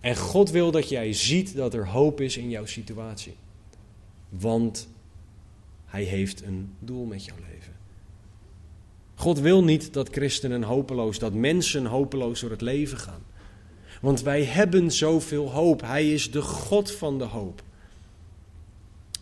En 0.00 0.16
God 0.16 0.50
wil 0.50 0.70
dat 0.70 0.88
jij 0.88 1.12
ziet 1.12 1.56
dat 1.56 1.74
er 1.74 1.88
hoop 1.88 2.20
is 2.20 2.36
in 2.36 2.50
jouw 2.50 2.66
situatie. 2.66 3.34
Want 4.28 4.90
Hij 5.92 6.02
heeft 6.02 6.42
een 6.42 6.74
doel 6.78 7.04
met 7.04 7.24
jouw 7.24 7.36
leven. 7.50 7.72
God 9.14 9.38
wil 9.40 9.64
niet 9.64 9.92
dat 9.92 10.08
christenen 10.08 10.62
hopeloos, 10.62 11.18
dat 11.18 11.32
mensen 11.32 11.86
hopeloos 11.86 12.40
door 12.40 12.50
het 12.50 12.60
leven 12.60 12.98
gaan. 12.98 13.22
Want 14.00 14.22
wij 14.22 14.44
hebben 14.44 14.90
zoveel 14.90 15.50
hoop. 15.50 15.80
Hij 15.80 16.12
is 16.12 16.30
de 16.30 16.42
God 16.42 16.92
van 16.92 17.18
de 17.18 17.24
hoop. 17.24 17.62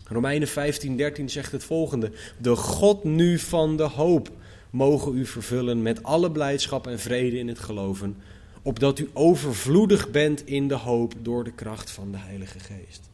Romeinen 0.03 0.47
15, 0.47 0.97
13 0.97 1.29
zegt 1.29 1.51
het 1.51 1.63
volgende. 1.63 2.11
De 2.37 2.55
God 2.55 3.03
nu 3.03 3.39
van 3.39 3.77
de 3.77 3.83
hoop 3.83 4.31
mogen 4.69 5.17
u 5.17 5.25
vervullen 5.25 5.81
met 5.81 6.03
alle 6.03 6.31
blijdschap 6.31 6.87
en 6.87 6.99
vrede 6.99 7.37
in 7.37 7.47
het 7.47 7.59
geloven, 7.59 8.17
opdat 8.61 8.99
u 8.99 9.09
overvloedig 9.13 10.11
bent 10.11 10.45
in 10.45 10.67
de 10.67 10.75
hoop 10.75 11.13
door 11.21 11.43
de 11.43 11.53
kracht 11.53 11.91
van 11.91 12.11
de 12.11 12.17
Heilige 12.17 12.59
Geest. 12.59 13.10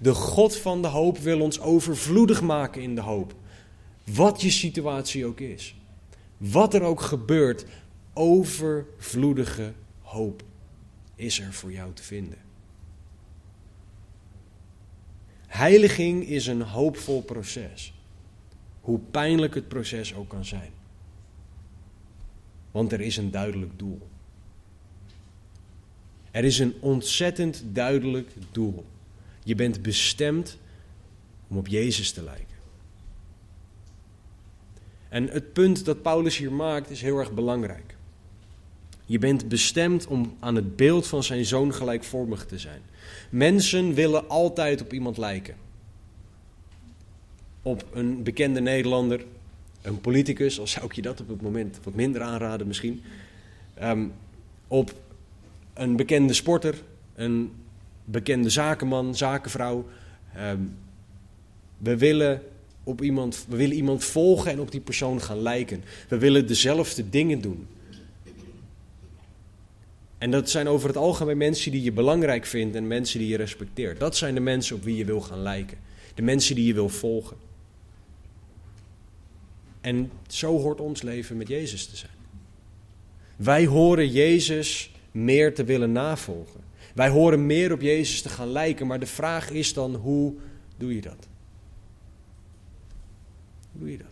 De 0.00 0.14
God 0.14 0.56
van 0.56 0.82
de 0.82 0.88
hoop 0.88 1.18
wil 1.18 1.40
ons 1.40 1.60
overvloedig 1.60 2.42
maken 2.42 2.82
in 2.82 2.94
de 2.94 3.00
hoop. 3.00 3.34
Wat 4.04 4.40
je 4.40 4.50
situatie 4.50 5.26
ook 5.26 5.40
is. 5.40 5.76
Wat 6.36 6.74
er 6.74 6.82
ook 6.82 7.00
gebeurt, 7.00 7.66
overvloedige 8.12 9.72
hoop 10.02 10.42
is 11.14 11.40
er 11.40 11.52
voor 11.52 11.72
jou 11.72 11.92
te 11.92 12.02
vinden. 12.02 12.38
Heiliging 15.46 16.28
is 16.28 16.46
een 16.46 16.62
hoopvol 16.62 17.22
proces. 17.22 17.94
Hoe 18.80 18.98
pijnlijk 19.10 19.54
het 19.54 19.68
proces 19.68 20.14
ook 20.14 20.28
kan 20.28 20.44
zijn. 20.44 20.70
Want 22.70 22.92
er 22.92 23.00
is 23.00 23.16
een 23.16 23.30
duidelijk 23.30 23.78
doel. 23.78 24.08
Er 26.30 26.44
is 26.44 26.58
een 26.58 26.74
ontzettend 26.80 27.62
duidelijk 27.72 28.32
doel. 28.52 28.84
Je 29.46 29.54
bent 29.54 29.82
bestemd 29.82 30.58
om 31.48 31.56
op 31.56 31.66
Jezus 31.66 32.10
te 32.12 32.22
lijken. 32.22 32.56
En 35.08 35.28
het 35.28 35.52
punt 35.52 35.84
dat 35.84 36.02
Paulus 36.02 36.36
hier 36.36 36.52
maakt 36.52 36.90
is 36.90 37.02
heel 37.02 37.18
erg 37.18 37.32
belangrijk. 37.32 37.96
Je 39.04 39.18
bent 39.18 39.48
bestemd 39.48 40.06
om 40.06 40.36
aan 40.40 40.54
het 40.54 40.76
beeld 40.76 41.06
van 41.06 41.22
zijn 41.22 41.44
zoon 41.44 41.74
gelijkvormig 41.74 42.46
te 42.46 42.58
zijn. 42.58 42.80
Mensen 43.30 43.94
willen 43.94 44.28
altijd 44.28 44.80
op 44.80 44.92
iemand 44.92 45.16
lijken. 45.16 45.54
Op 47.62 47.84
een 47.92 48.22
bekende 48.22 48.60
Nederlander, 48.60 49.24
een 49.82 50.00
politicus, 50.00 50.60
al 50.60 50.66
zou 50.66 50.84
ik 50.84 50.92
je 50.92 51.02
dat 51.02 51.20
op 51.20 51.28
het 51.28 51.42
moment 51.42 51.78
wat 51.82 51.94
minder 51.94 52.22
aanraden 52.22 52.66
misschien. 52.66 53.02
Um, 53.82 54.12
op 54.68 54.94
een 55.74 55.96
bekende 55.96 56.32
sporter, 56.32 56.82
een 57.14 57.52
bekende 58.06 58.50
zakenman, 58.50 59.14
zakenvrouw. 59.14 59.86
Um, 60.38 60.76
we 61.78 61.96
willen 61.96 62.42
op 62.84 63.02
iemand, 63.02 63.44
we 63.48 63.56
willen 63.56 63.76
iemand 63.76 64.04
volgen 64.04 64.50
en 64.50 64.60
op 64.60 64.70
die 64.70 64.80
persoon 64.80 65.22
gaan 65.22 65.42
lijken. 65.42 65.84
We 66.08 66.18
willen 66.18 66.46
dezelfde 66.46 67.10
dingen 67.10 67.40
doen. 67.40 67.66
En 70.18 70.30
dat 70.30 70.50
zijn 70.50 70.68
over 70.68 70.88
het 70.88 70.96
algemeen 70.96 71.36
mensen 71.36 71.72
die 71.72 71.82
je 71.82 71.92
belangrijk 71.92 72.46
vindt 72.46 72.76
en 72.76 72.86
mensen 72.86 73.18
die 73.18 73.28
je 73.28 73.36
respecteert. 73.36 74.00
Dat 74.00 74.16
zijn 74.16 74.34
de 74.34 74.40
mensen 74.40 74.76
op 74.76 74.82
wie 74.82 74.96
je 74.96 75.04
wil 75.04 75.20
gaan 75.20 75.42
lijken. 75.42 75.78
De 76.14 76.22
mensen 76.22 76.54
die 76.54 76.66
je 76.66 76.74
wil 76.74 76.88
volgen. 76.88 77.36
En 79.80 80.10
zo 80.28 80.58
hoort 80.58 80.80
ons 80.80 81.02
leven 81.02 81.36
met 81.36 81.48
Jezus 81.48 81.86
te 81.86 81.96
zijn. 81.96 82.12
Wij 83.36 83.66
horen 83.66 84.10
Jezus 84.10 84.90
meer 85.10 85.54
te 85.54 85.64
willen 85.64 85.92
navolgen. 85.92 86.60
Wij 86.96 87.08
horen 87.08 87.46
meer 87.46 87.72
op 87.72 87.80
Jezus 87.80 88.22
te 88.22 88.28
gaan 88.28 88.48
lijken, 88.48 88.86
maar 88.86 89.00
de 89.00 89.06
vraag 89.06 89.50
is 89.50 89.72
dan 89.72 89.94
hoe 89.94 90.34
doe 90.76 90.94
je 90.94 91.00
dat? 91.00 91.28
Hoe 93.72 93.80
doe 93.80 93.90
je 93.90 93.98
dat? 93.98 94.06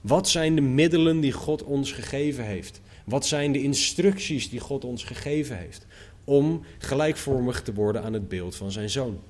Wat 0.00 0.28
zijn 0.28 0.54
de 0.54 0.60
middelen 0.60 1.20
die 1.20 1.32
God 1.32 1.62
ons 1.62 1.92
gegeven 1.92 2.44
heeft? 2.44 2.80
Wat 3.04 3.26
zijn 3.26 3.52
de 3.52 3.62
instructies 3.62 4.50
die 4.50 4.60
God 4.60 4.84
ons 4.84 5.04
gegeven 5.04 5.58
heeft 5.58 5.86
om 6.24 6.64
gelijkvormig 6.78 7.62
te 7.62 7.74
worden 7.74 8.02
aan 8.02 8.12
het 8.12 8.28
beeld 8.28 8.56
van 8.56 8.72
zijn 8.72 8.90
zoon? 8.90 9.20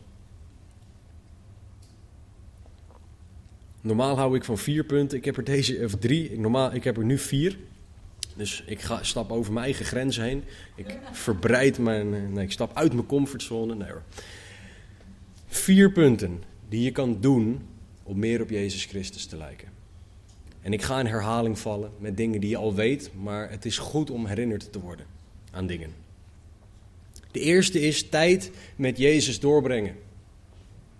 Normaal 3.80 4.16
hou 4.16 4.36
ik 4.36 4.44
van 4.44 4.58
vier 4.58 4.84
punten. 4.84 5.18
Ik 5.18 5.24
heb 5.24 5.36
er 5.36 5.44
deze, 5.44 5.84
of 5.84 5.94
drie. 5.94 6.40
Normaal, 6.40 6.74
ik 6.74 6.84
heb 6.84 6.96
er 6.96 7.04
nu 7.04 7.18
vier. 7.18 7.58
Dus 8.36 8.62
ik 8.66 8.80
ga, 8.80 9.02
stap 9.02 9.32
over 9.32 9.52
mijn 9.52 9.64
eigen 9.64 9.84
grenzen 9.84 10.24
heen. 10.24 10.44
Ik 10.74 10.98
verbreid 11.12 11.78
mijn. 11.78 12.32
Nee, 12.32 12.44
ik 12.44 12.52
stap 12.52 12.76
uit 12.76 12.92
mijn 12.92 13.06
comfortzone. 13.06 13.74
Nee 13.74 13.90
hoor. 13.90 14.02
Vier 15.46 15.92
punten 15.92 16.42
die 16.68 16.82
je 16.82 16.90
kan 16.90 17.20
doen 17.20 17.60
om 18.02 18.18
meer 18.18 18.42
op 18.42 18.50
Jezus 18.50 18.84
Christus 18.84 19.26
te 19.26 19.36
lijken. 19.36 19.68
En 20.60 20.72
ik 20.72 20.82
ga 20.82 21.00
in 21.00 21.06
herhaling 21.06 21.58
vallen 21.58 21.90
met 21.98 22.16
dingen 22.16 22.40
die 22.40 22.50
je 22.50 22.56
al 22.56 22.74
weet, 22.74 23.10
maar 23.22 23.50
het 23.50 23.64
is 23.64 23.78
goed 23.78 24.10
om 24.10 24.26
herinnerd 24.26 24.72
te 24.72 24.80
worden 24.80 25.06
aan 25.50 25.66
dingen. 25.66 25.90
De 27.30 27.40
eerste 27.40 27.80
is 27.80 28.08
tijd 28.08 28.50
met 28.76 28.98
Jezus 28.98 29.40
doorbrengen. 29.40 29.96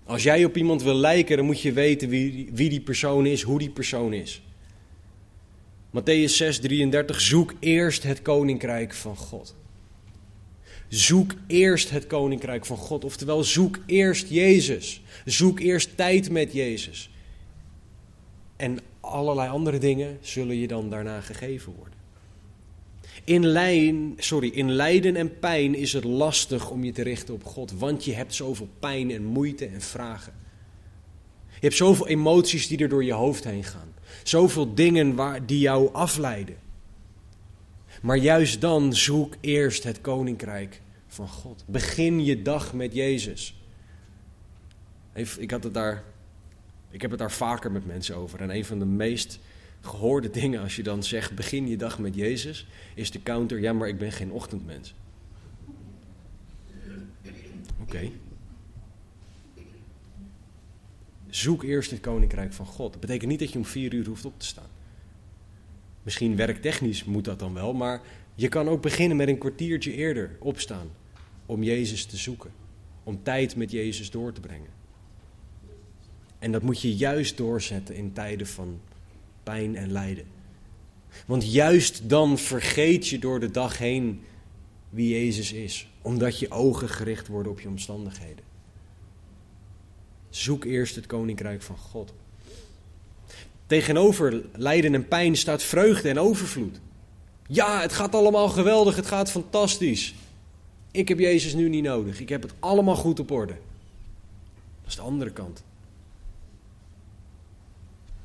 Als 0.05 0.23
jij 0.23 0.45
op 0.45 0.57
iemand 0.57 0.83
wil 0.83 0.95
lijken, 0.95 1.37
dan 1.37 1.47
moet 1.47 1.61
je 1.61 1.73
weten 1.73 2.09
wie, 2.09 2.51
wie 2.53 2.69
die 2.69 2.81
persoon 2.81 3.27
is, 3.27 3.43
hoe 3.43 3.59
die 3.59 3.71
persoon 3.71 4.13
is. 4.13 4.43
Matthäus 5.95 6.37
6:33 6.37 7.21
zoek 7.21 7.55
eerst 7.61 8.03
het 8.03 8.23
koninkrijk 8.23 8.95
van 8.95 9.17
God. 9.17 9.55
Zoek 10.89 11.35
eerst 11.47 11.91
het 11.91 12.07
koninkrijk 12.07 12.67
van 12.67 12.77
God, 12.77 13.05
oftewel 13.05 13.45
zoek 13.45 13.79
eerst 13.87 14.29
Jezus. 14.29 15.03
Zoek 15.25 15.61
eerst 15.61 15.97
tijd 15.97 16.31
met 16.31 16.53
Jezus. 16.53 17.11
En 18.57 18.79
allerlei 19.01 19.49
andere 19.49 19.79
dingen 19.79 20.19
zullen 20.21 20.57
je 20.57 20.67
dan 20.67 20.91
daarna 20.91 21.21
gegeven 21.21 21.73
worden. 21.73 21.99
In, 23.25 23.47
lijn, 23.47 24.15
sorry, 24.17 24.49
in 24.49 24.71
lijden 24.71 25.17
en 25.17 25.39
pijn 25.39 25.75
is 25.75 25.93
het 25.93 26.05
lastig 26.05 26.71
om 26.71 26.85
je 26.85 26.93
te 26.93 27.03
richten 27.03 27.35
op 27.35 27.45
God, 27.45 27.73
want 27.73 28.05
je 28.05 28.13
hebt 28.13 28.35
zoveel 28.35 28.69
pijn 28.79 29.11
en 29.11 29.25
moeite 29.25 29.67
en 29.67 29.81
vragen. 29.81 30.33
Je 31.49 31.61
hebt 31.61 31.77
zoveel 31.77 32.09
emoties 32.09 32.69
die 32.69 32.79
er 32.79 32.89
door 32.89 33.05
je 33.05 33.13
hoofd 33.13 33.45
heen 33.45 33.65
gaan. 33.65 33.94
Zoveel 34.23 34.75
dingen 34.75 35.15
waar, 35.15 35.47
die 35.47 35.59
jou 35.59 35.93
afleiden. 35.93 36.57
Maar 38.03 38.17
juist 38.17 38.61
dan 38.61 38.95
zoek 38.95 39.35
eerst 39.41 39.83
het 39.83 40.01
koninkrijk 40.01 40.81
van 41.07 41.29
God. 41.29 41.65
Begin 41.67 42.25
je 42.25 42.43
dag 42.43 42.73
met 42.73 42.95
Jezus. 42.95 43.55
Ik, 45.39 45.51
had 45.51 45.65
het 45.65 45.75
daar, 45.75 46.03
ik 46.91 47.03
heb 47.03 47.11
het 47.11 47.19
daar 47.19 47.33
vaker 47.33 47.73
met 47.73 47.87
mensen 47.87 48.17
over. 48.17 48.41
En 48.41 48.51
een 48.51 48.65
van 48.65 48.79
de 48.79 48.85
meest 48.85 49.39
gehoorde 49.81 50.31
dingen 50.31 50.63
als 50.63 50.77
je 50.77 50.83
dan 50.83 51.03
zegt: 51.03 51.35
begin 51.35 51.69
je 51.69 51.77
dag 51.77 51.99
met 51.99 52.15
Jezus, 52.15 52.67
is 52.95 53.11
de 53.11 53.23
counter: 53.23 53.61
ja, 53.61 53.73
maar 53.73 53.89
ik 53.89 53.99
ben 53.99 54.13
geen 54.13 54.31
ochtendmens. 54.31 54.95
Oké. 57.81 58.11
Zoek 61.35 61.63
eerst 61.63 61.91
het 61.91 62.01
koninkrijk 62.01 62.53
van 62.53 62.67
God. 62.67 62.93
Dat 62.93 63.01
betekent 63.01 63.31
niet 63.31 63.39
dat 63.39 63.53
je 63.53 63.59
om 63.59 63.65
vier 63.65 63.95
uur 63.95 64.07
hoeft 64.07 64.25
op 64.25 64.33
te 64.37 64.47
staan. 64.47 64.69
Misschien 66.03 66.37
werktechnisch 66.37 67.05
moet 67.05 67.25
dat 67.25 67.39
dan 67.39 67.55
wel, 67.55 67.73
maar 67.73 68.01
je 68.35 68.49
kan 68.49 68.69
ook 68.69 68.83
beginnen 68.83 69.17
met 69.17 69.29
een 69.29 69.39
kwartiertje 69.39 69.93
eerder 69.93 70.37
opstaan 70.41 70.91
om 71.47 71.63
Jezus 71.63 72.05
te 72.05 72.17
zoeken, 72.17 72.51
om 73.05 73.23
tijd 73.23 73.57
met 73.57 73.71
Jezus 73.71 74.11
door 74.11 74.33
te 74.33 74.41
brengen. 74.41 74.71
En 76.39 76.53
dat 76.53 76.63
moet 76.63 76.81
je 76.81 76.97
juist 76.97 77.37
doorzetten 77.37 77.95
in 77.95 78.13
tijden 78.13 78.47
van 78.47 78.81
pijn 79.43 79.77
en 79.77 79.93
lijden. 79.93 80.25
Want 81.27 81.53
juist 81.53 82.09
dan 82.09 82.39
vergeet 82.39 83.09
je 83.09 83.19
door 83.19 83.41
de 83.41 83.51
dag 83.51 83.79
heen 83.79 84.21
wie 84.91 85.09
Jezus 85.09 85.53
is, 85.53 85.89
omdat 86.03 86.39
je 86.39 86.51
ogen 86.51 86.89
gericht 86.89 87.29
worden 87.29 87.53
op 87.53 87.61
je 87.61 87.69
omstandigheden. 87.69 88.54
Zoek 90.35 90.65
eerst 90.65 90.95
het 90.95 91.07
koninkrijk 91.07 91.63
van 91.63 91.77
God. 91.77 92.13
Tegenover 93.67 94.45
lijden 94.53 94.95
en 94.95 95.09
pijn 95.09 95.37
staat 95.37 95.63
vreugde 95.63 96.09
en 96.09 96.19
overvloed. 96.19 96.81
Ja, 97.47 97.81
het 97.81 97.93
gaat 97.93 98.15
allemaal 98.15 98.49
geweldig, 98.49 98.97
het 98.97 99.07
gaat 99.07 99.31
fantastisch. 99.31 100.15
Ik 100.91 101.09
heb 101.09 101.19
Jezus 101.19 101.55
nu 101.55 101.69
niet 101.69 101.83
nodig, 101.83 102.21
ik 102.21 102.29
heb 102.29 102.43
het 102.43 102.53
allemaal 102.59 102.97
goed 102.97 103.21
op 103.21 103.31
orde. 103.31 103.53
Dat 104.81 104.91
is 104.91 104.97
de 104.97 105.03
andere 105.03 105.33
kant. 105.33 105.63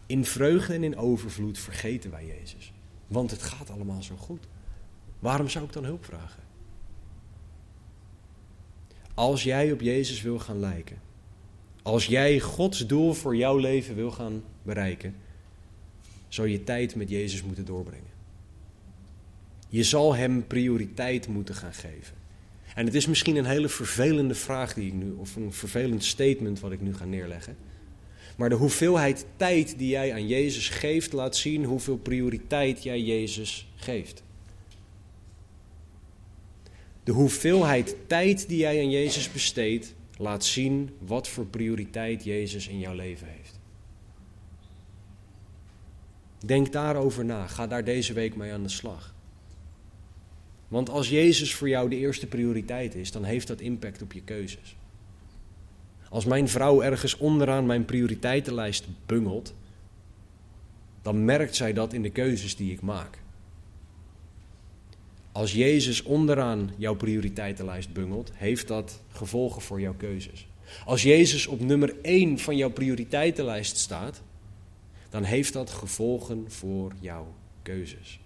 In 0.05 0.25
vreugde 0.25 0.73
en 0.73 0.83
in 0.83 0.97
overvloed 0.97 1.59
vergeten 1.59 2.11
wij 2.11 2.25
Jezus. 2.25 2.71
Want 3.07 3.31
het 3.31 3.41
gaat 3.41 3.69
allemaal 3.69 4.03
zo 4.03 4.15
goed. 4.15 4.43
Waarom 5.19 5.49
zou 5.49 5.65
ik 5.65 5.73
dan 5.73 5.83
hulp 5.83 6.05
vragen? 6.05 6.43
Als 9.13 9.43
jij 9.43 9.71
op 9.71 9.81
Jezus 9.81 10.21
wil 10.21 10.39
gaan 10.39 10.59
lijken, 10.59 11.07
als 11.81 12.05
jij 12.05 12.39
Gods 12.39 12.87
doel 12.87 13.13
voor 13.13 13.35
jouw 13.35 13.57
leven 13.57 13.95
wil 13.95 14.11
gaan 14.11 14.43
bereiken, 14.63 15.15
zal 16.27 16.45
je 16.45 16.63
tijd 16.63 16.95
met 16.95 17.09
Jezus 17.09 17.43
moeten 17.43 17.65
doorbrengen. 17.65 18.17
Je 19.69 19.83
zal 19.83 20.15
Hem 20.15 20.47
prioriteit 20.47 21.27
moeten 21.27 21.55
gaan 21.55 21.73
geven. 21.73 22.17
En 22.75 22.85
het 22.85 22.95
is 22.95 23.07
misschien 23.07 23.35
een 23.35 23.45
hele 23.45 23.69
vervelende 23.69 24.35
vraag 24.35 24.73
die 24.73 24.87
ik 24.87 24.93
nu, 24.93 25.11
of 25.11 25.35
een 25.35 25.53
vervelend 25.53 26.03
statement 26.03 26.59
wat 26.59 26.71
ik 26.71 26.81
nu 26.81 26.95
ga 26.95 27.05
neerleggen. 27.05 27.57
Maar 28.35 28.49
de 28.49 28.55
hoeveelheid 28.55 29.25
tijd 29.35 29.77
die 29.77 29.89
jij 29.89 30.13
aan 30.13 30.27
Jezus 30.27 30.69
geeft, 30.69 31.13
laat 31.13 31.37
zien 31.37 31.63
hoeveel 31.63 31.97
prioriteit 31.97 32.83
jij 32.83 33.01
Jezus 33.01 33.67
geeft. 33.75 34.23
De 37.03 37.11
hoeveelheid 37.11 37.95
tijd 38.07 38.47
die 38.47 38.57
jij 38.57 38.79
aan 38.79 38.89
Jezus 38.89 39.31
besteedt, 39.31 39.93
laat 40.19 40.45
zien 40.45 40.89
wat 40.99 41.27
voor 41.27 41.45
prioriteit 41.45 42.23
Jezus 42.23 42.67
in 42.67 42.79
jouw 42.79 42.93
leven 42.93 43.27
heeft. 43.27 43.59
Denk 46.45 46.71
daarover 46.71 47.25
na. 47.25 47.47
Ga 47.47 47.67
daar 47.67 47.83
deze 47.83 48.13
week 48.13 48.35
mee 48.35 48.53
aan 48.53 48.63
de 48.63 48.69
slag. 48.69 49.15
Want 50.67 50.89
als 50.89 51.09
Jezus 51.09 51.55
voor 51.55 51.69
jou 51.69 51.89
de 51.89 51.95
eerste 51.95 52.27
prioriteit 52.27 52.95
is, 52.95 53.11
dan 53.11 53.23
heeft 53.23 53.47
dat 53.47 53.61
impact 53.61 54.01
op 54.01 54.13
je 54.13 54.21
keuzes. 54.21 54.75
Als 56.09 56.25
mijn 56.25 56.49
vrouw 56.49 56.81
ergens 56.81 57.17
onderaan 57.17 57.65
mijn 57.65 57.85
prioriteitenlijst 57.85 58.87
bungelt, 59.05 59.53
dan 61.01 61.25
merkt 61.25 61.55
zij 61.55 61.73
dat 61.73 61.93
in 61.93 62.01
de 62.01 62.11
keuzes 62.11 62.55
die 62.55 62.71
ik 62.71 62.81
maak. 62.81 63.19
Als 65.39 65.53
Jezus 65.53 66.03
onderaan 66.03 66.71
jouw 66.77 66.95
prioriteitenlijst 66.95 67.93
bungelt, 67.93 68.31
heeft 68.33 68.67
dat 68.67 69.01
gevolgen 69.11 69.61
voor 69.61 69.81
jouw 69.81 69.93
keuzes. 69.97 70.47
Als 70.85 71.01
Jezus 71.01 71.47
op 71.47 71.59
nummer 71.59 71.95
1 72.01 72.39
van 72.39 72.57
jouw 72.57 72.69
prioriteitenlijst 72.69 73.77
staat, 73.77 74.21
dan 75.09 75.23
heeft 75.23 75.53
dat 75.53 75.69
gevolgen 75.69 76.51
voor 76.51 76.93
jouw 76.99 77.33
keuzes. 77.61 78.19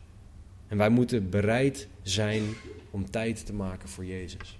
En 0.67 0.77
wij 0.77 0.89
moeten 0.89 1.29
bereid 1.29 1.87
zijn 2.01 2.43
om 2.91 3.09
tijd 3.09 3.45
te 3.45 3.53
maken 3.53 3.89
voor 3.89 4.05
Jezus. 4.05 4.59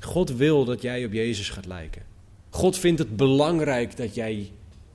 God 0.00 0.30
wil 0.30 0.64
dat 0.64 0.82
jij 0.82 1.04
op 1.04 1.12
Jezus 1.12 1.48
gaat 1.48 1.66
lijken. 1.66 2.02
God 2.50 2.78
vindt 2.78 2.98
het 2.98 3.16
belangrijk 3.16 3.96
dat 3.96 4.14
jij 4.14 4.50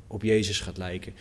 op 0.08 0.24
Jezus 0.24 0.60
gaat 0.60 0.78
lijken. 0.78 1.14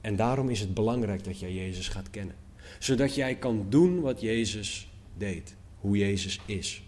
En 0.00 0.16
daarom 0.16 0.48
is 0.48 0.60
het 0.60 0.74
belangrijk 0.74 1.24
dat 1.24 1.40
jij 1.40 1.52
Jezus 1.52 1.88
gaat 1.88 2.10
kennen. 2.10 2.45
Zodat 2.78 3.14
jij 3.14 3.34
kan 3.34 3.66
doen 3.68 4.00
wat 4.00 4.20
Jezus 4.20 4.88
deed, 5.16 5.54
hoe 5.80 5.96
Jezus 5.96 6.40
is. 6.46 6.82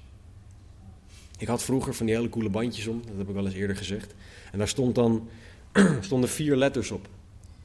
Ik 1.38 1.46
had 1.46 1.62
vroeger 1.62 1.94
van 1.94 2.06
die 2.06 2.14
hele 2.14 2.28
coole 2.28 2.48
bandjes 2.48 2.86
om, 2.86 3.02
dat 3.06 3.16
heb 3.16 3.28
ik 3.28 3.34
wel 3.34 3.46
eens 3.46 3.54
eerder 3.54 3.76
gezegd. 3.76 4.14
En 4.52 4.58
daar 4.58 4.68
stond 4.68 4.94
dan, 4.94 5.28
stonden 6.00 6.30
vier 6.30 6.56
letters 6.56 6.90
op. 6.90 7.08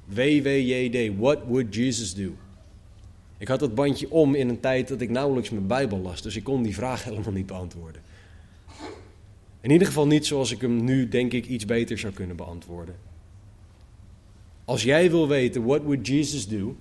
WWJD, 0.05 1.17
what 1.17 1.39
would 1.47 1.75
Jesus 1.75 2.13
do? 2.13 2.31
Ik 3.37 3.47
had 3.47 3.59
dat 3.59 3.75
bandje 3.75 4.11
om 4.11 4.35
in 4.35 4.49
een 4.49 4.59
tijd 4.59 4.87
dat 4.87 5.01
ik 5.01 5.09
nauwelijks 5.09 5.49
mijn 5.49 5.67
Bijbel 5.67 5.99
las, 5.99 6.21
dus 6.21 6.35
ik 6.35 6.43
kon 6.43 6.63
die 6.63 6.75
vraag 6.75 7.03
helemaal 7.09 7.31
niet 7.31 7.45
beantwoorden. 7.45 8.01
In 9.61 9.71
ieder 9.71 9.87
geval 9.87 10.07
niet 10.07 10.25
zoals 10.25 10.51
ik 10.51 10.61
hem 10.61 10.83
nu, 10.83 11.07
denk 11.07 11.33
ik, 11.33 11.45
iets 11.45 11.65
beter 11.65 11.97
zou 11.97 12.13
kunnen 12.13 12.35
beantwoorden. 12.35 12.95
Als 14.65 14.83
jij 14.83 15.11
wil 15.11 15.27
weten, 15.27 15.63
what 15.65 15.81
would 15.83 16.07
Jesus 16.07 16.47
do? 16.47 16.75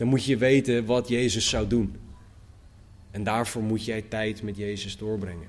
Dan 0.00 0.08
moet 0.08 0.24
je 0.24 0.36
weten 0.36 0.84
wat 0.84 1.08
Jezus 1.08 1.48
zou 1.48 1.66
doen. 1.66 1.96
En 3.10 3.24
daarvoor 3.24 3.62
moet 3.62 3.84
jij 3.84 4.04
tijd 4.08 4.42
met 4.42 4.56
Jezus 4.56 4.96
doorbrengen. 4.96 5.48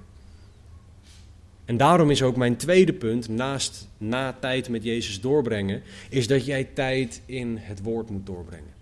En 1.65 1.77
daarom 1.77 2.09
is 2.09 2.23
ook 2.23 2.35
mijn 2.35 2.55
tweede 2.55 2.93
punt, 2.93 3.27
naast 3.27 3.87
na 3.97 4.33
tijd 4.33 4.69
met 4.69 4.83
Jezus 4.83 5.21
doorbrengen, 5.21 5.81
is 6.09 6.27
dat 6.27 6.45
jij 6.45 6.63
tijd 6.63 7.21
in 7.25 7.57
het 7.57 7.81
woord 7.81 8.09
moet 8.09 8.25
doorbrengen. 8.25 8.73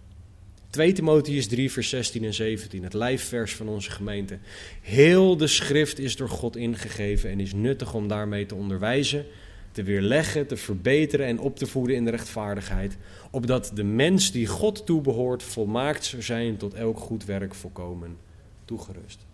2 0.69 0.91
Timotheus 0.91 1.47
3, 1.47 1.71
vers 1.71 1.89
16 1.89 2.23
en 2.23 2.33
17, 2.33 2.83
het 2.83 2.93
lijfvers 2.93 3.55
van 3.55 3.67
onze 3.67 3.91
gemeente. 3.91 4.37
Heel 4.81 5.37
de 5.37 5.47
schrift 5.47 5.99
is 5.99 6.15
door 6.15 6.29
God 6.29 6.55
ingegeven 6.55 7.29
en 7.29 7.39
is 7.39 7.53
nuttig 7.53 7.93
om 7.93 8.07
daarmee 8.07 8.45
te 8.45 8.55
onderwijzen, 8.55 9.25
te 9.71 9.83
weerleggen, 9.83 10.47
te 10.47 10.57
verbeteren 10.57 11.25
en 11.25 11.39
op 11.39 11.57
te 11.57 11.67
voeden 11.67 11.95
in 11.95 12.05
de 12.05 12.11
rechtvaardigheid, 12.11 12.97
opdat 13.31 13.71
de 13.73 13.83
mens 13.83 14.31
die 14.31 14.47
God 14.47 14.85
toebehoort 14.85 15.43
volmaakt 15.43 16.05
zou 16.05 16.21
zijn 16.21 16.57
tot 16.57 16.73
elk 16.73 16.99
goed 16.99 17.25
werk 17.25 17.55
volkomen 17.55 18.17
toegerust. 18.65 19.25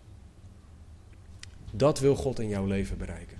Dat 1.70 2.00
wil 2.00 2.14
God 2.14 2.38
in 2.38 2.48
jouw 2.48 2.66
leven 2.66 2.98
bereiken. 2.98 3.36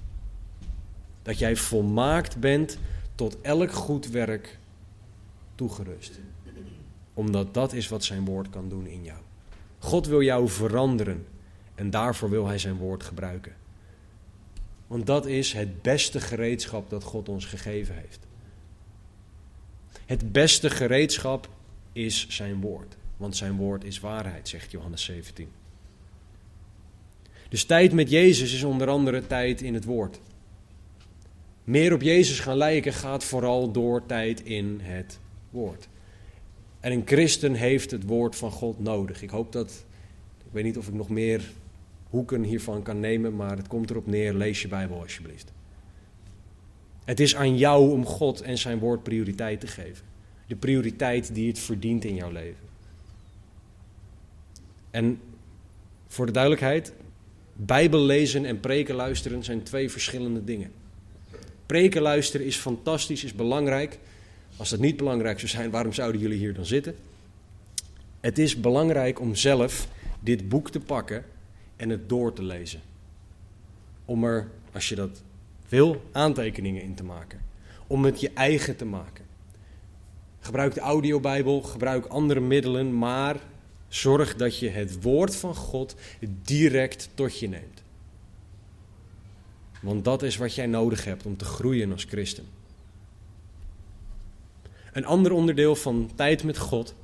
Dat 1.23 1.39
jij 1.39 1.57
volmaakt 1.57 2.37
bent 2.37 2.79
tot 3.15 3.41
elk 3.41 3.73
goed 3.73 4.09
werk 4.09 4.59
toegerust. 5.55 6.21
Omdat 7.15 7.55
dat 7.55 7.73
is 7.73 7.89
wat 7.89 8.05
zijn 8.05 8.25
woord 8.25 8.51
kan 8.51 8.69
doen 8.69 8.87
in 8.87 9.03
jou. 9.03 9.19
God 9.79 10.07
wil 10.07 10.23
jou 10.23 10.49
veranderen 10.49 11.27
en 11.75 11.91
daarvoor 11.91 12.31
wil 12.31 12.47
hij 12.47 12.59
zijn 12.59 12.77
woord 12.77 13.03
gebruiken. 13.03 13.53
Want 14.87 15.07
dat 15.07 15.27
is 15.27 15.53
het 15.53 15.83
beste 15.83 16.21
gereedschap 16.21 16.91
dat 16.91 17.05
God 17.05 17.29
ons 17.29 17.45
gegeven 17.45 17.95
heeft. 17.95 18.19
Het 20.07 20.33
beste 20.33 20.71
gereedschap 20.71 21.49
is 21.93 22.27
zijn 22.29 22.61
woord. 22.61 22.97
Want 23.17 23.37
zijn 23.37 23.57
woord 23.57 23.85
is 23.85 24.01
waarheid, 24.01 24.49
zegt 24.49 24.71
Johannes 24.71 25.05
17. 25.05 25.49
Dus 27.49 27.65
tijd 27.65 27.93
met 27.93 28.11
Jezus 28.11 28.53
is 28.53 28.63
onder 28.63 28.89
andere 28.89 29.27
tijd 29.27 29.63
in 29.63 29.75
het 29.75 29.85
woord. 29.85 30.21
Meer 31.65 31.93
op 31.93 32.03
Jezus 32.03 32.41
gaan 32.41 32.57
lijken 32.57 32.93
gaat 32.93 33.25
vooral 33.25 33.73
door 33.73 34.07
tijd 34.07 34.43
in 34.43 34.81
het 34.83 35.19
woord. 35.51 35.89
En 36.81 36.93
een 36.93 37.03
christen 37.05 37.55
heeft 37.55 37.91
het 37.91 38.05
woord 38.05 38.37
van 38.37 38.51
God 38.51 38.79
nodig. 38.79 39.23
Ik 39.23 39.31
hoop 39.31 39.53
dat, 39.53 39.85
ik 40.39 40.53
weet 40.53 40.65
niet 40.65 40.79
of 40.79 40.89
ik 40.89 40.95
nog 40.95 41.09
meer 41.09 41.51
hoeken 42.11 42.43
hiervan 42.43 42.83
kan 42.83 43.01
nemen, 43.01 43.37
maar 43.37 43.57
het 43.57 43.69
komt 43.69 43.91
erop 43.91 44.07
neer, 44.07 44.35
lees 44.35 44.63
je 44.63 44.69
Bijbel 44.69 45.01
alsjeblieft. 45.01 45.53
Het 47.05 47.21
is 47.21 47.37
aan 47.37 47.59
jou 47.59 47.91
om 47.91 48.05
God 48.05 48.41
en 48.41 48.59
zijn 48.59 48.79
woord 48.79 49.03
prioriteit 49.03 49.61
te 49.61 49.67
geven. 49.67 50.05
De 50.47 50.57
prioriteit 50.57 51.35
die 51.35 51.49
het 51.49 51.59
verdient 51.59 52.05
in 52.05 52.15
jouw 52.15 52.31
leven. 52.31 52.65
En 54.91 55.21
voor 56.07 56.27
de 56.27 56.33
duidelijkheid, 56.33 56.93
Bijbel 57.53 58.01
lezen 58.01 58.45
en 58.45 58.61
preken 58.61 58.95
luisteren 58.95 59.45
zijn 59.45 59.63
twee 59.63 59.91
verschillende 59.91 60.45
dingen. 60.45 60.73
Preken 61.67 62.03
luisteren 62.03 62.47
is 62.47 62.57
fantastisch, 62.57 63.25
is 63.25 63.33
belangrijk. 63.33 63.99
Als 64.57 64.71
dat 64.71 64.81
niet 64.81 64.97
belangrijk 64.97 65.39
zou 65.39 65.51
zijn, 65.51 65.71
waarom 65.71 65.93
zouden 65.93 66.21
jullie 66.21 66.39
hier 66.39 66.55
dan 66.55 66.67
zitten? 66.67 66.95
Het 68.21 68.39
is 68.39 68.61
belangrijk 68.61 69.21
om 69.21 69.35
zelf 69.35 69.89
dit 70.21 70.49
boek 70.49 70.71
te 70.71 70.81
pakken 70.81 71.25
en 71.77 71.89
het 71.89 72.09
door 72.09 72.33
te 72.33 72.43
lezen. 72.43 72.81
Om 74.05 74.25
er, 74.25 74.51
als 74.73 74.89
je 74.89 74.95
dat 74.95 75.23
wil, 75.69 76.03
aantekeningen 76.13 76.83
in 76.83 76.95
te 76.95 77.05
maken. 77.05 77.41
Om 77.87 78.05
het 78.05 78.21
je 78.21 78.31
eigen 78.35 78.77
te 78.77 78.85
maken. 78.85 79.25
Gebruik 80.41 80.75
de 80.75 80.81
audiobijbel, 80.81 81.63
gebruik 81.63 82.07
andere 82.07 82.41
middelen, 82.41 82.99
maar 82.99 83.41
zorg 83.89 84.37
dat 84.37 84.59
je 84.59 84.69
het 84.69 85.03
woord 85.03 85.37
van 85.37 85.55
God 85.55 85.97
direct 86.43 87.09
tot 87.15 87.39
je 87.39 87.49
neemt. 87.49 87.83
Want 89.81 90.05
dat 90.05 90.23
is 90.23 90.37
wat 90.37 90.55
jij 90.55 90.67
nodig 90.67 91.05
hebt 91.05 91.27
om 91.27 91.37
te 91.37 91.45
groeien 91.45 91.93
als 91.93 92.05
christen. 92.05 92.45
Een 94.93 95.05
ander 95.05 95.33
onderdeel 95.33 95.77
van 95.77 96.11
tijd 96.15 96.45
met 96.45 96.59
God, 96.59 96.95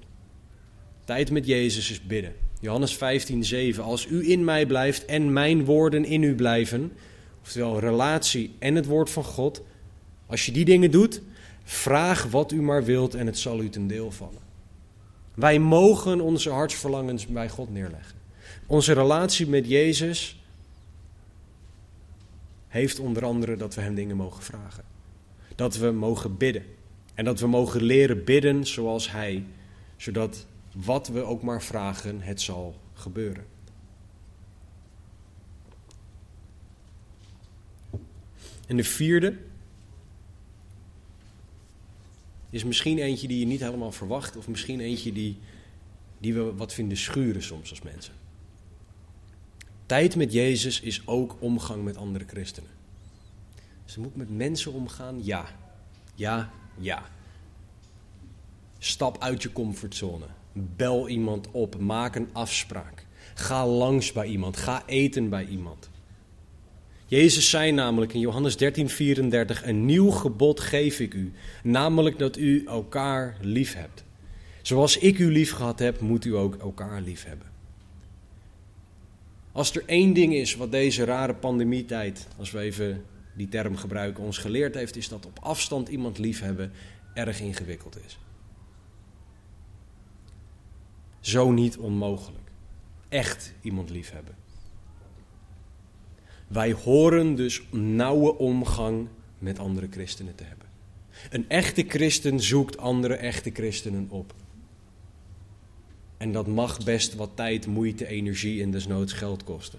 tijd 1.05 1.31
met 1.31 1.47
Jezus, 1.47 1.91
is 1.91 2.03
bidden. 2.03 2.35
Johannes 2.63 2.97
15, 2.97 3.45
7. 3.45 3.85
Als 3.85 4.07
u 4.07 4.31
in 4.31 4.45
mij 4.45 4.67
blijft 4.67 5.05
en 5.05 5.33
mijn 5.33 5.65
woorden 5.65 6.05
in 6.05 6.23
u 6.23 6.35
blijven, 6.35 6.93
oftewel 7.41 7.79
relatie 7.79 8.55
en 8.59 8.75
het 8.75 8.87
woord 8.87 9.11
van 9.11 9.25
God, 9.25 9.63
als 10.27 10.47
je 10.47 10.53
die 10.53 10.65
dingen 10.65 10.91
doet, 10.91 11.23
vraag 11.65 12.25
wat 12.25 12.53
u 12.53 12.63
maar 12.63 12.85
wilt 12.85 13.15
en 13.15 13.27
het 13.27 13.39
zal 13.39 13.61
u 13.61 13.69
ten 13.69 13.87
deel 13.87 14.11
vallen. 14.11 14.41
Wij 15.35 15.59
mogen 15.59 16.21
onze 16.21 16.51
hartsverlangens 16.51 17.27
bij 17.27 17.49
God 17.49 17.73
neerleggen. 17.73 18.19
Onze 18.67 18.93
relatie 18.93 19.49
met 19.49 19.69
Jezus 19.69 20.43
heeft 22.69 22.99
onder 22.99 23.25
andere 23.25 23.57
dat 23.57 23.75
we 23.75 23.81
Hem 23.81 23.95
dingen 23.95 24.17
mogen 24.17 24.43
vragen. 24.43 24.85
Dat 25.55 25.77
we 25.77 25.91
mogen 25.91 26.37
bidden. 26.37 26.65
En 27.15 27.25
dat 27.25 27.41
we 27.41 27.47
mogen 27.47 27.83
leren 27.83 28.25
bidden 28.25 28.67
zoals 28.67 29.11
Hij, 29.11 29.45
zodat 29.97 30.47
wat 30.73 31.09
we 31.09 31.23
ook 31.23 31.43
maar 31.43 31.63
vragen, 31.63 32.21
het 32.21 32.41
zal 32.41 32.81
gebeuren. 32.93 33.47
En 38.67 38.77
de 38.77 38.85
vierde 38.85 39.39
is 42.51 42.65
misschien 42.65 42.99
eentje 42.99 43.29
die 43.29 43.39
je 43.39 43.47
niet 43.47 43.61
helemaal 43.61 43.93
verwacht, 43.93 44.37
of 44.37 44.49
misschien 44.49 44.81
eentje 44.81 45.13
die, 45.13 45.39
die 46.19 46.35
we 46.35 46.55
wat 46.55 46.73
vinden 46.73 46.97
schuren 46.97 47.43
soms 47.43 47.71
als 47.71 47.83
mensen. 47.83 48.15
Tijd 49.87 50.17
met 50.17 50.33
Jezus 50.33 50.81
is 50.81 51.07
ook 51.07 51.37
omgang 51.39 51.85
met 51.85 51.97
andere 51.97 52.25
christenen. 52.27 52.71
Ze 53.85 54.01
moet 54.01 54.17
met 54.17 54.37
mensen 54.37 54.73
omgaan, 54.73 55.25
ja. 55.25 55.47
Ja, 56.15 56.53
ja. 56.79 57.11
Stap 58.79 59.23
uit 59.23 59.43
je 59.43 59.53
comfortzone. 59.53 60.27
Bel 60.53 61.09
iemand 61.09 61.51
op. 61.51 61.79
Maak 61.79 62.17
een 62.17 62.29
afspraak. 62.33 63.07
Ga 63.35 63.67
langs 63.67 64.13
bij 64.13 64.27
iemand. 64.27 64.57
Ga 64.57 64.83
eten 64.87 65.29
bij 65.29 65.47
iemand. 65.47 65.91
Jezus 67.07 67.51
zei 67.51 67.73
namelijk 67.73 68.15
in 68.15 68.21
Johannes 68.21 68.57
13:34: 68.57 69.65
Een 69.65 69.85
nieuw 69.85 70.11
gebod 70.11 70.61
geef 70.61 71.01
ik 71.01 71.15
u, 71.15 71.33
namelijk 71.63 72.19
dat 72.19 72.37
u 72.37 72.65
elkaar 72.67 73.37
lief 73.41 73.75
hebt. 73.75 74.05
Zoals 74.63 74.99
ik 74.99 75.19
u 75.19 75.33
lief 75.33 75.53
gehad 75.53 75.79
heb, 75.79 76.01
moet 76.01 76.25
u 76.25 76.37
ook 76.37 76.57
elkaar 76.57 77.01
lief 77.01 77.25
hebben. 77.25 77.47
Als 79.53 79.77
er 79.77 79.83
één 79.87 80.13
ding 80.13 80.35
is 80.35 80.57
wat 80.57 80.71
deze 80.71 81.05
rare 81.05 81.35
pandemietijd, 81.35 82.29
als 82.39 82.51
we 82.51 82.59
even 82.59 83.05
die 83.37 83.49
term 83.49 83.77
gebruiken, 83.77 84.25
ons 84.25 84.39
geleerd 84.39 84.75
heeft, 84.75 84.97
is 84.97 85.09
dat 85.09 85.27
op 85.27 85.39
afstand 85.43 85.89
iemand 85.89 86.19
liefhebben 86.19 86.73
erg 87.15 87.41
ingewikkeld 87.41 87.99
is. 88.07 88.19
Zo 91.23 91.51
niet 91.51 91.77
onmogelijk. 91.77 92.51
Echt 93.09 93.53
iemand 93.61 93.91
liefhebben. 93.91 94.35
Wij 96.49 96.73
horen 96.73 97.35
dus 97.35 97.63
nauwe 97.71 98.39
omgang 98.39 99.09
met 99.39 99.59
andere 99.59 99.89
christenen 99.91 100.35
te 100.35 100.45
hebben. 100.45 100.67
Een 101.31 101.49
echte 101.49 101.85
christen 101.89 102.41
zoekt 102.41 102.79
andere 102.79 103.15
echte 103.15 103.51
christenen 103.51 104.07
op. 104.09 104.35
En 106.17 106.33
dat 106.33 106.47
mag 106.47 106.85
best 106.85 107.15
wat 107.15 107.31
tijd, 107.35 107.67
moeite, 107.67 108.07
energie 108.07 108.63
en 108.63 108.71
desnoods 108.71 109.13
geld 109.13 109.45
kosten. 109.45 109.79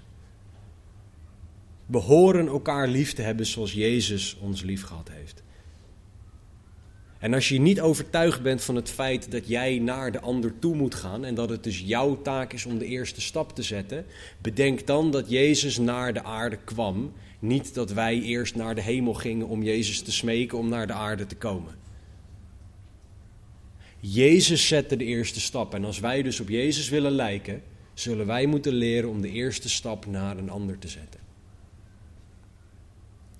We 1.85 1.97
horen 1.97 2.47
elkaar 2.47 2.87
lief 2.87 3.13
te 3.13 3.21
hebben 3.21 3.45
zoals 3.45 3.73
Jezus 3.73 4.37
ons 4.41 4.61
lief 4.61 4.83
gehad 4.83 5.09
heeft. 5.11 5.43
En 7.23 7.33
als 7.33 7.49
je 7.49 7.59
niet 7.59 7.81
overtuigd 7.81 8.41
bent 8.41 8.63
van 8.63 8.75
het 8.75 8.89
feit 8.89 9.31
dat 9.31 9.47
jij 9.47 9.79
naar 9.79 10.11
de 10.11 10.19
ander 10.19 10.59
toe 10.59 10.75
moet 10.75 10.95
gaan 10.95 11.25
en 11.25 11.35
dat 11.35 11.49
het 11.49 11.63
dus 11.63 11.79
jouw 11.79 12.21
taak 12.21 12.53
is 12.53 12.65
om 12.65 12.77
de 12.77 12.85
eerste 12.85 13.21
stap 13.21 13.55
te 13.55 13.63
zetten, 13.63 14.05
bedenk 14.41 14.87
dan 14.87 15.11
dat 15.11 15.29
Jezus 15.29 15.77
naar 15.77 16.13
de 16.13 16.23
aarde 16.23 16.57
kwam. 16.63 17.13
Niet 17.39 17.73
dat 17.73 17.91
wij 17.91 18.21
eerst 18.21 18.55
naar 18.55 18.75
de 18.75 18.81
hemel 18.81 19.13
gingen 19.13 19.47
om 19.47 19.63
Jezus 19.63 20.01
te 20.01 20.11
smeken 20.11 20.57
om 20.57 20.69
naar 20.69 20.87
de 20.87 20.93
aarde 20.93 21.25
te 21.25 21.35
komen. 21.35 21.75
Jezus 23.99 24.67
zette 24.67 24.95
de 24.95 25.05
eerste 25.05 25.39
stap 25.39 25.73
en 25.73 25.85
als 25.85 25.99
wij 25.99 26.21
dus 26.21 26.39
op 26.39 26.49
Jezus 26.49 26.89
willen 26.89 27.11
lijken, 27.11 27.61
zullen 27.93 28.25
wij 28.25 28.45
moeten 28.45 28.73
leren 28.73 29.09
om 29.09 29.21
de 29.21 29.31
eerste 29.31 29.69
stap 29.69 30.05
naar 30.05 30.37
een 30.37 30.49
ander 30.49 30.79
te 30.79 30.87
zetten. 30.87 31.22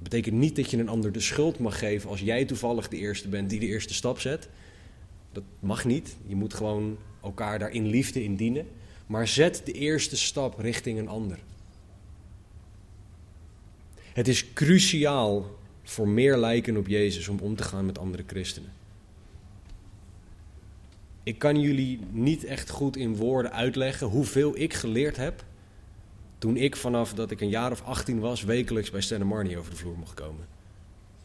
Dat 0.03 0.11
betekent 0.11 0.41
niet 0.41 0.55
dat 0.55 0.71
je 0.71 0.77
een 0.77 0.89
ander 0.89 1.11
de 1.11 1.19
schuld 1.19 1.59
mag 1.59 1.79
geven 1.79 2.09
als 2.09 2.19
jij 2.19 2.45
toevallig 2.45 2.87
de 2.87 2.97
eerste 2.97 3.27
bent 3.27 3.49
die 3.49 3.59
de 3.59 3.65
eerste 3.65 3.93
stap 3.93 4.19
zet. 4.19 4.49
Dat 5.31 5.43
mag 5.59 5.85
niet. 5.85 6.15
Je 6.25 6.35
moet 6.35 6.53
gewoon 6.53 6.97
elkaar 7.21 7.59
daar 7.59 7.71
in 7.71 7.87
liefde 7.87 8.23
in 8.23 8.35
dienen. 8.35 8.67
Maar 9.07 9.27
zet 9.27 9.61
de 9.65 9.71
eerste 9.71 10.17
stap 10.17 10.59
richting 10.59 10.99
een 10.99 11.07
ander. 11.07 11.39
Het 14.13 14.27
is 14.27 14.53
cruciaal 14.53 15.57
voor 15.83 16.07
meer 16.07 16.37
lijken 16.37 16.77
op 16.77 16.87
Jezus 16.87 17.27
om 17.27 17.39
om 17.39 17.55
te 17.55 17.63
gaan 17.63 17.85
met 17.85 17.99
andere 17.99 18.23
christenen. 18.27 18.71
Ik 21.23 21.39
kan 21.39 21.59
jullie 21.59 21.99
niet 22.11 22.43
echt 22.43 22.69
goed 22.69 22.95
in 22.95 23.15
woorden 23.15 23.51
uitleggen 23.51 24.07
hoeveel 24.07 24.57
ik 24.57 24.73
geleerd 24.73 25.17
heb 25.17 25.43
toen 26.43 26.57
ik 26.57 26.75
vanaf 26.75 27.13
dat 27.13 27.31
ik 27.31 27.41
een 27.41 27.49
jaar 27.49 27.71
of 27.71 27.81
18 27.83 28.19
was, 28.19 28.43
wekelijks 28.43 28.91
bij 28.91 29.01
Stan 29.01 29.25
Marnie 29.27 29.57
over 29.57 29.71
de 29.71 29.77
vloer 29.77 29.97
mocht 29.97 30.13
komen. 30.13 30.45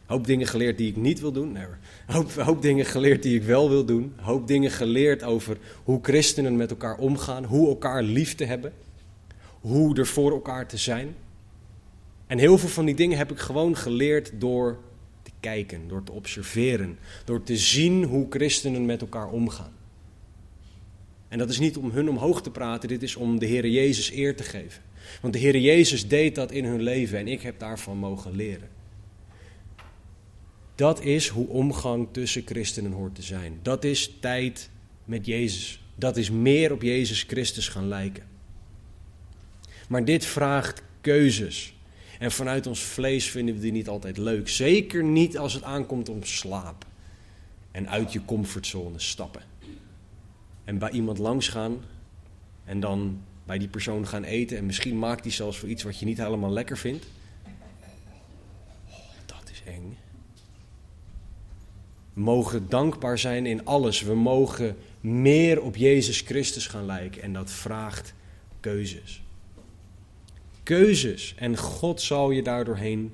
Hoop 0.05 0.25
dingen 0.25 0.47
geleerd 0.47 0.77
die 0.77 0.89
ik 0.89 0.95
niet 0.95 1.19
wil 1.19 1.31
doen. 1.31 1.51
Nee, 1.51 1.65
hoop, 2.05 2.31
hoop 2.31 2.61
dingen 2.61 2.85
geleerd 2.85 3.23
die 3.23 3.35
ik 3.35 3.43
wel 3.43 3.69
wil 3.69 3.85
doen. 3.85 4.13
Hoop 4.15 4.47
dingen 4.47 4.71
geleerd 4.71 5.23
over 5.23 5.57
hoe 5.83 5.99
christenen 6.01 6.55
met 6.55 6.69
elkaar 6.69 6.97
omgaan. 6.97 7.43
Hoe 7.43 7.67
elkaar 7.67 8.03
lief 8.03 8.35
te 8.35 8.43
hebben. 8.45 8.73
Hoe 9.61 9.97
er 9.97 10.07
voor 10.07 10.31
elkaar 10.31 10.67
te 10.67 10.77
zijn. 10.77 11.15
En 12.27 12.37
heel 12.37 12.57
veel 12.57 12.69
van 12.69 12.85
die 12.85 12.95
dingen 12.95 13.17
heb 13.17 13.31
ik 13.31 13.39
gewoon 13.39 13.77
geleerd 13.77 14.31
door 14.33 14.77
te 15.23 15.31
kijken, 15.39 15.87
door 15.87 16.03
te 16.03 16.11
observeren. 16.11 16.99
Door 17.25 17.43
te 17.43 17.57
zien 17.57 18.03
hoe 18.03 18.25
christenen 18.29 18.85
met 18.85 19.01
elkaar 19.01 19.29
omgaan. 19.29 19.73
En 21.27 21.37
dat 21.37 21.49
is 21.49 21.59
niet 21.59 21.77
om 21.77 21.91
hun 21.91 22.09
omhoog 22.09 22.41
te 22.41 22.51
praten, 22.51 22.89
dit 22.89 23.03
is 23.03 23.15
om 23.15 23.39
de 23.39 23.45
Heer 23.45 23.67
Jezus 23.67 24.11
eer 24.11 24.35
te 24.35 24.43
geven. 24.43 24.87
Want 25.21 25.33
de 25.33 25.39
Heer 25.39 25.57
Jezus 25.57 26.07
deed 26.07 26.35
dat 26.35 26.51
in 26.51 26.65
hun 26.65 26.81
leven 26.81 27.17
en 27.17 27.27
ik 27.27 27.41
heb 27.41 27.59
daarvan 27.59 27.97
mogen 27.97 28.35
leren. 28.35 28.69
Dat 30.75 31.03
is 31.03 31.27
hoe 31.27 31.47
omgang 31.47 32.07
tussen 32.11 32.41
christenen 32.45 32.91
hoort 32.91 33.15
te 33.15 33.21
zijn. 33.21 33.59
Dat 33.61 33.83
is 33.83 34.13
tijd 34.19 34.69
met 35.05 35.25
Jezus. 35.25 35.81
Dat 35.95 36.17
is 36.17 36.29
meer 36.29 36.71
op 36.71 36.81
Jezus 36.81 37.23
Christus 37.23 37.67
gaan 37.67 37.87
lijken. 37.87 38.23
Maar 39.89 40.05
dit 40.05 40.25
vraagt 40.25 40.81
keuzes. 41.01 41.73
En 42.19 42.31
vanuit 42.31 42.67
ons 42.67 42.79
vlees 42.79 43.29
vinden 43.29 43.55
we 43.55 43.61
die 43.61 43.71
niet 43.71 43.87
altijd 43.87 44.17
leuk. 44.17 44.49
Zeker 44.49 45.03
niet 45.03 45.37
als 45.37 45.53
het 45.53 45.63
aankomt 45.63 46.09
om 46.09 46.23
slaap. 46.23 46.85
En 47.71 47.89
uit 47.89 48.13
je 48.13 48.25
comfortzone 48.25 48.99
stappen. 48.99 49.41
En 50.63 50.77
bij 50.77 50.91
iemand 50.91 51.17
langs 51.17 51.47
gaan. 51.47 51.83
En 52.65 52.79
dan 52.79 53.21
bij 53.49 53.57
die 53.57 53.67
persoon 53.67 54.07
gaan 54.07 54.23
eten. 54.23 54.57
En 54.57 54.65
misschien 54.65 54.99
maakt 54.99 55.23
die 55.23 55.31
zelfs 55.31 55.57
voor 55.57 55.69
iets 55.69 55.83
wat 55.83 55.99
je 55.99 56.05
niet 56.05 56.17
helemaal 56.17 56.51
lekker 56.51 56.77
vindt. 56.77 57.05
Oh, 58.89 58.95
dat 59.25 59.49
is 59.51 59.61
eng. 59.65 59.97
We 62.13 62.21
mogen 62.21 62.69
dankbaar 62.69 63.17
zijn 63.17 63.45
in 63.45 63.65
alles. 63.65 64.01
We 64.01 64.15
mogen 64.15 64.77
meer 65.01 65.61
op 65.61 65.75
Jezus 65.75 66.21
Christus 66.21 66.67
gaan 66.67 66.85
lijken. 66.85 67.21
En 67.21 67.33
dat 67.33 67.51
vraagt 67.51 68.13
keuzes. 68.59 69.21
Keuzes. 70.63 71.35
En 71.37 71.57
God 71.57 72.01
zal 72.01 72.31
je 72.31 72.43
daardoorheen 72.43 73.11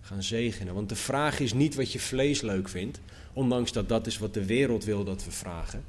gaan 0.00 0.22
zegenen. 0.22 0.74
Want 0.74 0.88
de 0.88 0.96
vraag 0.96 1.40
is 1.40 1.52
niet 1.52 1.74
wat 1.74 1.92
je 1.92 2.00
vlees 2.00 2.40
leuk 2.40 2.68
vindt. 2.68 3.00
Ondanks 3.32 3.72
dat 3.72 3.88
dat 3.88 4.06
is 4.06 4.18
wat 4.18 4.34
de 4.34 4.44
wereld 4.44 4.84
wil 4.84 5.04
dat 5.04 5.24
we 5.24 5.30
vragen. 5.30 5.84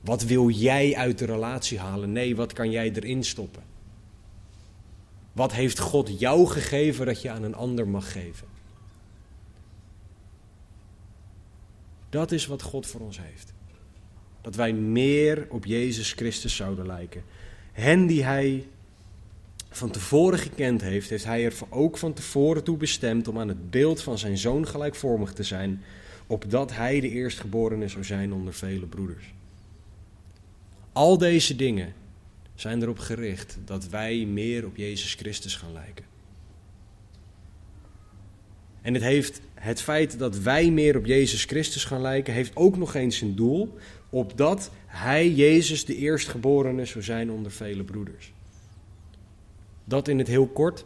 Wat 0.00 0.22
wil 0.22 0.50
jij 0.50 0.96
uit 0.96 1.18
de 1.18 1.24
relatie 1.24 1.78
halen? 1.78 2.12
Nee, 2.12 2.36
wat 2.36 2.52
kan 2.52 2.70
jij 2.70 2.92
erin 2.92 3.24
stoppen? 3.24 3.62
Wat 5.32 5.52
heeft 5.52 5.78
God 5.78 6.20
jou 6.20 6.46
gegeven 6.46 7.06
dat 7.06 7.22
je 7.22 7.30
aan 7.30 7.42
een 7.42 7.54
ander 7.54 7.88
mag 7.88 8.12
geven? 8.12 8.46
Dat 12.08 12.32
is 12.32 12.46
wat 12.46 12.62
God 12.62 12.86
voor 12.86 13.00
ons 13.00 13.20
heeft. 13.20 13.52
Dat 14.40 14.54
wij 14.54 14.72
meer 14.72 15.46
op 15.50 15.64
Jezus 15.64 16.12
Christus 16.12 16.56
zouden 16.56 16.86
lijken. 16.86 17.22
Hen 17.72 18.06
die 18.06 18.24
Hij 18.24 18.66
van 19.70 19.90
tevoren 19.90 20.38
gekend 20.38 20.80
heeft, 20.80 21.10
heeft 21.10 21.24
Hij 21.24 21.44
er 21.44 21.54
ook 21.68 21.98
van 21.98 22.12
tevoren 22.12 22.64
toe 22.64 22.76
bestemd 22.76 23.28
om 23.28 23.38
aan 23.38 23.48
het 23.48 23.70
beeld 23.70 24.02
van 24.02 24.18
Zijn 24.18 24.38
Zoon 24.38 24.66
gelijkvormig 24.66 25.32
te 25.32 25.42
zijn, 25.42 25.82
opdat 26.26 26.72
Hij 26.74 27.00
de 27.00 27.08
eerstgeborene 27.08 27.88
zou 27.88 28.04
zijn 28.04 28.32
onder 28.32 28.54
vele 28.54 28.86
broeders. 28.86 29.32
Al 30.92 31.18
deze 31.18 31.56
dingen 31.56 31.94
zijn 32.54 32.82
erop 32.82 32.98
gericht 32.98 33.58
dat 33.64 33.88
wij 33.88 34.24
meer 34.24 34.66
op 34.66 34.76
Jezus 34.76 35.14
Christus 35.14 35.56
gaan 35.56 35.72
lijken. 35.72 36.04
En 38.82 38.94
het, 38.94 39.02
heeft, 39.02 39.40
het 39.54 39.82
feit 39.82 40.18
dat 40.18 40.38
wij 40.38 40.70
meer 40.70 40.96
op 40.96 41.06
Jezus 41.06 41.44
Christus 41.44 41.84
gaan 41.84 42.00
lijken, 42.00 42.34
heeft 42.34 42.56
ook 42.56 42.76
nog 42.76 42.94
eens 42.94 43.20
een 43.20 43.34
doel, 43.34 43.74
opdat 44.10 44.70
Hij, 44.86 45.30
Jezus, 45.30 45.84
de 45.84 45.96
eerstgeborene 45.96 46.84
zou 46.84 47.04
zijn 47.04 47.30
onder 47.30 47.52
vele 47.52 47.84
broeders. 47.84 48.32
Dat 49.84 50.08
in 50.08 50.18
het 50.18 50.28
heel 50.28 50.46
kort. 50.46 50.84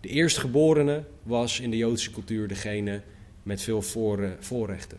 De 0.00 0.08
eerstgeborene 0.08 1.04
was 1.22 1.60
in 1.60 1.70
de 1.70 1.76
Joodse 1.76 2.10
cultuur 2.10 2.48
degene 2.48 3.02
met 3.42 3.62
veel 3.62 3.82
voorrechten. 4.40 4.98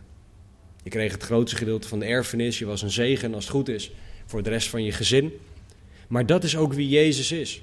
Je 0.82 0.90
kreeg 0.90 1.12
het 1.12 1.22
grootste 1.22 1.56
gedeelte 1.56 1.88
van 1.88 1.98
de 1.98 2.04
erfenis, 2.04 2.58
je 2.58 2.64
was 2.64 2.82
een 2.82 2.90
zegen 2.90 3.34
als 3.34 3.44
het 3.44 3.52
goed 3.52 3.68
is 3.68 3.92
voor 4.26 4.42
de 4.42 4.50
rest 4.50 4.68
van 4.68 4.84
je 4.84 4.92
gezin. 4.92 5.32
Maar 6.08 6.26
dat 6.26 6.44
is 6.44 6.56
ook 6.56 6.72
wie 6.72 6.88
Jezus 6.88 7.32
is. 7.32 7.62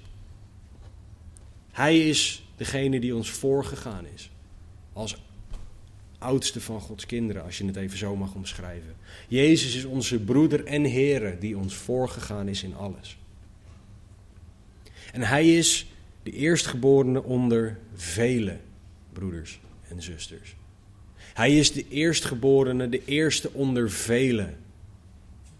Hij 1.71 2.09
is 2.09 2.43
degene 2.55 2.99
die 2.99 3.15
ons 3.15 3.29
voorgegaan 3.29 4.05
is. 4.13 4.29
Als 4.93 5.15
oudste 6.17 6.61
van 6.61 6.81
Gods 6.81 7.05
kinderen, 7.05 7.43
als 7.43 7.57
je 7.57 7.65
het 7.65 7.75
even 7.75 7.97
zo 7.97 8.15
mag 8.15 8.33
omschrijven. 8.33 8.95
Jezus 9.27 9.75
is 9.75 9.85
onze 9.85 10.19
broeder 10.19 10.65
en 10.65 10.83
Heer 10.83 11.39
die 11.39 11.57
ons 11.57 11.75
voorgegaan 11.75 12.47
is 12.47 12.63
in 12.63 12.75
alles. 12.75 13.17
En 15.11 15.21
hij 15.21 15.57
is 15.57 15.85
de 16.23 16.31
eerstgeborene 16.31 17.23
onder 17.23 17.77
vele 17.95 18.57
broeders 19.13 19.59
en 19.87 20.01
zusters. 20.01 20.55
Hij 21.33 21.57
is 21.57 21.71
de 21.71 21.85
eerstgeborene, 21.89 22.89
de 22.89 23.05
eerste 23.05 23.53
onder 23.53 23.91
vele 23.91 24.53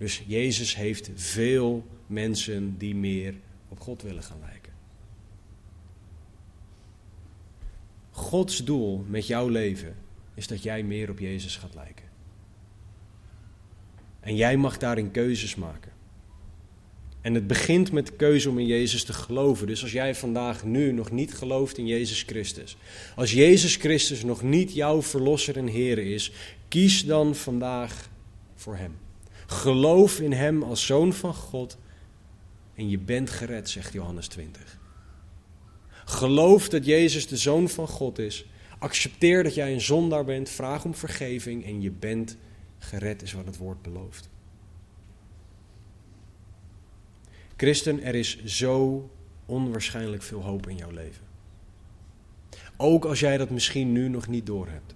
dus 0.02 0.24
Jezus 0.28 0.76
heeft 0.76 1.10
veel 1.16 1.86
mensen 2.08 2.78
die 2.78 2.96
meer 2.96 3.34
op 3.70 3.80
God 3.80 4.02
willen 4.02 4.24
gaan 4.24 4.40
lijken. 4.40 4.74
Gods 8.12 8.64
doel 8.64 9.06
met 9.08 9.28
jouw 9.28 9.48
leven 9.48 9.96
is 10.34 10.48
dat 10.48 10.64
jij 10.64 10.84
meer 10.84 11.10
op 11.10 11.20
Jezus 11.20 11.56
gaat 11.56 11.76
lijken. 11.76 12.06
En 14.20 14.36
jij 14.36 14.58
mag 14.58 14.78
daarin 14.78 15.12
keuzes 15.12 15.56
maken. 15.56 15.92
En 17.22 17.34
het 17.34 17.48
begint 17.48 17.92
met 17.92 18.08
de 18.08 18.14
keuze 18.14 18.50
om 18.50 18.60
in 18.60 18.68
Jezus 18.68 19.04
te 19.04 19.14
geloven. 19.14 19.68
Dus 19.68 19.82
als 19.82 19.92
jij 19.92 20.16
vandaag 20.16 20.64
nu 20.64 20.92
nog 20.92 21.12
niet 21.12 21.34
gelooft 21.34 21.78
in 21.78 21.88
Jezus 21.88 22.24
Christus, 22.24 22.78
als 23.16 23.32
Jezus 23.32 23.76
Christus 23.76 24.24
nog 24.24 24.42
niet 24.42 24.74
jouw 24.74 25.02
verlosser 25.02 25.58
en 25.58 25.68
Heer 25.68 25.98
is, 25.98 26.32
kies 26.68 27.06
dan 27.06 27.36
vandaag 27.36 28.10
voor 28.56 28.76
Hem. 28.76 28.96
Geloof 29.52 30.20
in 30.20 30.32
Hem 30.32 30.64
als 30.64 30.86
zoon 30.86 31.14
van 31.14 31.34
God 31.34 31.78
en 32.74 32.90
je 32.90 32.98
bent 32.98 33.30
gered, 33.30 33.70
zegt 33.70 33.94
Johannes 33.94 34.28
20. 34.28 34.80
Geloof 36.06 36.70
dat 36.70 36.86
Jezus 36.86 37.28
de 37.28 37.38
zoon 37.38 37.70
van 37.70 37.88
God 37.88 38.20
is. 38.20 38.46
Accepteer 38.80 39.44
dat 39.44 39.56
jij 39.56 39.74
een 39.74 39.82
zondaar 39.82 40.26
bent. 40.26 40.50
Vraag 40.50 40.86
om 40.86 40.96
vergeving 40.96 41.66
en 41.66 41.82
je 41.82 41.92
bent 41.92 42.38
gered, 42.80 43.22
is 43.22 43.34
wat 43.34 43.46
het 43.46 43.58
woord 43.58 43.82
belooft. 43.82 44.30
Christen, 47.56 48.04
er 48.04 48.16
is 48.16 48.44
zo 48.44 49.10
onwaarschijnlijk 49.46 50.24
veel 50.24 50.42
hoop 50.42 50.68
in 50.68 50.76
jouw 50.76 50.92
leven. 50.92 51.26
Ook 52.78 53.06
als 53.06 53.20
jij 53.20 53.38
dat 53.38 53.50
misschien 53.50 53.92
nu 53.92 54.10
nog 54.10 54.28
niet 54.28 54.46
doorhebt. 54.46 54.96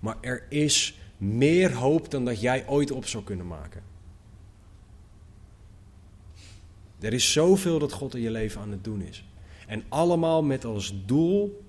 Maar 0.00 0.16
er 0.20 0.46
is 0.48 0.99
meer 1.20 1.72
hoop 1.72 2.10
dan 2.10 2.24
dat 2.24 2.40
jij 2.40 2.68
ooit 2.68 2.90
op 2.90 3.06
zou 3.06 3.24
kunnen 3.24 3.46
maken. 3.46 3.82
Er 7.00 7.12
is 7.12 7.32
zoveel 7.32 7.78
dat 7.78 7.92
God 7.92 8.14
in 8.14 8.20
je 8.20 8.30
leven 8.30 8.60
aan 8.60 8.70
het 8.70 8.84
doen 8.84 9.02
is. 9.02 9.24
En 9.66 9.84
allemaal 9.88 10.42
met 10.42 10.64
als 10.64 10.94
doel 11.06 11.64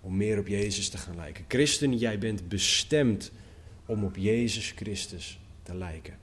om 0.00 0.16
meer 0.16 0.38
op 0.38 0.46
Jezus 0.46 0.88
te 0.88 0.98
gaan 0.98 1.16
lijken. 1.16 1.44
Christen, 1.48 1.96
jij 1.96 2.18
bent 2.18 2.48
bestemd 2.48 3.32
om 3.86 4.04
op 4.04 4.16
Jezus 4.16 4.72
Christus 4.76 5.38
te 5.62 5.74
lijken. 5.74 6.14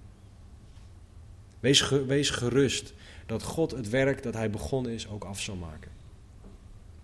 Wees, 1.59 1.89
wees 1.89 2.29
gerust 2.29 2.93
dat 3.25 3.43
God 3.43 3.71
het 3.71 3.89
werk 3.89 4.23
dat 4.23 4.33
Hij 4.33 4.49
begonnen 4.49 4.91
is 4.91 5.07
ook 5.07 5.23
af 5.23 5.41
zal 5.41 5.55
maken. 5.55 5.91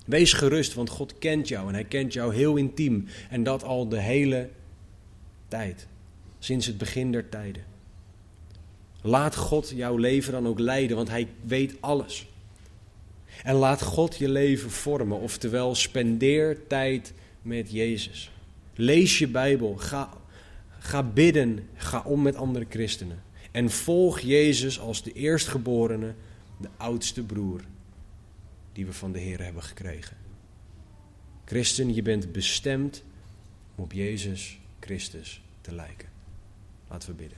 Wees 0.06 0.34
gerust, 0.34 0.74
want 0.74 0.90
God 0.90 1.18
kent 1.18 1.48
jou 1.48 1.68
en 1.68 1.74
Hij 1.74 1.86
kent 1.86 2.14
jou 2.14 2.36
heel 2.36 2.56
intiem. 2.56 3.08
En 3.30 3.44
dat 3.44 3.64
al 3.64 3.88
de 3.88 4.00
hele 4.00 4.50
tijd, 5.52 5.88
sinds 6.40 6.66
het 6.66 6.78
begin 6.78 7.12
der 7.12 7.30
tijden. 7.30 7.64
Laat 9.02 9.36
God 9.36 9.70
jouw 9.70 9.98
leven 9.98 10.32
dan 10.32 10.48
ook 10.48 10.60
leiden, 10.60 10.96
want 10.96 11.10
Hij 11.10 11.28
weet 11.42 11.76
alles. 11.80 12.28
En 13.44 13.56
laat 13.56 13.82
God 13.82 14.18
je 14.18 14.30
leven 14.30 14.72
vormen, 14.72 15.20
oftewel 15.20 15.76
spendeer 15.76 16.68
tijd 16.68 17.14
met 17.42 17.72
Jezus. 17.72 18.32
Lees 18.76 19.20
je 19.20 19.28
Bijbel, 19.28 19.76
ga, 19.76 20.10
ga 20.80 21.04
bidden, 21.04 21.68
ga 21.76 22.02
om 22.06 22.22
met 22.22 22.36
andere 22.36 22.66
christenen. 22.70 23.24
En 23.52 23.70
volg 23.70 24.20
Jezus 24.20 24.80
als 24.80 25.04
de 25.04 25.14
eerstgeborene, 25.14 26.14
de 26.58 26.70
oudste 26.78 27.24
broer 27.24 27.62
die 28.74 28.86
we 28.86 28.94
van 28.94 29.12
de 29.12 29.20
Heer 29.20 29.44
hebben 29.44 29.64
gekregen. 29.64 30.18
Christen, 31.46 31.94
je 31.94 32.02
bent 32.02 32.32
bestemd 32.32 33.04
om 33.76 33.84
op 33.84 33.92
Jezus 33.92 34.61
Christus 34.82 35.42
te 35.62 35.76
lijken. 35.76 36.08
Laten 36.90 37.10
we 37.10 37.16
bidden. 37.16 37.38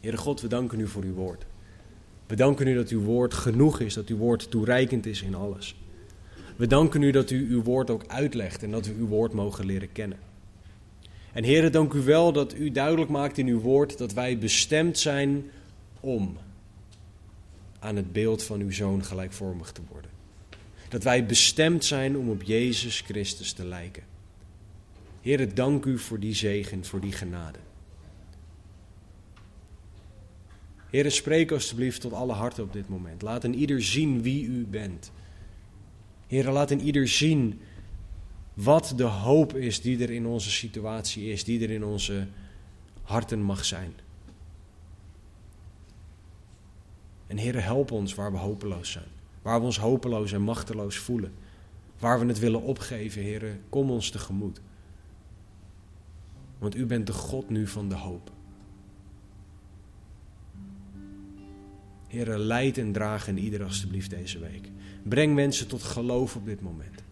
Heere 0.00 0.16
God, 0.16 0.40
we 0.40 0.48
danken 0.48 0.80
u 0.80 0.88
voor 0.88 1.02
uw 1.02 1.14
woord. 1.14 1.44
We 2.26 2.36
danken 2.36 2.66
u 2.66 2.74
dat 2.74 2.88
uw 2.88 3.02
woord 3.02 3.34
genoeg 3.34 3.80
is, 3.80 3.94
dat 3.94 4.08
uw 4.08 4.16
woord 4.16 4.50
toereikend 4.50 5.06
is 5.06 5.22
in 5.22 5.34
alles. 5.34 5.76
We 6.56 6.66
danken 6.66 7.02
u 7.02 7.10
dat 7.10 7.30
u 7.30 7.50
uw 7.50 7.62
woord 7.62 7.90
ook 7.90 8.06
uitlegt 8.06 8.62
en 8.62 8.70
dat 8.70 8.86
we 8.86 8.94
uw 8.94 9.06
woord 9.06 9.32
mogen 9.32 9.66
leren 9.66 9.92
kennen. 9.92 10.18
En 11.32 11.44
Heere, 11.44 11.70
dank 11.70 11.92
u 11.92 12.00
wel 12.00 12.32
dat 12.32 12.54
u 12.54 12.70
duidelijk 12.70 13.10
maakt 13.10 13.38
in 13.38 13.46
uw 13.46 13.60
woord 13.60 13.98
dat 13.98 14.12
wij 14.12 14.38
bestemd 14.38 14.98
zijn 14.98 15.50
om 16.00 16.36
aan 17.78 17.96
het 17.96 18.12
beeld 18.12 18.42
van 18.42 18.60
uw 18.60 18.70
zoon 18.70 19.04
gelijkvormig 19.04 19.72
te 19.72 19.80
worden. 19.90 20.10
Dat 20.88 21.02
wij 21.02 21.26
bestemd 21.26 21.84
zijn 21.84 22.16
om 22.16 22.30
op 22.30 22.42
Jezus 22.42 23.00
Christus 23.00 23.52
te 23.52 23.64
lijken. 23.64 24.02
Heere, 25.24 25.52
dank 25.52 25.84
u 25.84 25.98
voor 25.98 26.20
die 26.20 26.34
zegen, 26.34 26.84
voor 26.84 27.00
die 27.00 27.12
genade. 27.12 27.58
Heere, 30.90 31.10
spreek 31.10 31.50
alstublieft 31.50 32.00
tot 32.00 32.12
alle 32.12 32.32
harten 32.32 32.64
op 32.64 32.72
dit 32.72 32.88
moment. 32.88 33.22
Laat 33.22 33.44
een 33.44 33.54
ieder 33.54 33.82
zien 33.82 34.22
wie 34.22 34.46
u 34.46 34.66
bent. 34.66 35.12
Heere, 36.26 36.50
laat 36.50 36.70
een 36.70 36.80
ieder 36.80 37.08
zien 37.08 37.60
Wat 38.54 38.92
de 38.96 39.04
hoop 39.04 39.56
is 39.56 39.80
die 39.80 40.02
er 40.02 40.10
in 40.10 40.26
onze 40.26 40.50
situatie 40.50 41.32
is, 41.32 41.44
die 41.44 41.62
er 41.62 41.70
in 41.70 41.84
onze 41.84 42.26
harten 43.02 43.42
mag 43.42 43.64
zijn. 43.64 43.94
En 47.26 47.36
Heer, 47.36 47.62
help 47.62 47.90
ons 47.90 48.14
waar 48.14 48.32
we 48.32 48.38
hopeloos 48.38 48.90
zijn. 48.90 49.08
Waar 49.42 49.60
we 49.60 49.66
ons 49.66 49.78
hopeloos 49.78 50.32
en 50.32 50.42
machteloos 50.42 50.96
voelen. 50.96 51.32
Waar 51.98 52.20
we 52.20 52.26
het 52.26 52.38
willen 52.38 52.62
opgeven, 52.62 53.22
Heer, 53.22 53.58
kom 53.68 53.90
ons 53.90 54.10
tegemoet. 54.10 54.60
Want 56.64 56.76
u 56.76 56.86
bent 56.86 57.06
de 57.06 57.12
God 57.12 57.48
nu 57.48 57.66
van 57.66 57.88
de 57.88 57.94
hoop. 57.94 58.30
Heer, 62.08 62.38
leid 62.38 62.78
en 62.78 62.92
draag 62.92 63.28
en 63.28 63.38
ieder 63.38 63.64
alstublieft 63.64 64.10
deze 64.10 64.38
week. 64.38 64.70
Breng 65.02 65.34
mensen 65.34 65.68
tot 65.68 65.82
geloof 65.82 66.36
op 66.36 66.44
dit 66.44 66.60
moment. 66.60 67.02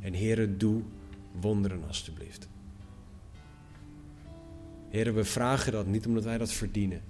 En 0.00 0.12
Heer, 0.12 0.58
doe 0.58 0.82
wonderen 1.40 1.84
alstublieft. 1.86 2.48
Heer, 4.88 5.14
we 5.14 5.24
vragen 5.24 5.72
dat 5.72 5.86
niet 5.86 6.06
omdat 6.06 6.24
wij 6.24 6.38
dat 6.38 6.52
verdienen, 6.52 7.00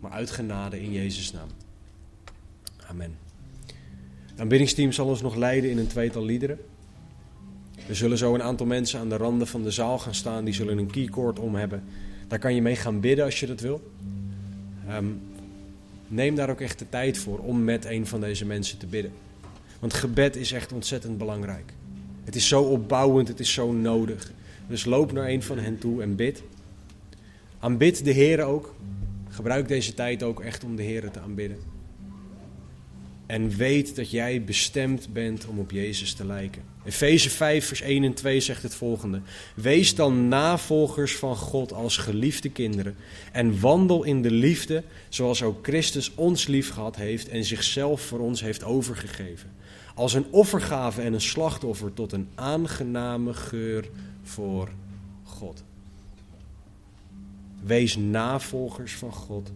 maar 0.00 0.10
uit 0.10 0.30
genade 0.30 0.82
in 0.82 0.92
Jezus' 0.92 1.32
naam. 1.32 1.48
Amen. 2.86 3.18
Het 4.30 4.40
aanbiddingsteam 4.40 4.92
zal 4.92 5.06
ons 5.06 5.22
nog 5.22 5.34
leiden 5.34 5.70
in 5.70 5.78
een 5.78 5.86
tweetal 5.86 6.24
liederen. 6.24 6.58
Er 7.88 7.96
zullen 7.96 8.18
zo 8.18 8.34
een 8.34 8.42
aantal 8.42 8.66
mensen 8.66 9.00
aan 9.00 9.08
de 9.08 9.16
randen 9.16 9.46
van 9.46 9.62
de 9.62 9.70
zaal 9.70 9.98
gaan 9.98 10.14
staan. 10.14 10.44
Die 10.44 10.54
zullen 10.54 10.78
een 10.78 10.90
keycord 10.90 11.38
om 11.38 11.54
hebben. 11.54 11.82
Daar 12.28 12.38
kan 12.38 12.54
je 12.54 12.62
mee 12.62 12.76
gaan 12.76 13.00
bidden 13.00 13.24
als 13.24 13.40
je 13.40 13.46
dat 13.46 13.60
wil. 13.60 13.90
Ehm, 14.88 15.06
neem 16.08 16.34
daar 16.34 16.50
ook 16.50 16.60
echt 16.60 16.78
de 16.78 16.88
tijd 16.88 17.18
voor 17.18 17.38
om 17.38 17.64
met 17.64 17.84
een 17.84 18.06
van 18.06 18.20
deze 18.20 18.44
mensen 18.46 18.78
te 18.78 18.86
bidden. 18.86 19.12
Want 19.78 19.94
gebed 19.94 20.36
is 20.36 20.52
echt 20.52 20.72
ontzettend 20.72 21.18
belangrijk. 21.18 21.72
Het 22.24 22.36
is 22.36 22.48
zo 22.48 22.62
opbouwend, 22.62 23.28
het 23.28 23.40
is 23.40 23.52
zo 23.52 23.72
nodig. 23.72 24.32
Dus 24.66 24.84
loop 24.84 25.12
naar 25.12 25.28
een 25.28 25.42
van 25.42 25.58
hen 25.58 25.78
toe 25.78 26.02
en 26.02 26.16
bid. 26.16 26.42
Aanbid 27.58 28.04
de 28.04 28.10
Heer 28.10 28.42
ook. 28.42 28.74
Gebruik 29.28 29.68
deze 29.68 29.94
tijd 29.94 30.22
ook 30.22 30.40
echt 30.40 30.64
om 30.64 30.76
de 30.76 30.82
Heer 30.82 31.10
te 31.10 31.20
aanbidden. 31.20 31.77
En 33.28 33.48
weet 33.48 33.96
dat 33.96 34.10
jij 34.10 34.44
bestemd 34.44 35.12
bent 35.12 35.46
om 35.46 35.58
op 35.58 35.70
Jezus 35.70 36.12
te 36.12 36.26
lijken. 36.26 36.62
Efeze 36.84 37.30
5, 37.30 37.66
vers 37.66 37.80
1 37.80 38.04
en 38.04 38.14
2 38.14 38.40
zegt 38.40 38.62
het 38.62 38.74
volgende. 38.74 39.20
Wees 39.54 39.94
dan 39.94 40.28
navolgers 40.28 41.16
van 41.16 41.36
God 41.36 41.72
als 41.72 41.96
geliefde 41.96 42.50
kinderen. 42.50 42.96
En 43.32 43.60
wandel 43.60 44.04
in 44.04 44.22
de 44.22 44.30
liefde 44.30 44.82
zoals 45.08 45.42
ook 45.42 45.64
Christus 45.64 46.14
ons 46.14 46.46
lief 46.46 46.70
gehad 46.70 46.96
heeft 46.96 47.28
en 47.28 47.44
zichzelf 47.44 48.00
voor 48.00 48.18
ons 48.18 48.40
heeft 48.40 48.64
overgegeven. 48.64 49.50
Als 49.94 50.14
een 50.14 50.26
offergave 50.30 51.02
en 51.02 51.12
een 51.12 51.20
slachtoffer 51.20 51.94
tot 51.94 52.12
een 52.12 52.28
aangename 52.34 53.34
geur 53.34 53.88
voor 54.22 54.68
God. 55.22 55.64
Wees 57.62 57.96
navolgers 57.96 58.94
van 58.94 59.12
God, 59.12 59.52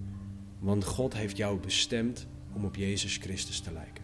want 0.59 0.85
God 0.85 1.14
heeft 1.14 1.37
jou 1.37 1.59
bestemd 1.59 2.27
om 2.55 2.65
op 2.65 2.77
Jezus 2.77 3.17
Christus 3.17 3.61
te 3.61 3.73
lijken. 3.73 4.02